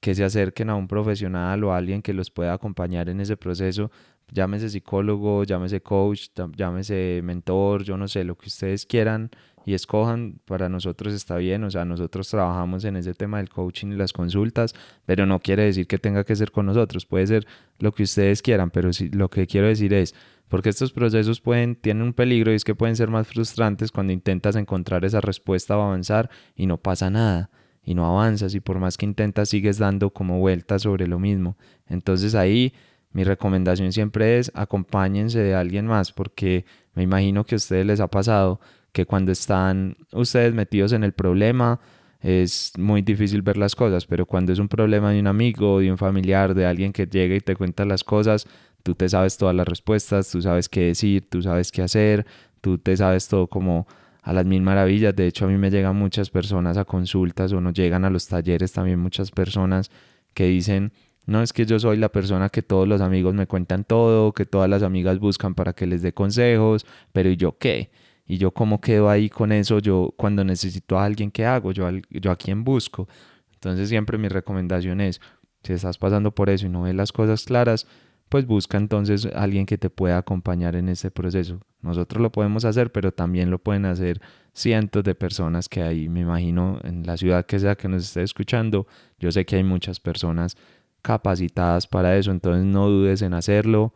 que 0.00 0.14
se 0.14 0.22
acerquen 0.22 0.68
a 0.68 0.74
un 0.74 0.86
profesional 0.86 1.64
o 1.64 1.72
a 1.72 1.78
alguien 1.78 2.02
que 2.02 2.12
los 2.12 2.30
pueda 2.30 2.52
acompañar 2.52 3.08
en 3.08 3.20
ese 3.20 3.36
proceso, 3.38 3.90
llámese 4.34 4.68
psicólogo, 4.68 5.44
llámese 5.44 5.80
coach, 5.80 6.28
llámese 6.56 7.20
mentor, 7.22 7.84
yo 7.84 7.96
no 7.96 8.08
sé, 8.08 8.24
lo 8.24 8.36
que 8.36 8.48
ustedes 8.48 8.84
quieran 8.84 9.30
y 9.64 9.72
escojan, 9.72 10.40
para 10.44 10.68
nosotros 10.68 11.14
está 11.14 11.36
bien, 11.36 11.64
o 11.64 11.70
sea, 11.70 11.86
nosotros 11.86 12.28
trabajamos 12.28 12.84
en 12.84 12.96
ese 12.96 13.14
tema 13.14 13.38
del 13.38 13.48
coaching 13.48 13.92
y 13.92 13.96
las 13.96 14.12
consultas, 14.12 14.74
pero 15.06 15.24
no 15.24 15.38
quiere 15.38 15.64
decir 15.64 15.86
que 15.86 15.98
tenga 15.98 16.24
que 16.24 16.36
ser 16.36 16.50
con 16.50 16.66
nosotros, 16.66 17.06
puede 17.06 17.26
ser 17.26 17.46
lo 17.78 17.92
que 17.92 18.02
ustedes 18.02 18.42
quieran, 18.42 18.70
pero 18.70 18.92
sí, 18.92 19.08
lo 19.08 19.30
que 19.30 19.46
quiero 19.46 19.68
decir 19.68 19.94
es, 19.94 20.14
porque 20.48 20.68
estos 20.68 20.92
procesos 20.92 21.40
pueden, 21.40 21.76
tienen 21.76 22.02
un 22.02 22.12
peligro 22.12 22.52
y 22.52 22.56
es 22.56 22.64
que 22.64 22.74
pueden 22.74 22.96
ser 22.96 23.08
más 23.08 23.26
frustrantes 23.26 23.90
cuando 23.90 24.12
intentas 24.12 24.56
encontrar 24.56 25.04
esa 25.04 25.20
respuesta 25.20 25.78
o 25.78 25.82
avanzar 25.82 26.28
y 26.54 26.66
no 26.66 26.76
pasa 26.76 27.08
nada 27.08 27.50
y 27.82 27.94
no 27.94 28.06
avanzas 28.06 28.54
y 28.54 28.60
por 28.60 28.78
más 28.78 28.96
que 28.96 29.06
intentas 29.06 29.50
sigues 29.50 29.78
dando 29.78 30.10
como 30.10 30.38
vueltas 30.40 30.82
sobre 30.82 31.06
lo 31.06 31.18
mismo. 31.18 31.56
Entonces 31.86 32.34
ahí 32.34 32.72
mi 33.14 33.24
recomendación 33.24 33.92
siempre 33.92 34.38
es 34.38 34.52
acompáñense 34.54 35.38
de 35.38 35.54
alguien 35.54 35.86
más 35.86 36.12
porque 36.12 36.66
me 36.94 37.02
imagino 37.02 37.44
que 37.44 37.54
a 37.54 37.56
ustedes 37.56 37.86
les 37.86 38.00
ha 38.00 38.08
pasado 38.08 38.60
que 38.92 39.06
cuando 39.06 39.32
están 39.32 39.96
ustedes 40.12 40.52
metidos 40.52 40.92
en 40.92 41.02
el 41.02 41.12
problema 41.12 41.80
es 42.20 42.72
muy 42.78 43.02
difícil 43.02 43.42
ver 43.42 43.58
las 43.58 43.74
cosas, 43.74 44.06
pero 44.06 44.24
cuando 44.24 44.52
es 44.52 44.58
un 44.58 44.68
problema 44.68 45.10
de 45.10 45.20
un 45.20 45.26
amigo, 45.26 45.80
de 45.80 45.90
un 45.90 45.98
familiar, 45.98 46.54
de 46.54 46.64
alguien 46.64 46.92
que 46.92 47.06
llega 47.06 47.34
y 47.34 47.40
te 47.40 47.54
cuenta 47.54 47.84
las 47.84 48.02
cosas, 48.02 48.46
tú 48.82 48.94
te 48.94 49.08
sabes 49.08 49.36
todas 49.36 49.54
las 49.54 49.68
respuestas, 49.68 50.30
tú 50.30 50.40
sabes 50.40 50.68
qué 50.68 50.86
decir, 50.86 51.28
tú 51.28 51.42
sabes 51.42 51.70
qué 51.70 51.82
hacer, 51.82 52.24
tú 52.62 52.78
te 52.78 52.96
sabes 52.96 53.28
todo 53.28 53.46
como 53.46 53.86
a 54.22 54.32
las 54.32 54.46
mil 54.46 54.62
maravillas. 54.62 55.14
De 55.14 55.26
hecho, 55.26 55.44
a 55.44 55.48
mí 55.48 55.58
me 55.58 55.70
llegan 55.70 55.96
muchas 55.96 56.30
personas 56.30 56.78
a 56.78 56.86
consultas 56.86 57.52
o 57.52 57.60
nos 57.60 57.74
llegan 57.74 58.06
a 58.06 58.10
los 58.10 58.26
talleres 58.26 58.72
también 58.72 58.98
muchas 58.98 59.30
personas 59.30 59.90
que 60.32 60.46
dicen, 60.46 60.92
no 61.26 61.42
es 61.42 61.52
que 61.52 61.64
yo 61.64 61.78
soy 61.78 61.96
la 61.96 62.10
persona 62.10 62.48
que 62.50 62.62
todos 62.62 62.86
los 62.86 63.00
amigos 63.00 63.34
me 63.34 63.46
cuentan 63.46 63.84
todo, 63.84 64.32
que 64.32 64.44
todas 64.44 64.68
las 64.68 64.82
amigas 64.82 65.18
buscan 65.18 65.54
para 65.54 65.72
que 65.72 65.86
les 65.86 66.02
dé 66.02 66.12
consejos, 66.12 66.84
pero 67.12 67.30
¿y 67.30 67.36
yo 67.36 67.56
qué? 67.58 67.90
¿Y 68.26 68.38
yo 68.38 68.50
cómo 68.52 68.80
quedo 68.80 69.08
ahí 69.08 69.28
con 69.28 69.52
eso? 69.52 69.78
Yo 69.78 70.12
cuando 70.16 70.44
necesito 70.44 70.98
a 70.98 71.04
alguien, 71.04 71.30
¿qué 71.30 71.44
hago? 71.46 71.72
Yo, 71.72 71.86
a 71.86 72.36
quién 72.36 72.64
busco. 72.64 73.08
Entonces 73.54 73.88
siempre 73.88 74.18
mi 74.18 74.28
recomendación 74.28 75.00
es, 75.00 75.20
si 75.62 75.72
estás 75.72 75.98
pasando 75.98 76.34
por 76.34 76.50
eso 76.50 76.66
y 76.66 76.70
no 76.70 76.82
ves 76.82 76.94
las 76.94 77.12
cosas 77.12 77.44
claras, 77.44 77.86
pues 78.28 78.46
busca 78.46 78.78
entonces 78.78 79.26
alguien 79.34 79.66
que 79.66 79.78
te 79.78 79.90
pueda 79.90 80.18
acompañar 80.18 80.76
en 80.76 80.88
ese 80.88 81.10
proceso. 81.10 81.60
Nosotros 81.82 82.22
lo 82.22 82.32
podemos 82.32 82.64
hacer, 82.64 82.90
pero 82.92 83.12
también 83.12 83.50
lo 83.50 83.58
pueden 83.58 83.84
hacer 83.84 84.20
cientos 84.52 85.04
de 85.04 85.14
personas 85.14 85.68
que 85.68 85.82
hay, 85.82 86.08
me 86.08 86.20
imagino, 86.20 86.80
en 86.82 87.06
la 87.06 87.16
ciudad 87.16 87.44
que 87.44 87.58
sea 87.58 87.76
que 87.76 87.88
nos 87.88 88.04
esté 88.04 88.22
escuchando. 88.22 88.86
Yo 89.18 89.30
sé 89.30 89.44
que 89.44 89.56
hay 89.56 89.64
muchas 89.64 90.00
personas 90.00 90.56
capacitadas 91.04 91.86
para 91.86 92.16
eso, 92.16 92.30
entonces 92.30 92.64
no 92.64 92.88
dudes 92.88 93.20
en 93.20 93.34
hacerlo. 93.34 93.92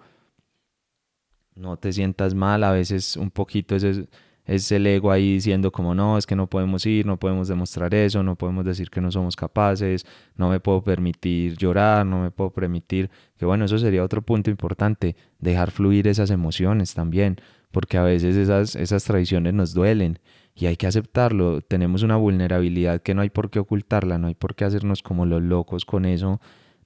No 1.54 1.78
te 1.78 1.92
sientas 1.92 2.34
mal, 2.34 2.62
a 2.64 2.70
veces 2.70 3.16
un 3.16 3.30
poquito 3.30 3.74
es 3.74 4.72
el 4.72 4.86
ego 4.86 5.10
ahí 5.10 5.32
diciendo 5.32 5.72
como 5.72 5.94
no, 5.94 6.18
es 6.18 6.26
que 6.26 6.36
no 6.36 6.48
podemos 6.48 6.84
ir, 6.84 7.06
no 7.06 7.18
podemos 7.18 7.48
demostrar 7.48 7.94
eso, 7.94 8.22
no 8.22 8.36
podemos 8.36 8.64
decir 8.66 8.90
que 8.90 9.00
no 9.00 9.10
somos 9.10 9.36
capaces, 9.36 10.04
no 10.36 10.50
me 10.50 10.60
puedo 10.60 10.82
permitir 10.84 11.56
llorar, 11.56 12.04
no 12.04 12.22
me 12.22 12.30
puedo 12.30 12.50
permitir, 12.50 13.10
que 13.38 13.46
bueno, 13.46 13.64
eso 13.64 13.78
sería 13.78 14.04
otro 14.04 14.20
punto 14.22 14.50
importante, 14.50 15.16
dejar 15.38 15.70
fluir 15.70 16.06
esas 16.08 16.30
emociones 16.30 16.94
también, 16.94 17.36
porque 17.72 17.96
a 17.96 18.02
veces 18.02 18.36
esas, 18.36 18.76
esas 18.76 19.02
tradiciones 19.04 19.54
nos 19.54 19.72
duelen 19.72 20.18
y 20.54 20.66
hay 20.66 20.76
que 20.76 20.86
aceptarlo, 20.86 21.62
tenemos 21.62 22.02
una 22.02 22.16
vulnerabilidad 22.16 23.00
que 23.00 23.14
no 23.14 23.22
hay 23.22 23.30
por 23.30 23.48
qué 23.48 23.60
ocultarla, 23.60 24.18
no 24.18 24.26
hay 24.28 24.34
por 24.34 24.54
qué 24.54 24.64
hacernos 24.66 25.02
como 25.02 25.24
los 25.24 25.42
locos 25.42 25.84
con 25.84 26.04
eso, 26.04 26.40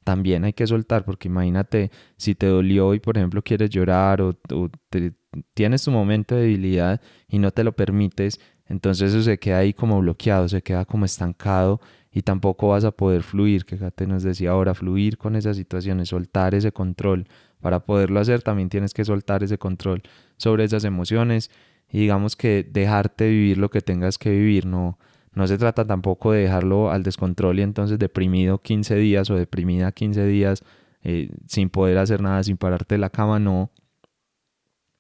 también 0.05 0.45
hay 0.45 0.53
que 0.53 0.67
soltar, 0.67 1.05
porque 1.05 1.29
imagínate 1.29 1.91
si 2.17 2.35
te 2.35 2.47
dolió 2.47 2.95
y 2.95 3.01
por 3.01 3.17
ejemplo 3.17 3.43
quieres 3.43 3.71
llorar 3.71 4.21
o, 4.21 4.39
o 4.53 4.71
te, 4.91 5.13
tienes 5.55 5.85
tu 5.85 5.91
momento 5.91 6.35
de 6.35 6.43
debilidad 6.43 7.01
y 7.29 7.39
no 7.39 7.51
te 7.51 7.65
lo 7.65 7.73
permites, 7.73 8.41
entonces 8.67 9.11
eso 9.11 9.23
se 9.23 9.39
queda 9.39 9.59
ahí 9.59 9.73
como 9.73 10.01
bloqueado, 10.01 10.49
se 10.49 10.63
queda 10.63 10.85
como 10.85 11.05
estancado 11.05 11.81
y 12.11 12.23
tampoco 12.23 12.69
vas 12.69 12.85
a 12.85 12.91
poder 12.91 13.23
fluir, 13.23 13.65
que 13.65 14.07
nos 14.07 14.23
decía 14.23 14.51
ahora, 14.51 14.75
fluir 14.75 15.17
con 15.17 15.35
esas 15.35 15.57
situaciones, 15.57 16.11
soltar 16.11 16.55
ese 16.55 16.71
control. 16.71 17.27
Para 17.61 17.85
poderlo 17.85 18.21
hacer 18.21 18.43
también 18.43 18.69
tienes 18.69 18.93
que 18.93 19.05
soltar 19.05 19.43
ese 19.43 19.57
control 19.57 20.03
sobre 20.37 20.65
esas 20.65 20.85
emociones 20.85 21.51
y 21.89 22.01
digamos 22.01 22.37
que 22.37 22.69
dejarte 22.69 23.29
vivir 23.29 23.59
lo 23.59 23.71
que 23.71 23.81
tengas 23.81 24.19
que 24.19 24.31
vivir, 24.31 24.67
no, 24.67 24.99
no 25.35 25.47
se 25.47 25.59
trata 25.59 25.87
tampoco 25.87 26.33
de 26.33 26.43
dejarlo 26.43 26.91
al 26.91 27.03
descontrol 27.03 27.59
y 27.59 27.63
entonces 27.63 27.99
deprimido 27.99 28.59
15 28.59 28.97
días 28.97 29.31
o 29.31 29.37
deprimida 29.37 29.93
15 29.93 30.27
días 30.27 30.63
eh, 31.03 31.31
sin 31.47 31.71
poder 31.71 31.99
hacer 31.99 32.21
nada, 32.21 32.43
sin 32.43 32.57
pararte 32.57 32.95
de 32.95 32.99
la 32.99 33.11
cama, 33.11 33.39
no, 33.39 33.71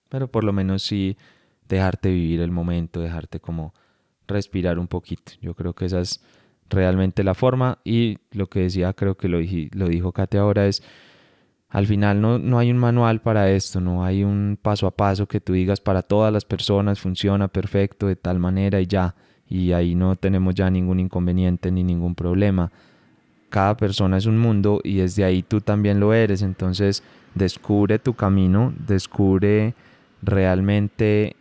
pero 0.08 0.28
por 0.28 0.44
lo 0.44 0.52
menos 0.52 0.82
sí 0.82 1.16
dejarte 1.68 2.10
vivir 2.10 2.40
el 2.40 2.50
momento, 2.50 3.00
dejarte 3.00 3.40
como 3.40 3.72
respirar 4.26 4.78
un 4.78 4.88
poquito. 4.88 5.32
Yo 5.40 5.54
creo 5.54 5.74
que 5.74 5.86
esa 5.86 6.00
es 6.00 6.22
realmente 6.68 7.22
la 7.22 7.34
forma 7.34 7.78
y 7.84 8.18
lo 8.30 8.48
que 8.48 8.60
decía, 8.60 8.92
creo 8.94 9.16
que 9.16 9.28
lo, 9.28 9.38
lo 9.38 9.88
dijo 9.88 10.12
Kate 10.12 10.38
ahora 10.38 10.66
es, 10.66 10.82
al 11.68 11.86
final 11.86 12.20
no, 12.20 12.38
no 12.38 12.58
hay 12.58 12.70
un 12.70 12.78
manual 12.78 13.20
para 13.20 13.50
esto, 13.50 13.80
no 13.80 14.04
hay 14.04 14.24
un 14.24 14.58
paso 14.60 14.86
a 14.86 14.96
paso 14.96 15.26
que 15.26 15.40
tú 15.40 15.52
digas 15.52 15.80
para 15.80 16.02
todas 16.02 16.32
las 16.32 16.44
personas 16.44 17.00
funciona 17.00 17.48
perfecto 17.48 18.06
de 18.06 18.16
tal 18.16 18.38
manera 18.38 18.80
y 18.80 18.86
ya, 18.86 19.14
y 19.52 19.74
ahí 19.74 19.94
no 19.94 20.16
tenemos 20.16 20.54
ya 20.54 20.70
ningún 20.70 20.98
inconveniente 20.98 21.70
ni 21.70 21.84
ningún 21.84 22.14
problema. 22.14 22.72
Cada 23.50 23.76
persona 23.76 24.16
es 24.16 24.24
un 24.24 24.38
mundo 24.38 24.80
y 24.82 24.96
desde 24.96 25.24
ahí 25.24 25.42
tú 25.42 25.60
también 25.60 26.00
lo 26.00 26.14
eres, 26.14 26.40
entonces 26.40 27.02
descubre 27.34 27.98
tu 27.98 28.14
camino, 28.14 28.72
descubre 28.86 29.74
realmente 30.22 31.36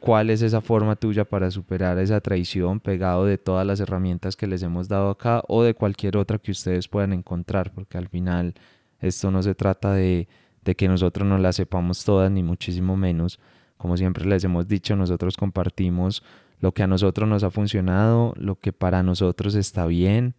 cuál 0.00 0.30
es 0.30 0.42
esa 0.42 0.60
forma 0.60 0.96
tuya 0.96 1.24
para 1.24 1.48
superar 1.52 1.96
esa 2.00 2.20
traición 2.20 2.80
pegado 2.80 3.24
de 3.24 3.38
todas 3.38 3.64
las 3.64 3.78
herramientas 3.78 4.34
que 4.34 4.48
les 4.48 4.64
hemos 4.64 4.88
dado 4.88 5.10
acá 5.10 5.44
o 5.46 5.62
de 5.62 5.74
cualquier 5.74 6.16
otra 6.16 6.38
que 6.38 6.50
ustedes 6.50 6.88
puedan 6.88 7.12
encontrar, 7.12 7.70
porque 7.72 7.98
al 7.98 8.08
final 8.08 8.54
esto 9.00 9.30
no 9.30 9.44
se 9.44 9.54
trata 9.54 9.92
de, 9.92 10.26
de 10.64 10.74
que 10.74 10.88
nosotros 10.88 11.24
no 11.28 11.38
la 11.38 11.52
sepamos 11.52 12.04
todas, 12.04 12.32
ni 12.32 12.42
muchísimo 12.42 12.96
menos. 12.96 13.38
Como 13.76 13.96
siempre 13.96 14.24
les 14.24 14.42
hemos 14.42 14.66
dicho, 14.66 14.96
nosotros 14.96 15.36
compartimos 15.36 16.24
lo 16.60 16.72
que 16.72 16.82
a 16.82 16.86
nosotros 16.86 17.28
nos 17.28 17.42
ha 17.42 17.50
funcionado, 17.50 18.34
lo 18.36 18.58
que 18.58 18.72
para 18.72 19.02
nosotros 19.02 19.54
está 19.54 19.86
bien, 19.86 20.34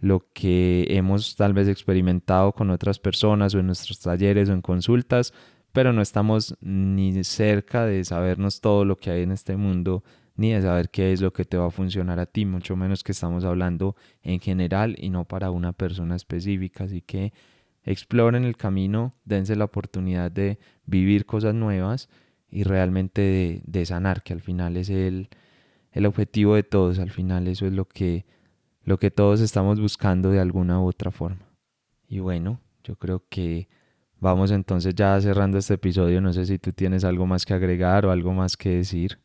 lo 0.00 0.26
que 0.32 0.86
hemos 0.90 1.36
tal 1.36 1.52
vez 1.52 1.68
experimentado 1.68 2.52
con 2.52 2.70
otras 2.70 2.98
personas 2.98 3.54
o 3.54 3.58
en 3.58 3.66
nuestros 3.66 4.00
talleres 4.00 4.48
o 4.48 4.52
en 4.52 4.62
consultas, 4.62 5.34
pero 5.72 5.92
no 5.92 6.02
estamos 6.02 6.56
ni 6.60 7.22
cerca 7.24 7.84
de 7.84 8.04
sabernos 8.04 8.60
todo 8.60 8.84
lo 8.84 8.96
que 8.96 9.10
hay 9.10 9.22
en 9.22 9.32
este 9.32 9.56
mundo, 9.56 10.02
ni 10.36 10.52
de 10.52 10.62
saber 10.62 10.88
qué 10.88 11.12
es 11.12 11.20
lo 11.20 11.32
que 11.32 11.44
te 11.44 11.56
va 11.56 11.66
a 11.66 11.70
funcionar 11.70 12.20
a 12.20 12.26
ti, 12.26 12.46
mucho 12.46 12.76
menos 12.76 13.02
que 13.02 13.12
estamos 13.12 13.44
hablando 13.44 13.96
en 14.22 14.40
general 14.40 14.94
y 14.98 15.10
no 15.10 15.24
para 15.24 15.50
una 15.50 15.72
persona 15.72 16.14
específica. 16.14 16.84
Así 16.84 17.02
que 17.02 17.32
exploren 17.84 18.44
el 18.44 18.56
camino, 18.56 19.14
dense 19.24 19.56
la 19.56 19.64
oportunidad 19.64 20.30
de 20.30 20.58
vivir 20.86 21.26
cosas 21.26 21.54
nuevas 21.54 22.08
y 22.50 22.62
realmente 22.62 23.62
de, 23.64 23.86
sanar, 23.86 24.22
que 24.22 24.32
al 24.32 24.40
final 24.40 24.76
es 24.76 24.90
el, 24.90 25.28
el 25.92 26.06
objetivo 26.06 26.54
de 26.54 26.62
todos, 26.62 26.98
al 26.98 27.10
final 27.10 27.48
eso 27.48 27.66
es 27.66 27.72
lo 27.72 27.86
que, 27.86 28.26
lo 28.82 28.98
que 28.98 29.10
todos 29.10 29.40
estamos 29.40 29.80
buscando 29.80 30.30
de 30.30 30.40
alguna 30.40 30.80
u 30.80 30.86
otra 30.86 31.10
forma. 31.10 31.50
Y 32.08 32.20
bueno, 32.20 32.60
yo 32.84 32.96
creo 32.96 33.24
que 33.28 33.68
Vamos 34.20 34.50
entonces 34.50 34.94
ya 34.94 35.20
cerrando 35.20 35.58
este 35.58 35.74
episodio. 35.74 36.20
No 36.20 36.32
sé 36.32 36.44
si 36.44 36.58
tú 36.58 36.72
tienes 36.72 37.04
algo 37.04 37.26
más 37.26 37.46
que 37.46 37.54
agregar 37.54 38.04
o 38.04 38.10
algo 38.10 38.32
más 38.32 38.56
que 38.56 38.70
decir. 38.70 39.18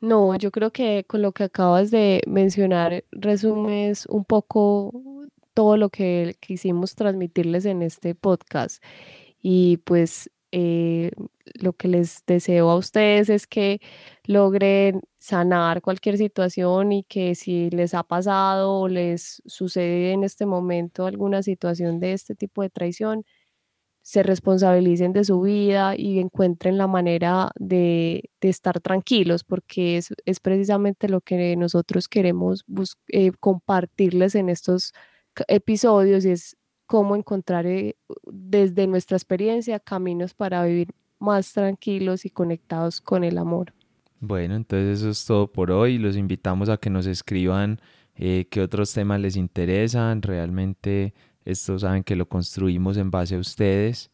No, 0.00 0.34
yo 0.36 0.50
creo 0.50 0.70
que 0.70 1.04
con 1.06 1.20
lo 1.20 1.32
que 1.32 1.44
acabas 1.44 1.90
de 1.90 2.22
mencionar 2.26 3.04
resumes 3.12 4.06
un 4.06 4.24
poco 4.24 4.90
todo 5.52 5.76
lo 5.76 5.90
que 5.90 6.36
quisimos 6.40 6.94
transmitirles 6.94 7.66
en 7.66 7.82
este 7.82 8.14
podcast. 8.14 8.82
Y 9.42 9.76
pues 9.78 10.30
eh, 10.52 11.10
lo 11.54 11.72
que 11.74 11.88
les 11.88 12.24
deseo 12.26 12.70
a 12.70 12.76
ustedes 12.76 13.28
es 13.28 13.46
que 13.46 13.80
logren 14.24 15.02
sanar 15.18 15.82
cualquier 15.82 16.16
situación 16.18 16.92
y 16.92 17.04
que 17.04 17.34
si 17.34 17.70
les 17.70 17.94
ha 17.94 18.02
pasado 18.02 18.80
o 18.80 18.88
les 18.88 19.42
sucede 19.46 20.12
en 20.12 20.24
este 20.24 20.46
momento 20.46 21.06
alguna 21.06 21.42
situación 21.42 22.00
de 22.00 22.12
este 22.14 22.34
tipo 22.34 22.62
de 22.62 22.70
traición, 22.70 23.24
se 24.02 24.22
responsabilicen 24.22 25.12
de 25.12 25.24
su 25.24 25.40
vida 25.42 25.94
y 25.96 26.18
encuentren 26.20 26.78
la 26.78 26.86
manera 26.86 27.50
de, 27.56 28.30
estar 28.40 28.80
tranquilos, 28.80 29.44
porque 29.44 29.98
es, 29.98 30.08
es, 30.24 30.40
precisamente 30.40 31.08
lo 31.08 31.20
que 31.20 31.56
nosotros 31.56 32.08
queremos 32.08 32.64
eh, 33.08 33.32
compartirles 33.38 34.34
en 34.34 34.48
estos 34.48 34.92
episodios 35.48 36.24
y 36.24 36.30
es 36.30 36.56
cómo 36.90 37.14
encontrar 37.14 37.66
eh, 37.66 37.94
desde 38.26 38.88
nuestra 38.88 39.16
experiencia 39.16 39.78
caminos 39.78 40.34
para 40.34 40.64
vivir 40.64 40.88
más 41.20 41.52
tranquilos 41.52 42.24
y 42.24 42.30
conectados 42.30 43.00
con 43.00 43.22
el 43.22 43.38
amor. 43.38 43.72
Bueno, 44.18 44.56
entonces 44.56 44.98
eso 44.98 45.10
es 45.10 45.24
todo 45.24 45.46
por 45.46 45.70
hoy. 45.70 45.98
Los 45.98 46.16
invitamos 46.16 46.68
a 46.68 46.78
que 46.78 46.90
nos 46.90 47.06
escriban 47.06 47.80
eh, 48.16 48.48
qué 48.50 48.60
otros 48.60 48.92
temas 48.92 49.20
les 49.20 49.36
interesan. 49.36 50.20
Realmente 50.20 51.14
esto 51.44 51.78
saben 51.78 52.02
que 52.02 52.16
lo 52.16 52.28
construimos 52.28 52.96
en 52.96 53.12
base 53.12 53.36
a 53.36 53.38
ustedes 53.38 54.10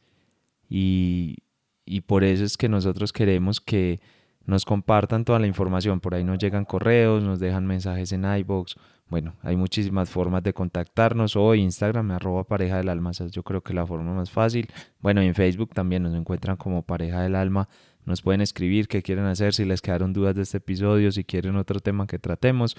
y, 0.69 1.39
y 1.87 2.03
por 2.03 2.25
eso 2.25 2.45
es 2.45 2.59
que 2.59 2.69
nosotros 2.69 3.11
queremos 3.11 3.59
que 3.59 4.01
nos 4.47 4.65
compartan 4.65 5.25
toda 5.25 5.39
la 5.39 5.47
información. 5.47 6.01
Por 6.01 6.15
ahí 6.15 6.25
nos 6.25 6.39
llegan 6.39 6.65
correos, 6.65 7.23
nos 7.23 7.39
dejan 7.41 7.67
mensajes 7.67 8.13
en 8.13 8.25
iBox. 8.25 8.77
Bueno, 9.09 9.35
hay 9.43 9.57
muchísimas 9.57 10.11
formas 10.11 10.43
de 10.43 10.53
contactarnos 10.53 11.37
o 11.37 11.55
Instagram, 11.55 12.11
arroba 12.11 12.45
pareja 12.45 12.79
del 12.79 12.89
alma, 12.89 13.13
yo 13.13 13.45
creo 13.45 13.63
que 13.63 13.73
la 13.73 13.87
forma 13.87 14.13
más 14.13 14.31
fácil. 14.31 14.69
Bueno, 15.01 15.21
en 15.21 15.35
Facebook 15.35 15.73
también 15.75 16.03
nos 16.03 16.15
encuentran 16.15 16.57
como 16.57 16.83
pareja 16.83 17.23
del 17.23 17.37
alma. 17.37 17.69
Nos 18.05 18.23
pueden 18.23 18.41
escribir 18.41 18.89
qué 18.89 19.03
quieren 19.03 19.25
hacer, 19.27 19.55
si 19.55 19.65
les 19.65 19.81
quedaron 19.81 20.13
dudas 20.13 20.35
de 20.35 20.43
este 20.43 20.59
episodio, 20.59 21.13
si 21.13 21.25
quieren 21.25 21.57
otro 21.57 21.79
tema 21.79 22.07
que 22.07 22.19
tratemos, 22.19 22.77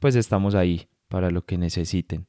pues 0.00 0.16
estamos 0.16 0.54
ahí 0.54 0.88
para 1.08 1.30
lo 1.30 1.44
que 1.44 1.56
necesiten. 1.56 2.26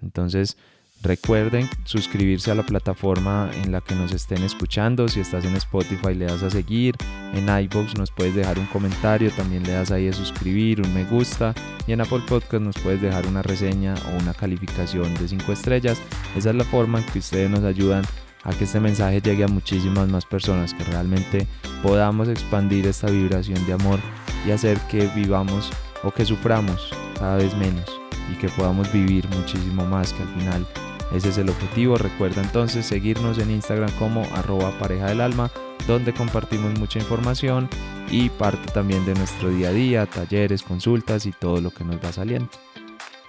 Entonces, 0.00 0.56
Recuerden 1.02 1.68
suscribirse 1.82 2.52
a 2.52 2.54
la 2.54 2.62
plataforma 2.62 3.50
en 3.64 3.72
la 3.72 3.80
que 3.80 3.96
nos 3.96 4.12
estén 4.12 4.44
escuchando. 4.44 5.08
Si 5.08 5.18
estás 5.18 5.44
en 5.44 5.56
Spotify 5.56 6.14
le 6.14 6.26
das 6.26 6.44
a 6.44 6.50
seguir. 6.50 6.94
En 7.34 7.48
iBox 7.48 7.98
nos 7.98 8.12
puedes 8.12 8.36
dejar 8.36 8.56
un 8.60 8.66
comentario. 8.66 9.32
También 9.32 9.64
le 9.64 9.72
das 9.72 9.90
ahí 9.90 10.06
a 10.06 10.12
suscribir, 10.12 10.80
un 10.80 10.94
me 10.94 11.04
gusta. 11.04 11.54
Y 11.88 11.92
en 11.92 12.02
Apple 12.02 12.22
Podcast 12.28 12.62
nos 12.62 12.78
puedes 12.78 13.02
dejar 13.02 13.26
una 13.26 13.42
reseña 13.42 13.94
o 14.12 14.22
una 14.22 14.32
calificación 14.32 15.12
de 15.14 15.26
5 15.26 15.52
estrellas. 15.52 16.00
Esa 16.36 16.50
es 16.50 16.54
la 16.56 16.64
forma 16.64 17.00
en 17.00 17.06
que 17.06 17.18
ustedes 17.18 17.50
nos 17.50 17.64
ayudan 17.64 18.04
a 18.44 18.52
que 18.52 18.62
este 18.62 18.78
mensaje 18.78 19.20
llegue 19.20 19.42
a 19.42 19.48
muchísimas 19.48 20.08
más 20.08 20.24
personas. 20.24 20.72
Que 20.72 20.84
realmente 20.84 21.48
podamos 21.82 22.28
expandir 22.28 22.86
esta 22.86 23.10
vibración 23.10 23.66
de 23.66 23.72
amor 23.72 23.98
y 24.46 24.52
hacer 24.52 24.78
que 24.82 25.08
vivamos 25.16 25.68
o 26.04 26.12
que 26.12 26.24
suframos 26.24 26.94
cada 27.18 27.38
vez 27.38 27.56
menos 27.56 27.90
y 28.32 28.36
que 28.36 28.48
podamos 28.50 28.92
vivir 28.92 29.28
muchísimo 29.30 29.84
más 29.84 30.12
que 30.12 30.22
al 30.22 30.28
final 30.28 30.66
ese 31.14 31.28
es 31.28 31.38
el 31.38 31.50
objetivo. 31.50 31.96
Recuerda 31.96 32.42
entonces 32.42 32.86
seguirnos 32.86 33.38
en 33.38 33.50
Instagram 33.50 33.90
como 33.98 34.22
arroba 34.34 34.78
pareja 34.78 35.08
del 35.08 35.20
alma, 35.20 35.50
donde 35.86 36.12
compartimos 36.12 36.78
mucha 36.78 36.98
información 36.98 37.68
y 38.10 38.28
parte 38.30 38.70
también 38.72 39.04
de 39.04 39.14
nuestro 39.14 39.50
día 39.50 39.68
a 39.68 39.72
día, 39.72 40.06
talleres, 40.06 40.62
consultas 40.62 41.26
y 41.26 41.32
todo 41.32 41.60
lo 41.60 41.70
que 41.70 41.84
nos 41.84 41.96
va 41.96 42.12
saliendo. 42.12 42.48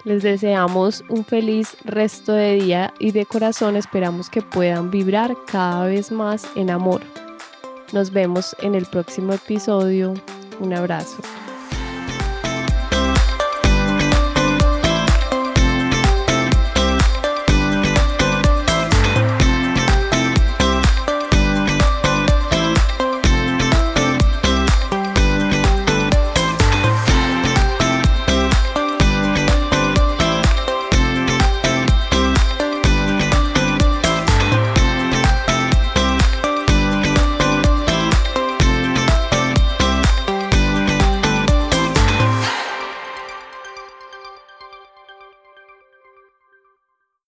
Les 0.04 0.22
deseamos 0.22 1.02
un 1.08 1.24
feliz 1.24 1.76
resto 1.84 2.32
de 2.32 2.56
día 2.56 2.92
y 2.98 3.12
de 3.12 3.24
corazón 3.24 3.74
esperamos 3.76 4.28
que 4.28 4.42
puedan 4.42 4.90
vibrar 4.90 5.34
cada 5.46 5.86
vez 5.86 6.12
más 6.12 6.46
en 6.56 6.70
amor. 6.70 7.00
Nos 7.92 8.10
vemos 8.10 8.54
en 8.60 8.74
el 8.74 8.84
próximo 8.84 9.32
episodio. 9.32 10.12
Un 10.60 10.74
abrazo. 10.74 11.22